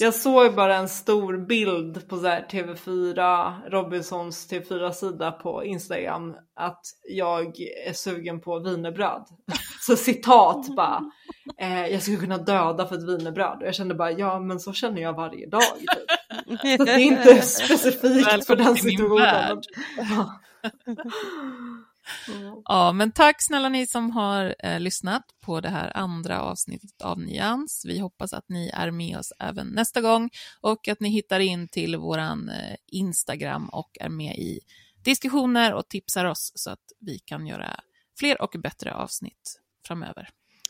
Jag 0.00 0.14
såg 0.14 0.54
bara 0.54 0.76
en 0.76 0.88
stor 0.88 1.46
bild 1.46 2.08
på 2.08 2.16
så 2.16 2.26
här 2.26 2.46
TV4, 2.50 3.70
Robinsons 3.70 4.52
TV4-sida 4.52 5.32
på 5.32 5.64
Instagram 5.64 6.34
att 6.56 6.80
jag 7.08 7.60
är 7.86 7.92
sugen 7.92 8.40
på 8.40 8.58
wienerbröd. 8.58 9.24
Så 9.80 9.96
citat 9.96 10.76
bara, 10.76 11.02
eh, 11.60 11.86
jag 11.86 12.02
skulle 12.02 12.16
kunna 12.16 12.38
döda 12.38 12.86
för 12.86 12.94
ett 12.94 13.08
wienerbröd. 13.08 13.56
Och 13.60 13.66
jag 13.66 13.74
kände 13.74 13.94
bara, 13.94 14.12
ja 14.12 14.40
men 14.40 14.60
så 14.60 14.72
känner 14.72 15.02
jag 15.02 15.12
varje 15.12 15.48
dag. 15.48 15.62
Typ. 15.78 15.90
Så 16.78 16.84
det 16.84 16.92
är 16.92 16.98
inte 16.98 17.42
specifikt 17.42 18.46
för 18.46 18.56
den 18.56 18.76
situationen. 18.76 19.62
värld. 22.28 22.62
Ja. 22.64 22.92
Men 22.92 23.12
tack 23.12 23.42
snälla 23.42 23.68
ni 23.68 23.86
som 23.86 24.10
har 24.10 24.54
eh, 24.58 24.80
lyssnat 24.80 25.22
på 25.40 25.60
det 25.60 25.68
här 25.68 25.96
andra 25.96 26.42
avsnittet 26.42 27.02
av 27.02 27.20
Nyans. 27.20 27.84
Vi 27.88 27.98
hoppas 27.98 28.32
att 28.32 28.48
ni 28.48 28.68
är 28.68 28.90
med 28.90 29.18
oss 29.18 29.32
även 29.38 29.66
nästa 29.66 30.00
gång 30.00 30.30
och 30.60 30.88
att 30.88 31.00
ni 31.00 31.08
hittar 31.08 31.40
in 31.40 31.68
till 31.68 31.96
våran 31.96 32.48
eh, 32.48 32.76
Instagram 32.86 33.68
och 33.68 33.90
är 34.00 34.08
med 34.08 34.38
i 34.38 34.60
diskussioner 35.04 35.74
och 35.74 35.88
tipsar 35.88 36.24
oss 36.24 36.52
så 36.54 36.70
att 36.70 36.92
vi 37.00 37.18
kan 37.18 37.46
göra 37.46 37.80
fler 38.18 38.42
och 38.42 38.54
bättre 38.62 38.94
avsnitt 38.94 39.60
framöver. 39.86 40.28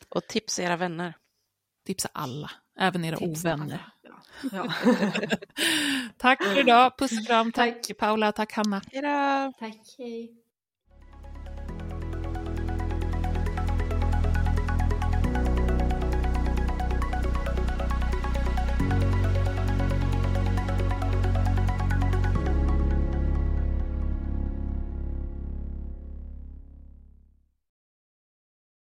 Och 0.09 0.27
tipsa 0.27 0.63
era 0.63 0.77
vänner. 0.77 1.17
Tipsa 1.87 2.09
alla, 2.13 2.51
även 2.79 3.05
era 3.05 3.17
Tipsa 3.17 3.55
ovänner. 3.55 3.87
Ja. 4.53 4.73
tack 6.17 6.43
för 6.45 6.59
idag, 6.59 6.99
puss 6.99 7.13
och 7.21 7.27
kram. 7.27 7.53
Tack 7.53 7.99
Paula, 7.99 8.33
tack 8.33 8.53
Hanna. 8.53 8.83
Hejdå! 8.93 9.53
Tack, 9.59 9.95
hej. 9.99 10.48